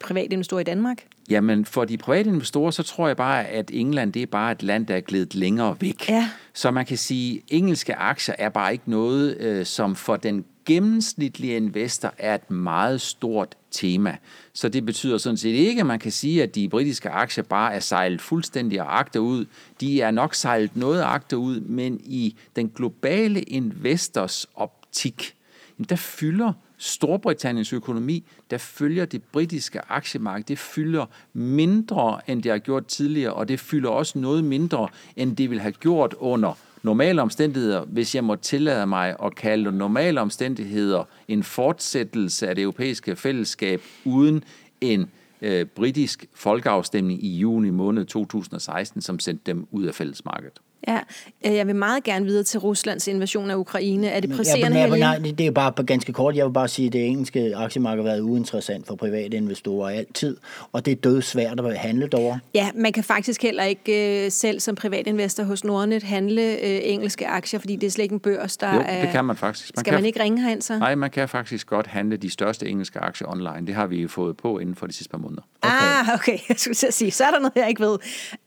private 0.00 0.32
investorer 0.32 0.60
i 0.60 0.64
Danmark? 0.64 1.02
Jamen, 1.30 1.64
for 1.64 1.84
de 1.84 1.96
private 1.96 2.30
investorer, 2.30 2.70
så 2.70 2.82
tror 2.82 3.06
jeg 3.06 3.16
bare, 3.16 3.46
at 3.46 3.70
England 3.74 4.12
det 4.12 4.22
er 4.22 4.26
bare 4.26 4.52
et 4.52 4.62
land, 4.62 4.86
der 4.86 4.96
er 4.96 5.00
glædet 5.00 5.34
længere 5.34 5.76
væk. 5.80 6.08
Ja. 6.08 6.30
Så 6.54 6.70
man 6.70 6.86
kan 6.86 6.98
sige, 6.98 7.36
at 7.36 7.42
engelske 7.48 7.94
aktier 7.94 8.34
er 8.38 8.48
bare 8.48 8.72
ikke 8.72 8.90
noget, 8.90 9.36
øh, 9.36 9.66
som 9.66 9.96
for 9.96 10.16
den 10.16 10.44
gennemsnitlige 10.66 11.56
investor 11.56 12.14
er 12.18 12.34
et 12.34 12.50
meget 12.50 13.00
stort 13.00 13.54
tema. 13.70 14.16
Så 14.52 14.68
det 14.68 14.86
betyder 14.86 15.18
sådan 15.18 15.36
set 15.36 15.54
ikke, 15.54 15.80
at 15.80 15.86
man 15.86 15.98
kan 15.98 16.12
sige, 16.12 16.42
at 16.42 16.54
de 16.54 16.68
britiske 16.68 17.10
aktier 17.10 17.44
bare 17.44 17.74
er 17.74 17.80
sejlet 17.80 18.20
fuldstændig 18.20 18.82
og 18.82 18.98
agterud. 18.98 19.44
De 19.80 20.00
er 20.00 20.10
nok 20.10 20.34
sejlet 20.34 20.76
noget 20.76 21.02
agterud, 21.02 21.60
men 21.60 22.00
i 22.04 22.36
den 22.56 22.68
globale 22.68 23.42
investors 23.42 24.46
optik, 24.54 25.34
jamen, 25.78 25.86
der 25.88 25.96
fylder 25.96 26.52
Storbritanniens 26.78 27.72
økonomi, 27.72 28.24
der 28.50 28.58
følger 28.58 29.04
det 29.04 29.22
britiske 29.22 29.80
aktiemarked, 29.88 30.44
det 30.44 30.58
fylder 30.58 31.06
mindre, 31.32 32.20
end 32.26 32.42
det 32.42 32.52
har 32.52 32.58
gjort 32.58 32.86
tidligere, 32.86 33.32
og 33.32 33.48
det 33.48 33.60
fylder 33.60 33.90
også 33.90 34.18
noget 34.18 34.44
mindre, 34.44 34.88
end 35.16 35.36
det 35.36 35.50
ville 35.50 35.62
have 35.62 35.72
gjort 35.72 36.14
under 36.18 36.58
normale 36.82 37.22
omstændigheder, 37.22 37.84
hvis 37.84 38.14
jeg 38.14 38.24
må 38.24 38.36
tillade 38.36 38.86
mig 38.86 39.16
at 39.22 39.34
kalde 39.34 39.72
normale 39.72 40.20
omstændigheder 40.20 41.04
en 41.28 41.42
fortsættelse 41.42 42.48
af 42.48 42.54
det 42.54 42.62
europæiske 42.62 43.16
fællesskab 43.16 43.82
uden 44.04 44.44
en 44.80 45.10
øh, 45.42 45.66
britisk 45.66 46.26
folkeafstemning 46.34 47.24
i 47.24 47.38
juni 47.38 47.70
måned 47.70 48.04
2016, 48.04 49.00
som 49.00 49.18
sendte 49.18 49.42
dem 49.46 49.66
ud 49.70 49.84
af 49.84 49.94
fællesmarkedet. 49.94 50.60
Ja, 50.88 50.98
øh, 51.46 51.54
jeg 51.54 51.66
vil 51.66 51.76
meget 51.76 52.04
gerne 52.04 52.24
videre 52.24 52.44
til 52.44 52.60
Ruslands 52.60 53.08
invasion 53.08 53.50
af 53.50 53.54
Ukraine. 53.54 54.08
Er 54.08 54.20
det 54.20 54.30
presserende 54.30 54.76
her? 54.76 54.96
nej, 54.96 55.18
det, 55.18 55.38
det 55.38 55.46
er 55.46 55.50
bare 55.50 55.84
ganske 55.84 56.12
kort. 56.12 56.36
Jeg 56.36 56.46
vil 56.46 56.52
bare 56.52 56.68
sige, 56.68 56.86
at 56.86 56.92
det 56.92 57.06
engelske 57.06 57.56
aktiemarked 57.56 58.04
har 58.04 58.10
været 58.10 58.20
uinteressant 58.20 58.86
for 58.86 58.94
private 58.94 59.36
investorer 59.36 59.90
altid, 59.90 60.36
og 60.72 60.86
det 60.86 60.92
er 60.92 60.96
død 60.96 61.22
svært 61.22 61.60
at 61.60 61.76
handle 61.78 62.08
over. 62.14 62.38
Ja, 62.54 62.70
man 62.74 62.92
kan 62.92 63.04
faktisk 63.04 63.42
heller 63.42 63.64
ikke 63.64 64.24
øh, 64.24 64.30
selv 64.30 64.60
som 64.60 64.74
privatinvestor 64.74 65.44
hos 65.44 65.64
Nordnet 65.64 66.02
handle 66.02 66.42
øh, 66.42 66.80
engelske 66.82 67.26
aktier, 67.26 67.60
fordi 67.60 67.76
det 67.76 67.86
er 67.86 67.90
slet 67.90 68.02
ikke 68.02 68.12
en 68.12 68.20
børs, 68.20 68.56
der 68.56 68.74
Jo, 68.74 68.82
er... 68.86 69.00
det 69.00 69.10
kan 69.10 69.24
man 69.24 69.36
faktisk. 69.36 69.72
Man 69.76 69.80
skal 69.80 69.90
kan, 69.90 70.00
man 70.00 70.06
ikke 70.06 70.22
ringe 70.22 70.42
herind 70.42 70.62
så? 70.62 70.78
Nej, 70.78 70.94
man 70.94 71.10
kan 71.10 71.28
faktisk 71.28 71.66
godt 71.66 71.86
handle 71.86 72.16
de 72.16 72.30
største 72.30 72.68
engelske 72.68 72.98
aktier 72.98 73.28
online. 73.28 73.66
Det 73.66 73.74
har 73.74 73.86
vi 73.86 74.06
fået 74.08 74.36
på 74.36 74.58
inden 74.58 74.74
for 74.74 74.86
de 74.86 74.92
sidste 74.92 75.10
par 75.10 75.18
måneder. 75.18 75.42
Okay. 75.62 75.72
Ah, 75.72 76.14
okay. 76.14 76.38
Jeg 76.48 76.56
skulle 76.58 76.74
til 76.74 76.86
at 76.86 76.94
sige, 76.94 77.10
så 77.10 77.24
er 77.24 77.30
der 77.30 77.38
noget, 77.38 77.52
jeg 77.56 77.68
ikke 77.68 77.82
ved. 77.82 77.98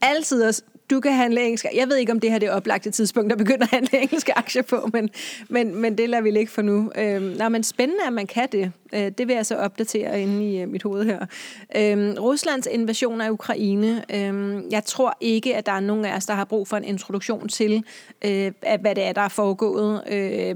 Altid 0.02 0.44
også, 0.44 0.62
du 0.90 1.00
kan 1.00 1.14
handle 1.14 1.42
engelsk. 1.42 1.66
Jeg 1.76 1.88
ved 1.88 1.98
ikke, 1.98 2.12
om 2.12 2.20
det 2.20 2.32
her 2.32 2.40
det 2.40 2.50
er 2.50 2.54
oplagte 2.54 2.92
tidspunkt, 2.92 3.30
der 3.30 3.36
begynder 3.36 3.64
at 3.64 3.70
handle 3.70 4.02
engelske 4.02 4.38
aktier 4.38 4.62
på, 4.62 4.90
men, 4.94 5.10
men, 5.50 5.76
men 5.76 5.98
det 5.98 6.10
lader 6.10 6.24
vi 6.24 6.32
ligge 6.32 6.52
for 6.52 6.62
nu. 6.62 6.92
Øhm, 6.96 7.24
nej, 7.24 7.50
men 7.50 7.64
spændende, 7.64 8.04
at 8.08 8.14
man 8.14 8.28
kan 8.28 8.48
det. 8.52 8.72
Øh, 8.94 9.12
det 9.18 9.28
vil 9.28 9.36
jeg 9.36 9.46
så 9.46 9.56
opdatere 9.56 10.22
inde 10.22 10.52
i 10.52 10.62
øh, 10.62 10.68
mit 10.70 10.84
hoved 10.84 11.06
her. 11.06 11.20
Øh, 11.76 12.16
Ruslands 12.20 12.68
invasion 12.72 13.22
af 13.22 13.30
Ukraine. 13.30 14.04
Øh, 14.14 14.64
jeg 14.72 14.84
tror 14.86 15.18
ikke, 15.22 15.56
at 15.56 15.66
der 15.66 15.72
er 15.72 15.80
nogen 15.80 16.06
af 16.06 16.16
os, 16.16 16.26
der 16.26 16.34
har 16.34 16.46
brug 16.46 16.68
for 16.68 16.78
en 16.78 16.84
introduktion 16.84 17.48
til, 17.48 17.84
øh, 18.26 18.52
at, 18.62 18.80
hvad 18.80 18.96
det 18.96 19.04
er, 19.04 19.14
der 19.14 19.22
er 19.22 19.28
foregået. 19.28 20.04
Øh, 20.12 20.56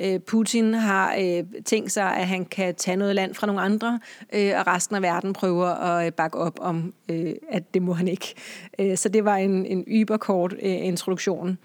øh, 0.00 0.20
Putin 0.20 0.74
har 0.74 1.14
øh, 1.20 1.44
tænkt 1.64 1.92
sig, 1.92 2.16
at 2.16 2.26
han 2.26 2.44
kan 2.44 2.74
tage 2.74 2.96
noget 2.96 3.14
land 3.14 3.34
fra 3.34 3.46
nogle 3.46 3.62
andre, 3.62 4.00
øh, 4.32 4.52
og 4.58 4.66
resten 4.66 4.96
af 4.96 5.02
verden 5.02 5.32
prøver 5.32 5.66
at 5.66 6.06
øh, 6.06 6.12
bakke 6.12 6.38
op 6.38 6.58
om, 6.60 6.94
øh, 7.08 7.34
at 7.48 7.74
det 7.74 7.82
må 7.82 7.92
han 7.92 8.08
ikke. 8.08 8.34
Øh, 8.78 8.96
så 8.96 9.08
det 9.08 9.24
var 9.24 9.36
en, 9.36 9.66
en 9.66 9.84
yberkort 9.88 10.52
øh, 10.52 10.86
introduktion 10.86 11.58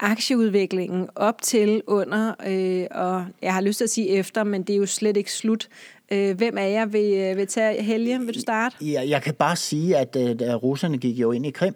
aktieudviklingen 0.00 1.08
op 1.16 1.42
til, 1.42 1.82
under, 1.86 2.34
øh, 2.46 2.86
og 2.90 3.24
jeg 3.42 3.54
har 3.54 3.60
lyst 3.60 3.76
til 3.76 3.84
at 3.84 3.90
sige 3.90 4.08
efter, 4.08 4.44
men 4.44 4.62
det 4.62 4.72
er 4.72 4.76
jo 4.76 4.86
slet 4.86 5.16
ikke 5.16 5.32
slut. 5.32 5.68
Øh, 6.12 6.36
hvem 6.36 6.58
er 6.58 6.66
jeg? 6.66 6.92
Vil, 6.92 7.14
øh, 7.14 7.36
vil 7.36 7.46
tage 7.46 7.82
Helge? 7.82 8.20
Vil 8.20 8.34
du 8.34 8.40
starte? 8.40 8.76
Ja, 8.80 9.02
jeg 9.08 9.22
kan 9.22 9.34
bare 9.34 9.56
sige, 9.56 9.96
at, 9.96 10.16
øh, 10.16 10.48
at 10.48 10.62
russerne 10.62 10.98
gik 10.98 11.16
jo 11.16 11.32
ind 11.32 11.46
i 11.46 11.50
Krim. 11.50 11.74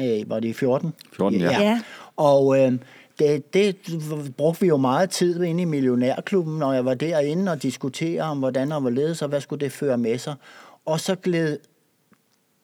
Øh, 0.00 0.30
var 0.30 0.40
det 0.40 0.48
i 0.48 0.52
14? 0.52 0.92
14, 1.12 1.40
ja. 1.40 1.62
Ja. 1.62 1.80
Og 2.16 2.60
øh, 2.60 2.72
det, 3.18 3.54
det 3.54 3.76
brugte 4.36 4.60
vi 4.60 4.66
jo 4.66 4.76
meget 4.76 5.10
tid 5.10 5.42
inde 5.42 5.62
i 5.62 5.64
Millionærklubben, 5.64 6.58
når 6.58 6.72
jeg 6.72 6.84
var 6.84 6.94
derinde 6.94 7.52
og 7.52 7.62
diskutere 7.62 8.22
om, 8.22 8.38
hvordan 8.38 8.72
og 8.72 8.80
hvorledes, 8.80 9.22
og 9.22 9.28
hvad 9.28 9.40
skulle 9.40 9.60
det 9.60 9.72
føre 9.72 9.98
med 9.98 10.18
sig. 10.18 10.34
Og 10.84 11.00
så 11.00 11.14
gled 11.14 11.58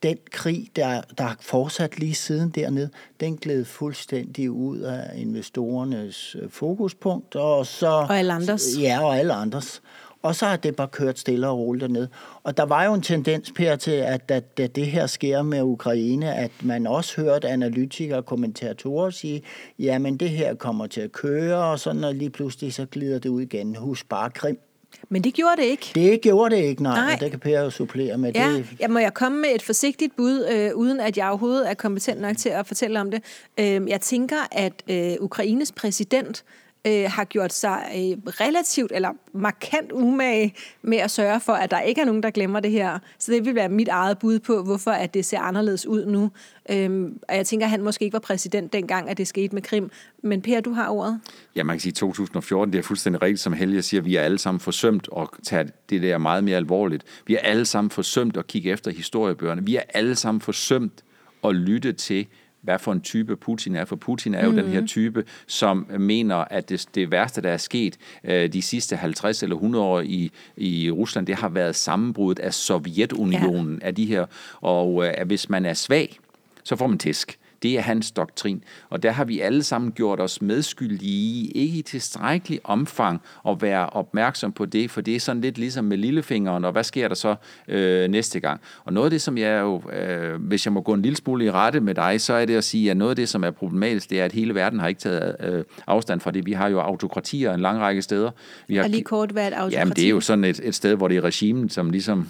den 0.03 0.19
krig, 0.31 0.69
der, 0.77 1.01
der 1.19 1.25
er 1.25 1.35
fortsat 1.41 1.99
lige 1.99 2.15
siden 2.15 2.51
dernede, 2.51 2.91
den 3.21 3.37
gled 3.37 3.65
fuldstændig 3.65 4.51
ud 4.51 4.79
af 4.79 5.11
investorernes 5.15 6.37
øh, 6.43 6.51
fokuspunkt. 6.51 7.37
Og, 7.37 7.67
så, 7.67 7.87
Og 7.87 8.19
alle 8.19 8.33
andres. 8.33 8.63
Ja, 8.81 9.05
og 9.05 9.19
alle 9.19 9.33
andres. 9.33 9.83
Og 10.23 10.35
så 10.35 10.47
har 10.47 10.57
det 10.57 10.77
bare 10.77 10.89
kørt 10.89 11.19
stille 11.19 11.49
og 11.49 11.59
roligt 11.59 11.83
derned. 11.83 12.09
Og 12.43 12.57
der 12.57 12.63
var 12.63 12.85
jo 12.85 12.95
en 12.95 13.03
tendens, 13.03 13.53
Per, 13.53 13.77
til, 13.77 13.91
at 13.91 14.29
da, 14.29 14.41
da 14.41 14.67
det 14.67 14.87
her 14.87 15.07
sker 15.07 15.43
med 15.43 15.63
Ukraine, 15.63 16.35
at 16.35 16.51
man 16.63 16.87
også 16.87 17.21
hørte 17.21 17.49
analytikere 17.49 18.19
og 18.19 18.27
kommentatorer 18.27 19.11
sige, 19.11 19.43
jamen 19.79 20.17
det 20.17 20.31
her 20.31 20.55
kommer 20.55 20.87
til 20.87 21.01
at 21.01 21.13
køre, 21.13 21.57
og 21.57 21.81
sådan, 21.81 22.05
og 22.05 22.15
lige 22.15 22.31
pludselig 22.31 22.73
så 22.73 22.87
glider 22.87 23.19
det 23.19 23.29
ud 23.29 23.43
igen. 23.43 23.77
Husk 23.77 24.09
bare 24.09 24.31
Krim. 24.31 24.59
Men 25.09 25.24
det 25.24 25.34
gjorde 25.34 25.57
det 25.57 25.64
ikke. 25.64 25.91
Det 25.95 26.20
gjorde 26.20 26.57
det 26.57 26.62
ikke, 26.62 26.82
nej. 26.82 26.95
Nej. 26.95 27.16
Det 27.20 27.30
kan 27.30 27.41
Per 27.41 27.61
jo 27.61 27.70
supplere 27.70 28.18
med. 28.18 28.32
Ja, 28.34 28.49
Det, 28.49 28.66
jeg 28.80 28.91
må 28.91 28.99
jeg 28.99 29.14
komme 29.14 29.38
med 29.41 29.49
et 29.55 29.62
forsigtigt 29.62 30.16
bud, 30.16 30.47
øh, 30.53 30.70
uden 30.74 31.01
at 31.01 31.16
jeg 31.18 31.28
overhovedet 31.28 31.70
er 31.70 31.74
kompetent 31.74 32.20
nok 32.20 32.36
til 32.36 32.49
at 32.49 32.66
fortælle 32.66 33.01
om 33.01 33.11
det. 33.11 33.22
Øh, 33.59 33.88
jeg 33.88 34.01
tænker, 34.01 34.36
at 34.53 34.72
øh, 34.88 35.12
Ukraines 35.20 35.72
præsident 35.72 36.45
øh, 36.87 37.05
har 37.09 37.24
gjort 37.24 37.53
sig 37.53 37.83
øh, 37.95 38.33
relativt 38.41 38.93
eller 38.95 39.11
markant 39.33 39.93
umage 39.93 40.55
med 40.83 40.99
at 40.99 41.11
sørge 41.11 41.41
for, 41.41 41.53
at 41.53 41.70
der 41.70 41.81
ikke 41.81 42.01
er 42.01 42.05
nogen, 42.05 42.22
der 42.22 42.31
glemmer 42.31 42.61
det 42.61 42.70
her. 42.70 42.99
Så 43.18 43.33
det 43.33 43.45
vil 43.45 43.55
være 43.55 43.68
mit 43.68 43.89
eget 43.89 44.18
bud 44.18 44.39
på, 44.39 44.62
hvorfor 44.62 44.91
at 44.91 45.14
det 45.14 45.24
ser 45.24 45.41
anderledes 45.41 45.87
ud 45.87 46.07
nu. 46.07 46.31
Øhm, 46.70 47.18
og 47.28 47.37
jeg 47.37 47.47
tænker, 47.47 47.66
at 47.66 47.70
han 47.70 47.83
måske 47.83 48.05
ikke 48.05 48.12
var 48.12 48.20
præsident 48.20 48.72
dengang, 48.72 49.11
at 49.11 49.18
det 49.18 49.28
skete 49.28 49.55
med 49.55 49.62
Krim. 49.62 49.91
Men 50.22 50.43
Per, 50.43 50.61
du 50.61 50.72
har 50.72 50.89
ordet. 50.89 51.20
Ja, 51.57 51.62
man 51.62 51.76
kan 51.76 51.81
sige 51.81 51.93
2014, 51.93 52.72
det 52.72 52.78
er 52.78 52.83
fuldstændig 52.83 53.22
rigtigt, 53.22 53.41
som 53.41 53.53
Helge 53.53 53.83
siger, 53.83 54.01
vi 54.01 54.16
er 54.16 54.22
alle 54.22 54.39
sammen 54.39 54.61
forsømt 54.61 55.09
at 55.16 55.28
tage 55.43 55.68
det 55.91 56.03
der 56.03 56.18
meget 56.18 56.45
mere 56.45 56.57
alvorligt. 56.57 57.05
Vi 57.26 57.35
er 57.35 57.41
alle 57.41 57.66
sammen 57.66 57.91
forsømt 57.91 58.37
at 58.37 58.47
kigge 58.47 58.70
efter 58.70 58.91
historiebøgerne. 58.91 59.64
Vi 59.64 59.76
er 59.76 59.83
alle 59.95 60.16
sammen 60.16 60.41
forsømt 60.41 61.05
at 61.45 61.55
lytte 61.55 61.93
til, 61.93 62.26
hvad 62.63 62.79
for 62.79 62.93
en 62.93 63.01
type 63.01 63.37
Putin 63.37 63.77
er. 63.77 63.85
For 63.85 63.97
Putin 63.97 64.35
er 64.35 64.45
jo 64.45 64.51
mm. 64.51 64.57
den 64.57 64.67
her 64.67 64.87
type, 64.87 65.25
som 65.47 65.87
mener, 65.99 66.37
at 66.37 66.69
det, 66.69 66.87
det 66.95 67.11
værste, 67.11 67.43
der 67.43 67.51
er 67.51 67.57
sket 67.57 67.97
øh, 68.25 68.53
de 68.53 68.63
sidste 68.63 68.97
50 68.97 69.43
eller 69.43 69.57
100 69.57 69.85
år 69.85 70.01
i, 70.01 70.31
i 70.57 70.91
Rusland, 70.91 71.27
det 71.27 71.35
har 71.35 71.49
været 71.49 71.77
sammenbruddet 71.77 72.43
af 72.43 72.55
Sovjetunionen, 72.55 73.79
ja. 73.83 73.87
af 73.87 73.95
de 73.95 74.07
her. 74.07 74.27
Og 74.61 75.07
øh, 75.07 75.27
hvis 75.27 75.49
man 75.49 75.67
er 75.67 75.75
svag, 75.75 76.19
så 76.65 76.77
får 76.77 76.87
man 76.87 76.99
tæsk. 76.99 77.39
Det 77.63 77.79
er 77.79 77.81
hans 77.81 78.11
doktrin. 78.11 78.65
Og 78.91 79.03
der 79.03 79.11
har 79.11 79.25
vi 79.25 79.41
alle 79.41 79.63
sammen 79.63 79.93
gjort 79.93 80.21
os 80.21 80.43
medskyldige 80.43 81.11
i, 81.11 81.53
ikke 81.55 81.79
i 81.79 81.83
tilstrækkelig 81.83 82.61
omfang 82.65 83.23
at 83.49 83.63
være 83.63 83.87
opmærksom 83.87 84.53
på 84.53 84.67
det, 84.67 84.91
for 84.91 85.01
det 85.01 85.17
er 85.17 85.21
sådan 85.21 85.43
lidt 85.43 85.59
ligesom 85.59 85.85
med 85.85 85.97
lillefingeren, 85.97 86.65
og 86.65 86.73
hvad 86.73 86.85
sker 86.85 87.09
der 87.09 87.15
så 87.15 87.35
øh, 87.69 88.09
næste 88.11 88.41
gang? 88.41 88.61
Og 88.85 88.93
noget 88.93 89.07
af 89.07 89.11
det, 89.11 89.23
som 89.23 89.39
jeg 89.39 89.61
jo, 89.61 89.83
øh, 89.91 90.43
hvis 90.43 90.67
jeg 90.67 90.73
må 90.73 90.81
gå 90.81 90.93
en 90.95 91.03
lille 91.03 91.17
smule 91.17 91.45
i 91.45 91.51
rette 91.51 91.81
med 91.81 91.95
dig, 91.95 92.21
så 92.21 92.33
er 92.35 92.45
det 92.45 92.57
at 92.57 92.65
sige, 92.65 92.91
at 92.91 92.97
noget 92.97 93.11
af 93.11 93.17
det, 93.17 93.29
som 93.29 93.45
er 93.45 93.51
problematisk, 93.51 94.11
det 94.11 94.21
er, 94.21 94.25
at 94.25 94.33
hele 94.33 94.55
verden 94.55 94.81
har 94.81 94.89
ikke 94.89 95.01
taget 95.01 95.37
øh, 95.41 95.65
afstand 95.87 96.21
fra 96.21 96.31
det. 96.31 96.47
Vi 96.47 96.53
har 96.53 96.69
jo 96.69 96.81
autokratier 96.81 97.55
en 97.55 97.61
lang 97.61 97.79
række 97.81 98.03
steder. 98.03 98.31
Vi 98.69 98.77
har 98.77 98.83
Og 98.85 98.91
lige 98.91 99.03
kort, 99.03 99.31
hvad 99.31 99.43
er 99.43 99.47
et 99.47 99.53
autokrati? 99.53 99.77
Jamen, 99.79 99.95
det 99.97 100.05
er 100.05 100.09
jo 100.09 100.21
sådan 100.21 100.45
et, 100.45 100.61
et 100.65 100.75
sted, 100.75 100.95
hvor 100.95 101.09
det 101.09 101.17
er 101.17 101.21
regimen, 101.25 101.69
som 101.69 101.91
ligesom 101.91 102.29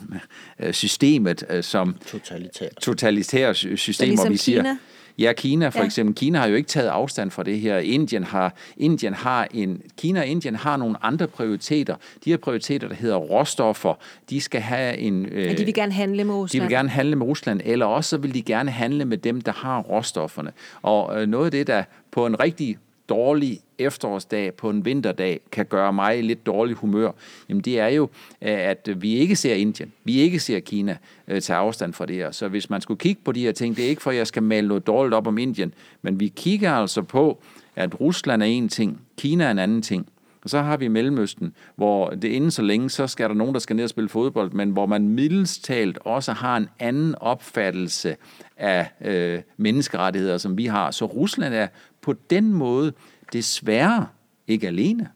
øh, 0.61 0.73
systemet, 0.73 1.45
øh, 1.51 1.63
som 1.63 1.97
Totalitært. 2.07 2.77
totalitære 2.81 3.55
sy- 3.55 3.75
system, 3.75 4.09
ligesom 4.09 4.27
hvor 4.27 4.31
vi 4.33 4.37
siger... 4.37 4.63
Kina? 4.63 4.77
Ja, 5.21 5.33
Kina 5.33 5.69
for 5.69 5.79
Ja. 5.79 5.85
eksempel. 5.85 6.15
Kina 6.15 6.39
har 6.39 6.47
jo 6.47 6.55
ikke 6.55 6.69
taget 6.69 6.89
afstand 6.89 7.31
fra 7.31 7.43
det 7.43 7.61
her. 7.61 7.79
Indien 7.79 8.25
har, 8.25 8.55
Indien 8.77 9.15
har 9.15 9.49
en, 9.55 9.83
Kina 9.99 10.21
og 10.21 10.27
Indien 10.27 10.57
har 10.57 10.77
nogle 10.77 10.97
andre 11.03 11.27
prioriteter. 11.27 11.95
De 12.25 12.31
her 12.31 12.37
prioriteter, 12.37 12.89
der 12.89 12.95
hedder 12.95 13.17
råstoffer, 13.17 13.95
de 14.31 14.41
skal 14.41 14.61
have 14.61 14.97
en... 14.99 15.27
Øh, 15.27 15.45
Ja, 15.47 15.53
de 15.55 15.65
vil 15.65 15.75
gerne 15.75 15.93
handle 15.93 16.25
med 16.25 16.35
de 16.35 16.39
Rusland. 16.41 16.63
vil 16.63 16.71
gerne 16.71 16.89
handle 16.89 17.17
med 17.17 17.27
Rusland, 17.27 17.61
eller 17.65 17.87
også 17.87 18.11
så 18.11 18.17
vil 18.17 18.35
de 18.35 18.43
gerne 18.43 18.71
handle 18.71 19.05
med 19.05 19.19
dem, 19.19 19.41
der 19.41 19.53
har 19.53 19.81
råstofferne. 19.81 20.53
Og 20.83 21.23
øh, 21.23 21.29
noget 21.29 21.45
af 21.45 21.51
det, 21.51 21.67
der 21.67 21.83
på 22.11 22.27
en 22.27 22.41
rigtig 22.41 22.79
dårlig 23.11 23.61
efterårsdag, 23.79 24.55
på 24.55 24.71
en 24.71 24.85
vinterdag, 24.85 25.41
kan 25.53 25.67
gøre 25.67 25.93
mig 25.93 26.19
i 26.19 26.23
lidt 26.23 26.47
dårlig 26.47 26.77
humør, 26.77 27.11
jamen 27.49 27.63
det 27.63 27.81
er 27.81 27.89
jo, 27.89 28.03
øh, 28.43 28.59
at 28.59 28.89
vi 28.97 29.15
ikke 29.15 29.37
ser 29.37 29.55
Indien, 29.55 29.93
vi 30.05 30.21
ikke 30.21 30.41
ser 30.41 30.61
Kina 30.61 30.97
øh, 31.29 31.41
tage 31.41 31.57
afstand 31.57 31.93
fra 31.93 32.07
det 32.07 32.17
her. 32.17 32.31
Så 32.31 32.49
hvis 32.49 32.71
man 32.71 32.81
skulle 32.81 32.99
kigge 32.99 33.21
på 33.25 33.33
de 33.33 33.41
her 33.41 33.53
ting, 33.53 33.77
det 33.77 33.85
er 33.85 33.89
ikke 33.89 34.03
for, 34.03 34.11
at 34.11 34.17
jeg 34.17 34.27
skal 34.27 34.43
male 34.43 34.69
noget 34.69 34.87
dårligt 34.87 35.15
op 35.15 35.27
om 35.27 35.39
Indien, 35.39 35.75
men 36.03 36.21
vi 36.21 36.29
kigger 36.29 36.73
altså 36.73 37.03
på, 37.03 37.43
at 37.77 38.01
Rusland 38.01 38.43
er 38.43 38.47
en 38.47 38.69
ting, 38.69 39.01
Kina 39.19 39.45
er 39.45 39.51
en 39.51 39.59
anden 39.59 39.83
ting. 39.83 40.07
Og 40.45 40.51
så 40.51 40.63
har 40.63 40.77
vi 40.77 40.89
Mellemøsten, 40.89 41.55
hvor 41.77 42.11
det 42.11 42.29
inden 42.29 42.51
så 42.51 42.63
længe, 42.63 42.91
så 42.91 43.07
skal 43.07 43.29
der 43.29 43.35
nogen, 43.35 43.55
der 43.55 43.61
skal 43.61 43.77
ned 43.77 43.85
og 43.85 43.91
spille 43.91 44.09
fodbold, 44.09 44.51
men 44.53 44.71
hvor 44.71 44.87
man 44.87 45.09
middels 45.09 45.59
talt 45.59 45.99
også 46.05 46.33
har 46.33 46.57
en 46.57 46.69
anden 46.79 47.15
opfattelse 47.21 48.17
af 48.57 48.87
øh, 49.01 49.41
menneskerettigheder, 49.57 50.39
som 50.39 50.59
vi 50.59 50.67
har. 50.67 50.91
Så 50.91 51.05
Rusland 51.05 51.55
er 51.55 51.67
på 52.03 52.13
den 52.31 52.53
måde 52.53 52.93
desværre 53.33 54.07
ikke 54.47 54.67
alene. 54.67 55.09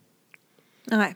Nej. 0.90 1.14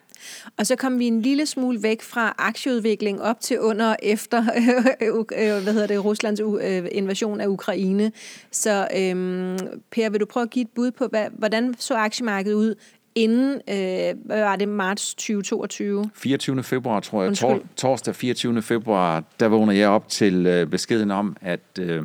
Og 0.57 0.67
så 0.67 0.77
kom 0.77 0.99
vi 0.99 1.05
en 1.07 1.23
lille 1.23 1.47
smule 1.47 1.83
væk 1.83 2.03
fra 2.03 2.35
aktieudvikling 2.39 3.23
op 3.23 3.41
til 3.41 3.61
under 3.61 3.87
og 3.91 3.97
efter 4.03 4.39
øh, 5.03 5.63
hvad 5.63 5.73
hedder 5.73 5.87
det, 5.87 6.05
Ruslands 6.05 6.41
øh, 6.41 6.87
invasion 6.93 7.41
af 7.41 7.47
Ukraine. 7.47 8.13
Så 8.51 8.89
øhm, 8.97 9.59
Per, 9.91 10.11
vil 10.11 10.21
du 10.21 10.27
prøve 10.27 10.45
at 10.45 10.51
give 10.51 10.63
et 10.63 10.69
bud 10.75 10.91
på, 10.91 11.07
hvad, 11.07 11.27
hvordan 11.33 11.75
så 11.79 11.95
aktiemarkedet 11.95 12.55
ud 12.57 12.75
inden, 13.15 13.53
øh, 13.55 14.27
hvad 14.27 14.41
var 14.41 14.57
det, 14.57 14.69
marts 14.69 15.15
2022? 15.15 16.11
24. 16.15 16.63
februar, 16.63 17.01
tror 17.01 17.23
jeg, 17.23 17.29
Undskyld. 17.29 17.49
tor- 17.49 17.63
torsdag 17.77 18.15
24. 18.15 18.63
februar, 18.63 19.25
der 19.41 19.49
vågner 19.49 19.73
jeg 19.73 19.89
op 19.89 20.09
til 20.09 20.47
øh, 20.47 20.67
beskeden 20.67 21.11
om, 21.11 21.37
at, 21.41 21.61
øh, 21.81 22.03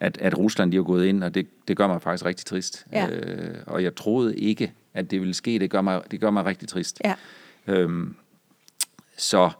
at, 0.00 0.18
at 0.18 0.38
Rusland 0.38 0.70
lige 0.70 0.80
er 0.80 0.84
gået 0.84 1.06
ind, 1.06 1.24
og 1.24 1.34
det, 1.34 1.46
det 1.68 1.76
gør 1.76 1.86
mig 1.86 2.02
faktisk 2.02 2.24
rigtig 2.24 2.46
trist. 2.46 2.86
Ja. 2.92 3.08
Øh, 3.08 3.54
og 3.66 3.82
jeg 3.82 3.94
troede 3.94 4.36
ikke, 4.36 4.72
at 4.94 5.10
det 5.10 5.20
ville 5.20 5.34
ske. 5.34 5.58
Det 5.58 5.70
gør 5.70 5.80
mig, 5.80 6.02
det 6.10 6.20
gør 6.20 6.30
mig 6.30 6.44
rigtig 6.44 6.68
trist. 6.68 7.00
Ja. 7.04 7.14
Øhm, 7.66 8.14
så 9.16 9.50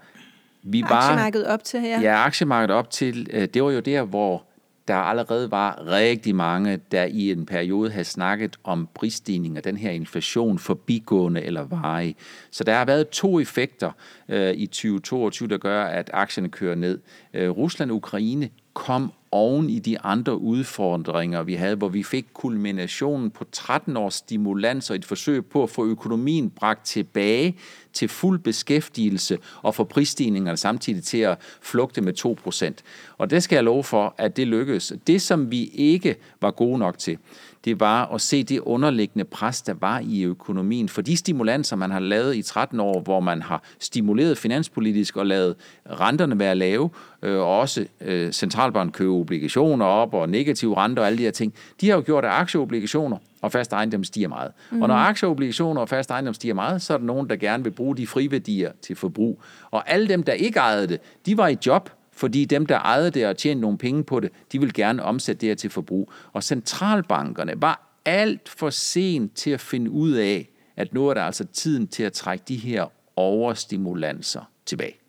vi 0.63 0.83
var... 0.83 0.89
Aktiemarkedet 0.91 1.47
op 1.47 1.65
til 1.65 1.81
her? 1.81 2.01
Ja, 2.01 2.25
aktiemarkedet 2.25 2.77
op 2.77 2.91
til, 2.91 3.27
øh, 3.33 3.49
det 3.55 3.63
var 3.63 3.71
jo 3.71 3.81
der, 3.81 4.03
hvor 4.03 4.45
der 4.89 4.97
allerede 4.97 5.51
var 5.51 5.87
rigtig 5.87 6.35
mange, 6.35 6.81
der 6.93 7.05
i 7.05 7.31
en 7.31 7.47
periode 7.47 7.91
havde 7.91 8.05
snakket 8.05 8.57
om 8.65 8.89
prisstigninger, 8.95 9.61
den 9.61 9.77
her 9.77 9.91
inflation 9.91 10.59
forbigående 10.59 11.43
eller 11.43 11.63
varig. 11.63 12.17
Så 12.51 12.65
der 12.65 12.75
har 12.75 12.85
været 12.85 13.09
to 13.09 13.41
effekter 13.41 13.93
øh, 14.29 14.55
i 14.55 14.67
2022, 14.67 15.49
der 15.49 15.59
gør, 15.59 15.85
at 15.85 16.11
aktierne 16.13 16.49
kører 16.49 16.75
ned. 16.75 16.99
Øh, 17.35 17.51
Rusland 17.51 17.91
og 17.91 17.97
Ukraine 17.97 18.51
kom 18.75 19.13
oven 19.33 19.71
i 19.71 19.79
de 19.79 20.01
andre 20.01 20.39
udfordringer, 20.39 21.43
vi 21.43 21.55
havde, 21.55 21.77
hvor 21.77 21.89
vi 21.89 22.03
fik 22.03 22.27
kulminationen 22.35 23.31
på 23.31 23.45
13 23.53 23.97
års 23.97 24.15
stimulans 24.15 24.91
og 24.91 24.97
et 24.97 25.05
forsøg 25.05 25.47
på 25.47 25.63
at 25.63 25.71
få 25.71 25.87
økonomien 25.87 26.51
bragt 26.51 26.87
tilbage 26.87 27.57
til 27.93 28.09
fuld 28.09 28.39
beskæftigelse 28.39 29.39
og 29.63 29.75
få 29.75 29.85
prisstigningerne 29.85 30.57
samtidig 30.57 31.05
til 31.05 31.19
at 31.19 31.39
flugte 31.63 32.01
med 32.01 32.13
2%. 32.19 32.73
Og 33.19 33.31
det 33.31 33.43
skal 33.43 33.57
jeg 33.57 33.65
love 33.65 33.85
for, 33.85 34.15
at 34.19 34.37
det 34.37 34.47
lykkedes. 34.47 34.93
Det, 35.07 35.23
som 35.23 35.51
vi 35.51 35.65
ikke 35.75 36.17
var 36.41 36.51
gode 36.51 36.79
nok 36.79 36.99
til, 36.99 37.19
det 37.65 37.81
var 37.81 38.15
at 38.15 38.21
se 38.21 38.43
det 38.43 38.61
underliggende 38.61 39.25
pres, 39.25 39.63
der 39.63 39.75
var 39.81 40.03
i 40.05 40.23
økonomien. 40.25 40.89
For 40.89 41.03
de 41.03 41.17
stimulanser, 41.17 41.77
man 41.77 41.91
har 41.91 42.01
lavet 42.01 42.37
i 42.37 42.43
13 42.43 42.81
år, 42.81 43.01
hvor 43.01 43.21
man 43.21 43.43
har 43.43 43.63
stimuleret 43.79 44.39
finanspolitisk 44.39 45.17
og 45.17 45.27
lavet 45.27 45.57
renterne 45.91 46.39
være 46.39 46.55
lave, 46.55 46.91
øh, 47.23 47.39
og 47.39 47.59
også 47.59 47.87
øh, 48.01 48.33
centralbanken 48.33 48.93
købe 48.93 49.11
obligationer 49.21 49.87
op 49.87 50.15
og 50.15 50.29
negative 50.29 50.77
renter 50.77 51.03
og 51.03 51.07
alle 51.07 51.19
de 51.19 51.23
her 51.23 51.31
ting, 51.31 51.55
de 51.81 51.89
har 51.89 51.97
jo 51.97 52.03
gjort, 52.07 52.25
at 52.25 52.31
aktieobligationer 52.31 53.17
og 53.43 53.53
fast 53.53 53.73
ejendom 53.73 54.05
stiger 54.05 54.29
meget. 54.29 54.53
Mm. 54.71 54.83
Og 54.83 54.89
når 54.89 54.95
aktieobligationer 54.95 55.81
og 55.81 55.89
fast 55.89 56.11
ejendom 56.11 56.35
stiger 56.35 56.55
meget, 56.55 56.83
så 56.83 56.95
er 56.95 56.99
der 56.99 57.05
nogen, 57.05 57.29
der 57.29 57.37
gerne 57.37 57.65
vil 57.65 57.71
bruge 57.71 57.97
de 57.97 58.07
friværdier 58.07 58.73
til 58.83 58.97
forbrug. 58.97 59.43
Og 59.71 59.91
alle 59.91 60.09
dem, 60.09 60.23
der 60.23 60.33
ikke 60.33 60.59
ejede 60.59 60.87
det, 60.87 61.01
de 61.27 61.37
var 61.37 61.49
i 61.49 61.57
job, 61.67 61.91
fordi 62.13 62.45
dem, 62.45 62.67
der 62.67 62.79
ejede 62.79 63.11
det 63.11 63.27
og 63.27 63.37
tjente 63.37 63.61
nogle 63.61 63.79
penge 63.79 64.05
på 64.05 64.21
det, 64.21 64.31
de 64.53 64.61
vil 64.61 64.73
gerne 64.73 65.03
omsætte 65.03 65.41
det 65.41 65.49
her 65.49 65.55
til 65.55 65.71
forbrug. 65.71 66.13
Og 66.33 66.43
centralbankerne 66.43 67.53
var 67.57 68.01
alt 68.05 68.49
for 68.49 68.71
sent 68.71 69.35
til 69.35 69.51
at 69.51 69.61
finde 69.61 69.91
ud 69.91 70.13
af, 70.13 70.49
at 70.77 70.95
nu 70.95 71.09
er 71.09 71.15
der 71.15 71.23
altså 71.23 71.45
tiden 71.45 71.89
til 71.89 72.03
at 72.03 72.13
trække 72.13 72.45
de 72.49 72.57
her 72.57 72.87
overstimulanser 73.17 74.51
tilbage. 74.67 75.00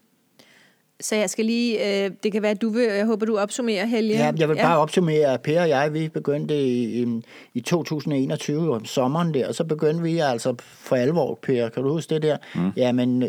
Så 1.01 1.15
jeg 1.15 1.29
skal 1.29 1.45
lige, 1.45 2.05
øh, 2.05 2.11
det 2.23 2.31
kan 2.31 2.41
være, 2.41 2.51
at 2.51 2.61
du 2.61 2.69
vil, 2.69 2.83
jeg 2.83 3.05
håber, 3.05 3.25
du 3.25 3.37
opsummerer, 3.37 3.85
Helge. 3.85 4.13
Ja, 4.13 4.31
jeg 4.37 4.49
vil 4.49 4.55
bare 4.55 4.71
ja. 4.71 4.81
opsummere, 4.81 5.33
at 5.33 5.41
Per 5.41 5.61
og 5.61 5.69
jeg, 5.69 5.93
vi 5.93 6.07
begyndte 6.07 6.61
i, 6.61 7.01
i, 7.01 7.21
i 7.53 7.61
2021, 7.61 8.75
om 8.75 8.85
sommeren 8.85 9.33
der, 9.33 9.47
og 9.47 9.55
så 9.55 9.63
begyndte 9.63 10.03
vi 10.03 10.19
altså 10.19 10.55
for 10.59 10.95
alvor, 10.95 11.39
Per, 11.41 11.69
kan 11.69 11.83
du 11.83 11.89
huske 11.89 12.13
det 12.13 12.21
der? 12.21 12.37
Mm. 12.55 12.71
Jamen, 12.77 13.21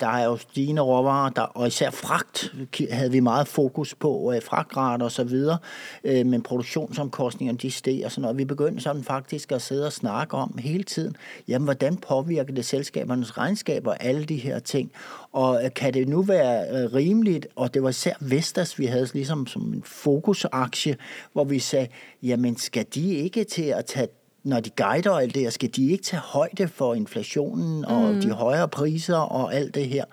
der 0.00 0.06
er 0.06 0.24
jo 0.24 0.36
stigende 0.36 0.82
råvarer, 0.82 1.30
der, 1.30 1.42
og 1.42 1.66
især 1.66 1.90
fragt 1.90 2.54
havde 2.90 3.10
vi 3.10 3.20
meget 3.20 3.48
fokus 3.48 3.94
på, 3.94 4.32
øh, 4.34 4.42
fragtgrader 4.42 5.04
og 5.04 5.12
så 5.12 5.24
videre, 5.24 5.58
øh, 6.04 6.26
men 6.26 6.42
produktionsomkostningerne, 6.42 7.58
de 7.58 7.70
steg 7.70 8.02
og 8.04 8.10
sådan 8.10 8.22
noget. 8.22 8.38
Vi 8.38 8.44
begyndte 8.44 8.82
sådan 8.82 9.04
faktisk 9.04 9.52
at 9.52 9.62
sidde 9.62 9.86
og 9.86 9.92
snakke 9.92 10.36
om 10.36 10.58
hele 10.58 10.84
tiden, 10.84 11.16
jamen, 11.48 11.64
hvordan 11.64 11.96
påvirker 11.96 12.54
det 12.54 12.64
selskabernes 12.64 13.38
regnskaber, 13.38 13.94
alle 13.94 14.24
de 14.24 14.36
her 14.36 14.58
ting, 14.58 14.92
og 15.32 15.64
øh, 15.64 15.70
kan 15.74 15.94
det 15.94 16.08
nu 16.08 16.22
være 16.22 16.68
øh, 16.70 16.94
rimeligt, 16.94 17.46
og 17.56 17.74
det 17.74 17.82
var 17.82 17.88
især 17.88 18.14
Vestas, 18.20 18.78
vi 18.78 18.86
havde 18.86 19.08
ligesom 19.12 19.46
som 19.46 19.74
en 19.74 19.82
fokusaktie, 19.82 20.96
hvor 21.32 21.44
vi 21.44 21.58
sagde, 21.58 21.88
jamen 22.22 22.56
skal 22.56 22.86
de 22.94 23.14
ikke 23.14 23.44
til 23.44 23.62
at 23.62 23.84
tage 23.84 24.08
når 24.44 24.60
de 24.60 24.70
guider 24.70 25.12
alt 25.12 25.34
det 25.34 25.42
her, 25.42 25.50
skal 25.50 25.70
de 25.76 25.90
ikke 25.90 26.04
tage 26.04 26.20
højde 26.20 26.68
for 26.68 26.94
inflationen 26.94 27.84
og 27.84 28.14
mm. 28.14 28.20
de 28.20 28.30
højere 28.30 28.68
priser 28.68 29.16
og 29.16 29.54
alt 29.54 29.74
det 29.74 29.88
her. 29.88 30.04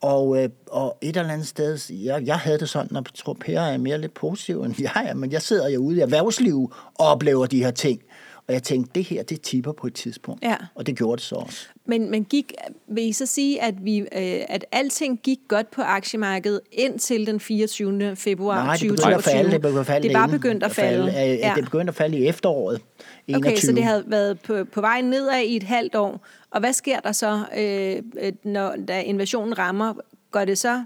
Og, 0.00 0.42
øh, 0.42 0.48
og 0.70 0.98
et 1.00 1.16
eller 1.16 1.32
andet 1.32 1.46
sted, 1.46 1.78
jeg, 1.90 2.22
jeg 2.26 2.38
havde 2.38 2.58
det 2.58 2.68
sådan, 2.68 2.96
jeg 2.96 3.04
tror, 3.14 3.36
Per 3.40 3.60
er 3.60 3.78
mere 3.78 4.00
lidt 4.00 4.14
positiv 4.14 4.62
end 4.62 4.74
jeg 4.78 5.06
er, 5.08 5.14
men 5.14 5.32
jeg 5.32 5.42
sidder 5.42 5.68
jo 5.68 5.80
ude 5.80 5.96
i 5.96 6.00
erhvervslivet 6.00 6.70
og 6.94 7.06
oplever 7.06 7.46
de 7.46 7.64
her 7.64 7.70
ting. 7.70 8.00
Og 8.48 8.54
jeg 8.54 8.62
tænkte, 8.62 8.90
det 8.94 9.04
her, 9.04 9.22
det 9.22 9.40
tipper 9.40 9.72
på 9.72 9.86
et 9.86 9.94
tidspunkt. 9.94 10.44
Ja. 10.44 10.56
Og 10.74 10.86
det 10.86 10.96
gjorde 10.96 11.16
det 11.16 11.24
så 11.24 11.34
også. 11.34 11.66
Men, 11.86 12.10
men 12.10 12.24
gik, 12.24 12.52
vil 12.88 13.04
I 13.04 13.12
så 13.12 13.26
sige, 13.26 13.62
at, 13.62 13.74
vi, 13.84 13.98
øh, 13.98 14.06
at 14.48 14.64
alting 14.72 15.20
gik 15.22 15.38
godt 15.48 15.70
på 15.70 15.82
aktiemarkedet 15.82 16.60
indtil 16.72 17.26
den 17.26 17.40
24. 17.40 18.16
februar 18.16 18.64
Nej, 18.64 18.76
det 18.76 18.88
begyndte 18.88 19.14
at 19.14 19.24
falde. 19.24 19.50
Det, 19.50 19.60
begyndte 19.60 19.80
at 19.80 19.86
falde 19.86 20.08
det 20.08 20.14
bare 20.14 20.28
begyndt 20.28 20.62
at 20.62 20.72
falde. 20.72 21.12
falde. 21.12 21.34
Ja. 21.34 21.52
Det 21.56 21.64
begyndte 21.64 21.90
at 21.90 21.94
falde 21.94 22.18
i 22.18 22.26
efteråret 22.26 22.80
21. 23.26 23.52
Okay, 23.52 23.60
så 23.60 23.72
det 23.72 23.84
havde 23.84 24.04
været 24.06 24.40
på, 24.40 24.64
på 24.72 24.80
vej 24.80 25.00
nedad 25.00 25.40
i 25.40 25.56
et 25.56 25.62
halvt 25.62 25.94
år. 25.94 26.26
Og 26.50 26.60
hvad 26.60 26.72
sker 26.72 27.00
der 27.00 27.12
så, 27.12 27.44
øh, 27.56 27.96
øh 28.20 28.32
når 28.44 28.74
da 28.88 29.00
invasionen 29.00 29.58
rammer? 29.58 29.94
Går 30.30 30.44
det 30.44 30.58
så 30.58 30.84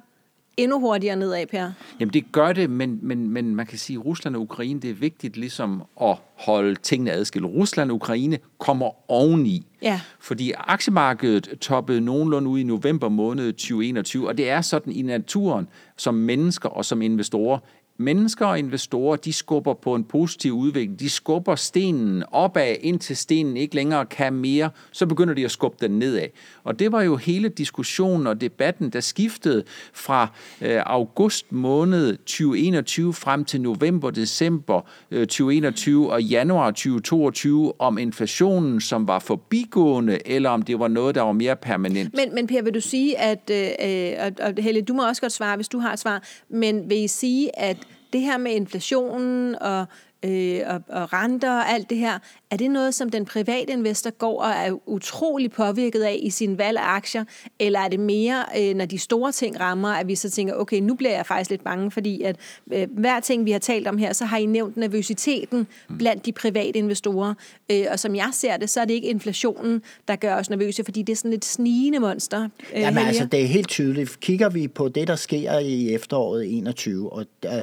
endnu 0.56 0.80
hurtigere 0.80 1.16
nedad, 1.16 1.46
Per? 1.46 1.70
Jamen 2.00 2.12
det 2.12 2.32
gør 2.32 2.52
det, 2.52 2.70
men, 2.70 2.98
men, 3.02 3.30
men 3.30 3.56
man 3.56 3.66
kan 3.66 3.78
sige, 3.78 3.98
at 3.98 4.04
Rusland 4.04 4.36
og 4.36 4.42
Ukraine, 4.42 4.80
det 4.80 4.90
er 4.90 4.94
vigtigt 4.94 5.36
ligesom 5.36 5.82
at 6.02 6.16
holde 6.34 6.74
tingene 6.74 7.12
adskilt. 7.12 7.46
Rusland 7.46 7.90
og 7.90 7.94
Ukraine 7.94 8.38
kommer 8.58 9.10
oveni. 9.10 9.66
Ja. 9.82 10.00
Fordi 10.20 10.52
aktiemarkedet 10.56 11.48
toppede 11.60 12.00
nogenlunde 12.00 12.48
ud 12.48 12.58
i 12.58 12.62
november 12.62 13.08
måned 13.08 13.52
2021, 13.52 14.28
og 14.28 14.38
det 14.38 14.50
er 14.50 14.60
sådan 14.60 14.92
i 14.92 15.02
naturen, 15.02 15.68
som 15.96 16.14
mennesker 16.14 16.68
og 16.68 16.84
som 16.84 17.02
investorer, 17.02 17.58
mennesker 17.96 18.46
og 18.46 18.58
investorer, 18.58 19.16
de 19.16 19.32
skubber 19.32 19.74
på 19.74 19.94
en 19.94 20.04
positiv 20.04 20.52
udvikling. 20.52 21.00
De 21.00 21.10
skubber 21.10 21.54
stenen 21.54 22.24
opad, 22.30 22.76
indtil 22.80 23.16
stenen 23.16 23.56
ikke 23.56 23.74
længere 23.74 24.06
kan 24.06 24.32
mere. 24.32 24.70
Så 24.92 25.06
begynder 25.06 25.34
de 25.34 25.44
at 25.44 25.50
skubbe 25.50 25.76
den 25.80 25.98
nedad. 25.98 26.26
Og 26.64 26.78
det 26.78 26.92
var 26.92 27.02
jo 27.02 27.16
hele 27.16 27.48
diskussionen 27.48 28.26
og 28.26 28.40
debatten, 28.40 28.90
der 28.90 29.00
skiftede 29.00 29.64
fra 29.92 30.28
øh, 30.60 30.82
august 30.86 31.52
måned 31.52 32.16
2021 32.16 33.14
frem 33.14 33.44
til 33.44 33.60
november, 33.60 34.10
december 34.10 34.80
øh, 35.10 35.26
2021 35.26 36.12
og 36.12 36.22
januar 36.22 36.70
2022 36.70 37.80
om 37.80 37.98
inflationen, 37.98 38.80
som 38.80 39.08
var 39.08 39.18
forbigående, 39.18 40.18
eller 40.26 40.50
om 40.50 40.62
det 40.62 40.78
var 40.78 40.88
noget, 40.88 41.14
der 41.14 41.22
var 41.22 41.32
mere 41.32 41.56
permanent. 41.56 42.14
Men, 42.14 42.34
men 42.34 42.46
Per, 42.46 42.62
vil 42.62 42.74
du 42.74 42.80
sige, 42.80 43.18
at, 43.18 43.50
øh, 43.50 43.68
øh 43.82 44.26
og, 44.26 44.46
og 44.46 44.62
Helle, 44.62 44.82
du 44.82 44.94
må 44.94 45.08
også 45.08 45.22
godt 45.22 45.32
svare, 45.32 45.56
hvis 45.56 45.68
du 45.68 45.78
har 45.78 45.92
et 45.92 45.98
svar, 45.98 46.22
men 46.48 46.90
vil 46.90 46.98
I 46.98 47.08
sige, 47.08 47.58
at 47.58 47.85
det 48.16 48.24
her 48.24 48.38
med 48.38 48.52
inflationen 48.52 49.54
og, 49.60 49.86
øh, 50.24 50.60
og, 50.66 50.82
og 50.88 51.12
renter 51.12 51.50
og 51.50 51.70
alt 51.70 51.90
det 51.90 51.98
her, 51.98 52.18
er 52.50 52.56
det 52.56 52.70
noget, 52.70 52.94
som 52.94 53.10
den 53.10 53.24
private 53.24 53.72
investor 53.72 54.10
går 54.10 54.42
og 54.42 54.50
er 54.50 54.88
utrolig 54.88 55.50
påvirket 55.50 56.02
af 56.02 56.18
i 56.22 56.30
sin 56.30 56.58
valg 56.58 56.78
af 56.78 56.84
aktier, 56.84 57.24
eller 57.58 57.80
er 57.80 57.88
det 57.88 58.00
mere, 58.00 58.44
øh, 58.58 58.74
når 58.74 58.84
de 58.84 58.98
store 58.98 59.32
ting 59.32 59.60
rammer, 59.60 59.88
at 59.88 60.08
vi 60.08 60.14
så 60.14 60.30
tænker, 60.30 60.54
okay, 60.54 60.80
nu 60.80 60.94
bliver 60.94 61.16
jeg 61.16 61.26
faktisk 61.26 61.50
lidt 61.50 61.64
bange, 61.64 61.90
fordi 61.90 62.22
at 62.22 62.36
øh, 62.72 62.88
hver 62.90 63.20
ting, 63.20 63.44
vi 63.44 63.50
har 63.50 63.58
talt 63.58 63.88
om 63.88 63.98
her, 63.98 64.12
så 64.12 64.24
har 64.24 64.36
I 64.36 64.46
nævnt 64.46 64.76
nervøsiteten 64.76 65.66
blandt 65.98 66.26
de 66.26 66.32
private 66.32 66.78
investorer, 66.78 67.34
øh, 67.70 67.84
og 67.90 67.98
som 67.98 68.14
jeg 68.14 68.28
ser 68.32 68.56
det, 68.56 68.70
så 68.70 68.80
er 68.80 68.84
det 68.84 68.94
ikke 68.94 69.08
inflationen, 69.08 69.82
der 70.08 70.16
gør 70.16 70.34
os 70.34 70.50
nervøse, 70.50 70.84
fordi 70.84 71.02
det 71.02 71.12
er 71.12 71.16
sådan 71.16 71.32
et 71.32 71.44
snigende 71.44 71.98
monster. 71.98 72.48
Øh, 72.74 72.80
Jamen 72.80 73.06
altså, 73.06 73.24
det 73.24 73.42
er 73.42 73.46
helt 73.46 73.68
tydeligt. 73.68 74.20
Kigger 74.20 74.48
vi 74.48 74.68
på 74.68 74.88
det, 74.88 75.08
der 75.08 75.16
sker 75.16 75.58
i 75.58 75.94
efteråret 75.94 76.56
21, 76.56 77.12
og 77.12 77.26
der, 77.42 77.62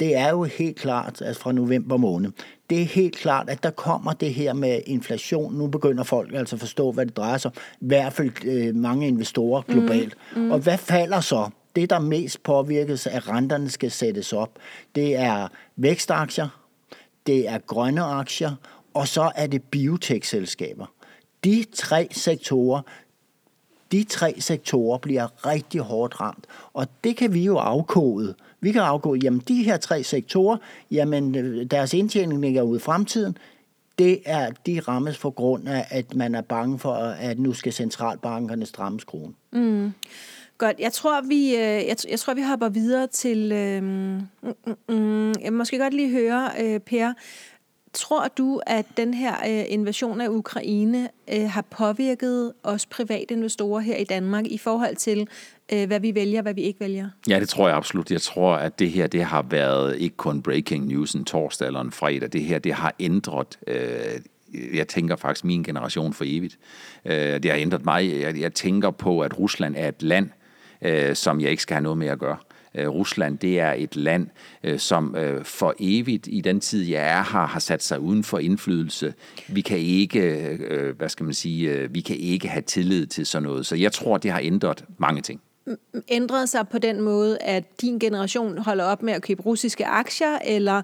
det 0.00 0.16
er 0.16 0.30
jo 0.30 0.44
helt 0.44 0.76
klart, 0.76 1.22
altså 1.22 1.42
fra 1.42 1.52
november 1.52 1.96
måned, 1.96 2.32
det 2.70 2.80
er 2.80 2.84
helt 2.84 3.16
klart, 3.16 3.50
at 3.50 3.62
der 3.62 3.70
kommer 3.70 4.12
det 4.12 4.34
her 4.34 4.52
med 4.52 4.80
inflation. 4.86 5.54
Nu 5.54 5.66
begynder 5.66 6.04
folk 6.04 6.34
altså 6.34 6.56
at 6.56 6.60
forstå, 6.60 6.92
hvad 6.92 7.06
det 7.06 7.16
drejer 7.16 7.38
sig 7.38 7.50
om. 7.50 7.56
I 7.80 7.86
hvert 7.86 8.12
fald 8.12 8.44
øh, 8.44 8.74
mange 8.74 9.08
investorer 9.08 9.62
mm, 9.68 9.74
globalt. 9.74 10.14
Mm, 10.36 10.42
mm. 10.42 10.50
Og 10.50 10.58
hvad 10.58 10.78
falder 10.78 11.20
så? 11.20 11.48
Det, 11.76 11.90
der 11.90 11.98
mest 11.98 12.42
påvirkes, 12.42 13.06
at 13.06 13.28
renterne 13.28 13.70
skal 13.70 13.90
sættes 13.90 14.32
op, 14.32 14.50
det 14.94 15.16
er 15.16 15.48
vækstaktier, 15.76 16.48
det 17.26 17.48
er 17.48 17.58
grønne 17.58 18.02
aktier, 18.02 18.54
og 18.94 19.08
så 19.08 19.32
er 19.34 19.46
det 19.46 19.62
biotech-selskaber. 19.62 20.86
De 21.44 21.64
tre 21.74 22.08
sektorer, 22.10 22.82
de 23.92 24.04
tre 24.04 24.34
sektorer 24.38 24.98
bliver 24.98 25.46
rigtig 25.46 25.80
hårdt 25.80 26.20
ramt. 26.20 26.46
Og 26.72 26.86
det 27.04 27.16
kan 27.16 27.34
vi 27.34 27.44
jo 27.44 27.56
afkode 27.56 28.34
vi 28.64 28.72
kan 28.72 28.82
afkode, 28.82 29.20
jamen 29.22 29.42
de 29.48 29.62
her 29.62 29.76
tre 29.76 30.02
sektorer, 30.02 30.56
jamen 30.90 31.34
øh, 31.34 31.66
deres 31.70 31.94
indtjening 31.94 32.40
ligger 32.40 32.62
ude 32.62 32.76
i 32.76 32.80
fremtiden, 32.80 33.38
det 33.98 34.20
er, 34.24 34.50
de 34.66 34.80
rammes 34.80 35.18
for 35.18 35.30
grund 35.30 35.68
af, 35.68 35.86
at 35.90 36.14
man 36.14 36.34
er 36.34 36.40
bange 36.40 36.78
for, 36.78 36.94
at 36.94 37.38
nu 37.38 37.52
skal 37.52 37.72
centralbankerne 37.72 38.66
stramme 38.66 39.00
skruen. 39.00 39.36
Mm. 39.52 39.92
Godt, 40.58 40.78
jeg 40.78 40.92
tror, 40.92 41.20
vi, 41.20 41.54
øh, 41.54 41.60
jeg, 41.60 41.96
jeg 42.10 42.20
tror, 42.20 42.34
vi 42.34 42.42
hopper 42.42 42.68
videre 42.68 43.06
til... 43.06 43.52
Øh, 43.52 43.82
mm, 43.82 44.20
mm, 44.88 45.32
jeg 45.40 45.52
måske 45.52 45.78
godt 45.78 45.94
lige 45.94 46.10
høre, 46.10 46.50
øh, 46.60 46.80
Per, 46.80 47.12
Tror 47.94 48.28
du, 48.38 48.60
at 48.66 48.86
den 48.96 49.14
her 49.14 49.34
øh, 49.48 49.64
invasion 49.68 50.20
af 50.20 50.28
Ukraine 50.28 51.08
øh, 51.32 51.50
har 51.50 51.62
påvirket 51.62 52.52
os 52.62 52.86
private 52.86 53.34
investorer 53.34 53.80
her 53.80 53.96
i 53.96 54.04
Danmark 54.04 54.46
i 54.46 54.58
forhold 54.58 54.96
til, 54.96 55.28
øh, 55.72 55.86
hvad 55.86 56.00
vi 56.00 56.14
vælger, 56.14 56.42
hvad 56.42 56.54
vi 56.54 56.62
ikke 56.62 56.80
vælger? 56.80 57.08
Ja, 57.28 57.40
det 57.40 57.48
tror 57.48 57.68
jeg 57.68 57.76
absolut. 57.76 58.10
Jeg 58.10 58.20
tror, 58.20 58.54
at 58.54 58.78
det 58.78 58.90
her 58.90 59.06
det 59.06 59.24
har 59.24 59.42
været 59.42 59.98
ikke 59.98 60.16
kun 60.16 60.42
breaking 60.42 60.86
news 60.86 61.12
en 61.12 61.24
torsdag 61.24 61.66
eller 61.66 61.80
en 61.80 61.92
fredag. 61.92 62.32
Det 62.32 62.44
her 62.44 62.58
det 62.58 62.74
har 62.74 62.94
ændret 63.00 63.58
øh, 63.66 64.20
jeg 64.74 64.88
tænker 64.88 65.16
faktisk 65.16 65.44
min 65.44 65.62
generation 65.62 66.12
for 66.12 66.24
evigt. 66.26 66.58
Øh, 67.04 67.14
det 67.14 67.50
har 67.50 67.58
ændret 67.58 67.84
mig. 67.84 68.20
Jeg, 68.40 68.54
tænker 68.54 68.90
på, 68.90 69.20
at 69.20 69.38
Rusland 69.38 69.74
er 69.78 69.88
et 69.88 70.02
land, 70.02 70.30
øh, 70.82 71.14
som 71.14 71.40
jeg 71.40 71.50
ikke 71.50 71.62
skal 71.62 71.74
have 71.74 71.82
noget 71.82 71.98
med 71.98 72.06
at 72.06 72.18
gøre. 72.18 72.36
Øh, 72.36 72.53
Øh, 72.74 72.88
Rusland, 72.88 73.38
det 73.38 73.60
er 73.60 73.72
et 73.72 73.96
land, 73.96 74.26
øh, 74.64 74.78
som 74.78 75.16
øh, 75.16 75.44
for 75.44 75.74
evigt 75.78 76.28
i 76.30 76.40
den 76.40 76.60
tid, 76.60 76.84
jeg 76.84 77.02
er 77.02 77.32
her, 77.32 77.46
har 77.46 77.60
sat 77.60 77.82
sig 77.82 78.00
uden 78.00 78.24
for 78.24 78.38
indflydelse. 78.38 79.14
Vi 79.48 79.60
kan 79.60 79.78
ikke, 79.78 80.94
hvad 80.96 81.08
skal 81.08 81.24
man 81.24 81.34
sige, 81.34 81.90
vi 81.90 82.00
kan 82.00 82.16
ikke 82.16 82.48
have 82.48 82.62
tillid 82.62 83.06
til 83.06 83.26
sådan 83.26 83.48
noget. 83.48 83.66
Så 83.66 83.76
jeg 83.76 83.92
tror, 83.92 84.18
det 84.18 84.30
har 84.30 84.40
ændret 84.42 84.84
mange 84.98 85.22
ting. 85.22 85.40
ændret 86.08 86.48
sig 86.48 86.68
på 86.68 86.78
den 86.78 87.00
måde, 87.00 87.38
at 87.38 87.80
din 87.80 87.98
generation 87.98 88.58
holder 88.58 88.84
op 88.84 89.02
med 89.02 89.12
at 89.12 89.22
købe 89.22 89.42
russiske 89.42 89.86
aktier, 89.86 90.38
eller 90.44 90.82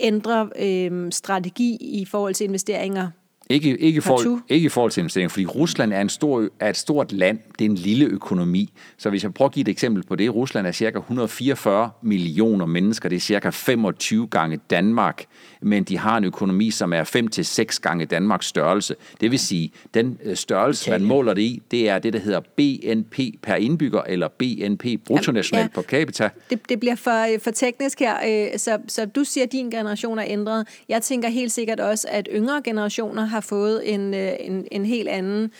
ændrer 0.00 0.46
øh, 0.58 1.12
strategi 1.12 1.76
i 1.80 2.04
forhold 2.04 2.34
til 2.34 2.44
investeringer 2.44 3.10
ikke, 3.50 3.76
ikke, 3.76 4.02
for, 4.02 4.40
ikke 4.48 4.66
i 4.66 4.68
forhold 4.68 4.92
til 4.92 5.00
investeringer, 5.00 5.28
fordi 5.28 5.46
Rusland 5.46 5.92
er, 5.92 6.00
en 6.00 6.08
stor, 6.08 6.48
er 6.60 6.70
et 6.70 6.76
stort 6.76 7.12
land, 7.12 7.38
det 7.58 7.64
er 7.64 7.68
en 7.70 7.74
lille 7.74 8.04
økonomi. 8.04 8.72
Så 8.98 9.10
hvis 9.10 9.22
jeg 9.22 9.34
prøver 9.34 9.48
at 9.48 9.54
give 9.54 9.60
et 9.60 9.68
eksempel 9.68 10.02
på 10.02 10.16
det, 10.16 10.34
Rusland 10.34 10.66
er 10.66 10.72
cirka 10.72 10.98
144 10.98 11.90
millioner 12.02 12.66
mennesker, 12.66 13.08
det 13.08 13.16
er 13.16 13.20
cirka 13.20 13.50
25 13.50 14.26
gange 14.26 14.56
Danmark, 14.70 15.24
men 15.60 15.84
de 15.84 15.98
har 15.98 16.18
en 16.18 16.24
økonomi, 16.24 16.70
som 16.70 16.92
er 16.92 17.04
5 17.04 17.28
til 17.28 17.44
seks 17.44 17.78
gange 17.78 18.06
Danmarks 18.06 18.46
størrelse. 18.46 18.94
Det 19.20 19.30
vil 19.30 19.38
sige, 19.38 19.72
den 19.94 20.18
øh, 20.24 20.36
størrelse, 20.36 20.90
man 20.90 21.02
måler 21.02 21.34
det 21.34 21.42
i, 21.42 21.62
det 21.70 21.88
er 21.88 21.98
det, 21.98 22.12
der 22.12 22.18
hedder 22.18 22.40
BNP 22.40 23.18
per 23.42 23.54
indbygger, 23.54 24.02
eller 24.02 24.28
BNP 24.28 24.84
bruttonationalt 25.04 25.70
ja. 25.76 25.80
per 25.80 25.82
capita. 25.82 26.28
det, 26.50 26.68
det 26.68 26.80
bliver 26.80 26.96
for, 26.96 27.26
for 27.38 27.50
teknisk 27.50 28.00
her, 28.00 28.14
øh, 28.52 28.58
så, 28.58 28.78
så 28.88 29.06
du 29.06 29.24
siger, 29.24 29.44
at 29.44 29.52
din 29.52 29.70
generation 29.70 30.18
er 30.18 30.24
ændret. 30.26 30.68
Jeg 30.88 31.02
tænker 31.02 31.28
helt 31.28 31.52
sikkert 31.52 31.80
også, 31.80 32.08
at 32.10 32.28
yngre 32.32 32.62
generationer 32.64 33.24
har 33.32 33.40
fået 33.40 33.94
en, 33.94 34.14
øh, 34.14 34.32
en, 34.40 34.66
en 34.70 34.84
helt 34.84 35.08
anden, 35.08 35.50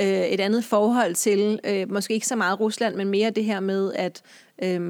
øh, 0.00 0.06
et 0.06 0.40
andet 0.40 0.64
forhold 0.64 1.14
til, 1.14 1.60
øh, 1.64 1.92
måske 1.92 2.14
ikke 2.14 2.26
så 2.26 2.36
meget 2.36 2.60
Rusland, 2.60 2.94
men 2.94 3.08
mere 3.08 3.30
det 3.30 3.44
her 3.44 3.60
med, 3.60 3.92
at 3.94 4.22
øh, 4.62 4.80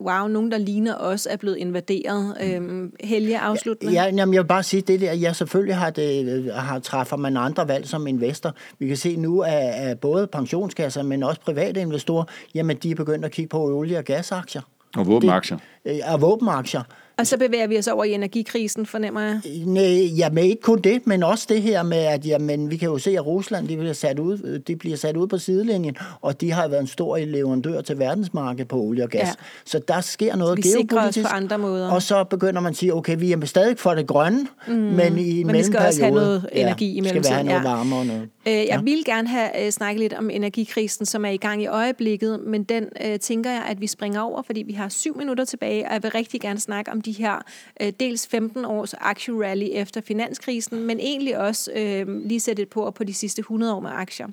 wow, 0.00 0.26
nogen, 0.28 0.50
der 0.50 0.58
ligner 0.58 0.94
os, 0.94 1.26
er 1.30 1.36
blevet 1.36 1.56
invaderet. 1.56 2.36
Øh, 2.42 2.90
Helge, 3.00 3.38
afsluttende. 3.38 3.92
Ja, 3.92 4.04
jamen, 4.04 4.34
jeg 4.34 4.42
vil 4.42 4.48
bare 4.48 4.62
sige 4.62 4.80
det 4.80 5.00
der, 5.00 5.12
ja, 5.12 5.32
selvfølgelig 5.32 5.76
har, 5.76 5.90
det, 5.90 6.52
har, 6.54 6.78
træffer 6.78 7.16
man 7.16 7.36
andre 7.36 7.68
valg 7.68 7.88
som 7.88 8.06
investor. 8.06 8.54
Vi 8.78 8.86
kan 8.86 8.96
se 8.96 9.16
nu, 9.16 9.40
at, 9.40 9.52
at 9.52 9.98
både 10.00 10.26
pensionskasser, 10.26 11.02
men 11.02 11.22
også 11.22 11.40
private 11.40 11.80
investorer, 11.80 12.24
jamen 12.54 12.76
de 12.76 12.90
er 12.90 12.94
begyndt 12.94 13.24
at 13.24 13.30
kigge 13.30 13.48
på 13.48 13.78
olie- 13.78 13.98
og 13.98 14.04
gasaktier. 14.04 14.62
Og 14.96 15.06
våbenaktier. 15.06 15.58
Øh, 15.84 15.98
Og 16.12 16.20
våbenaktier. 16.20 16.82
Og 17.18 17.26
så 17.26 17.38
bevæger 17.38 17.66
vi 17.66 17.78
os 17.78 17.88
over 17.88 18.04
i 18.04 18.12
energikrisen, 18.12 18.86
fornemmer 18.86 19.20
jeg. 19.20 19.40
Nej, 19.66 20.04
jamen 20.16 20.44
ikke 20.44 20.62
kun 20.62 20.78
det, 20.78 21.06
men 21.06 21.22
også 21.22 21.46
det 21.48 21.62
her 21.62 21.82
med, 21.82 21.98
at 21.98 22.26
jamen, 22.26 22.70
vi 22.70 22.76
kan 22.76 22.88
jo 22.88 22.98
se, 22.98 23.10
at 23.10 23.26
Rusland 23.26 23.68
de 23.68 23.76
bliver, 23.76 23.92
sat 23.92 24.18
ud, 24.18 24.58
de 24.58 24.76
bliver 24.76 24.96
sat 24.96 25.16
ud 25.16 25.26
på 25.26 25.38
sidelinjen, 25.38 25.96
og 26.20 26.40
de 26.40 26.52
har 26.52 26.68
været 26.68 26.80
en 26.80 26.86
stor 26.86 27.16
leverandør 27.16 27.80
til 27.80 27.98
verdensmarkedet 27.98 28.68
på 28.68 28.76
olie 28.76 29.04
og 29.04 29.10
gas. 29.10 29.28
Ja. 29.28 29.32
Så 29.64 29.80
der 29.88 30.00
sker 30.00 30.36
noget 30.36 30.56
vi 30.56 30.62
geopolitisk. 30.62 31.26
på 31.26 31.34
andre 31.34 31.58
måder. 31.58 31.90
Og 31.90 32.02
så 32.02 32.24
begynder 32.24 32.60
man 32.60 32.70
at 32.70 32.76
sige, 32.76 32.94
okay, 32.94 33.16
vi 33.18 33.32
er 33.32 33.44
stadig 33.44 33.78
for 33.78 33.94
det 33.94 34.06
grønne, 34.06 34.46
mm. 34.68 34.74
men 34.74 35.18
i 35.18 35.40
en 35.40 35.46
Men 35.46 35.56
vi 35.56 35.62
skal 35.62 35.80
også 35.80 36.02
have 36.02 36.14
noget 36.14 36.48
energi 36.52 36.86
i 36.86 37.02
ja, 37.02 37.08
skal 37.08 37.22
vi 37.22 37.26
have 37.28 37.44
mellemtiden, 37.44 37.46
noget 37.46 37.58
ja. 37.58 37.76
varme 37.76 37.96
og 37.96 38.06
noget. 38.06 38.28
Øh, 38.46 38.52
jeg 38.52 38.66
ja. 38.68 38.80
vil 38.80 39.04
gerne 39.04 39.28
have 39.28 39.66
øh, 39.66 39.70
snakket 39.70 40.00
lidt 40.00 40.12
om 40.12 40.30
energikrisen, 40.30 41.06
som 41.06 41.24
er 41.24 41.30
i 41.30 41.36
gang 41.36 41.62
i 41.62 41.66
øjeblikket, 41.66 42.40
men 42.46 42.64
den 42.64 42.84
øh, 43.04 43.18
tænker 43.18 43.50
jeg, 43.50 43.62
at 43.68 43.80
vi 43.80 43.86
springer 43.86 44.20
over, 44.20 44.42
fordi 44.42 44.62
vi 44.62 44.72
har 44.72 44.88
syv 44.88 45.16
minutter 45.16 45.44
tilbage, 45.44 45.86
og 45.86 45.92
jeg 45.92 46.02
vil 46.02 46.10
rigtig 46.10 46.40
gerne 46.40 46.60
snakke 46.60 46.92
om 46.92 47.00
de 47.04 47.12
her 47.12 47.42
øh, 47.80 47.92
dels 48.00 48.26
15 48.26 48.64
års 48.64 48.94
aktierally 48.94 49.68
efter 49.72 50.00
finanskrisen, 50.00 50.84
men 50.84 51.00
egentlig 51.00 51.38
også 51.38 51.72
øh, 51.72 52.08
lige 52.08 52.40
sætte 52.40 52.62
et 52.62 52.68
på 52.68 52.90
på 52.90 53.04
de 53.04 53.14
sidste 53.14 53.40
100 53.40 53.74
år 53.74 53.80
med 53.80 53.90
aktier. 53.90 54.28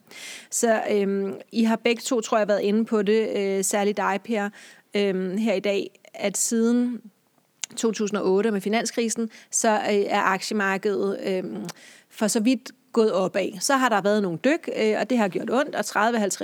Så 0.50 0.82
øh, 0.92 1.34
I 1.52 1.64
har 1.64 1.76
begge 1.76 2.02
to, 2.02 2.22
tror 2.22 2.38
jeg, 2.38 2.48
været 2.48 2.62
inde 2.62 2.86
på 2.86 3.02
det, 3.02 3.38
øh, 3.38 3.64
særligt 3.64 3.98
dig, 3.98 4.20
Per, 4.24 4.50
øh, 4.96 5.38
her 5.38 5.54
i 5.54 5.60
dag, 5.60 6.00
at 6.14 6.38
siden 6.38 7.02
2008 7.76 8.52
med 8.52 8.62
finanskrisen, 8.62 9.30
så 9.52 9.70
øh, 9.70 10.06
er 10.08 10.22
aktiemarkedet 10.22 11.20
øh, 11.24 11.44
for 12.10 12.28
så 12.28 12.40
vidt 12.40 12.72
gået 12.94 13.14
opad. 13.14 13.60
Så 13.60 13.76
har 13.76 13.90
der 13.90 14.02
været 14.02 14.22
nogle 14.22 14.38
dyk, 14.38 14.70
øh, 14.78 14.96
og 15.00 15.10
det 15.10 15.18
har 15.18 15.28
gjort 15.28 15.50
ondt, 15.50 15.76
og 15.76 15.86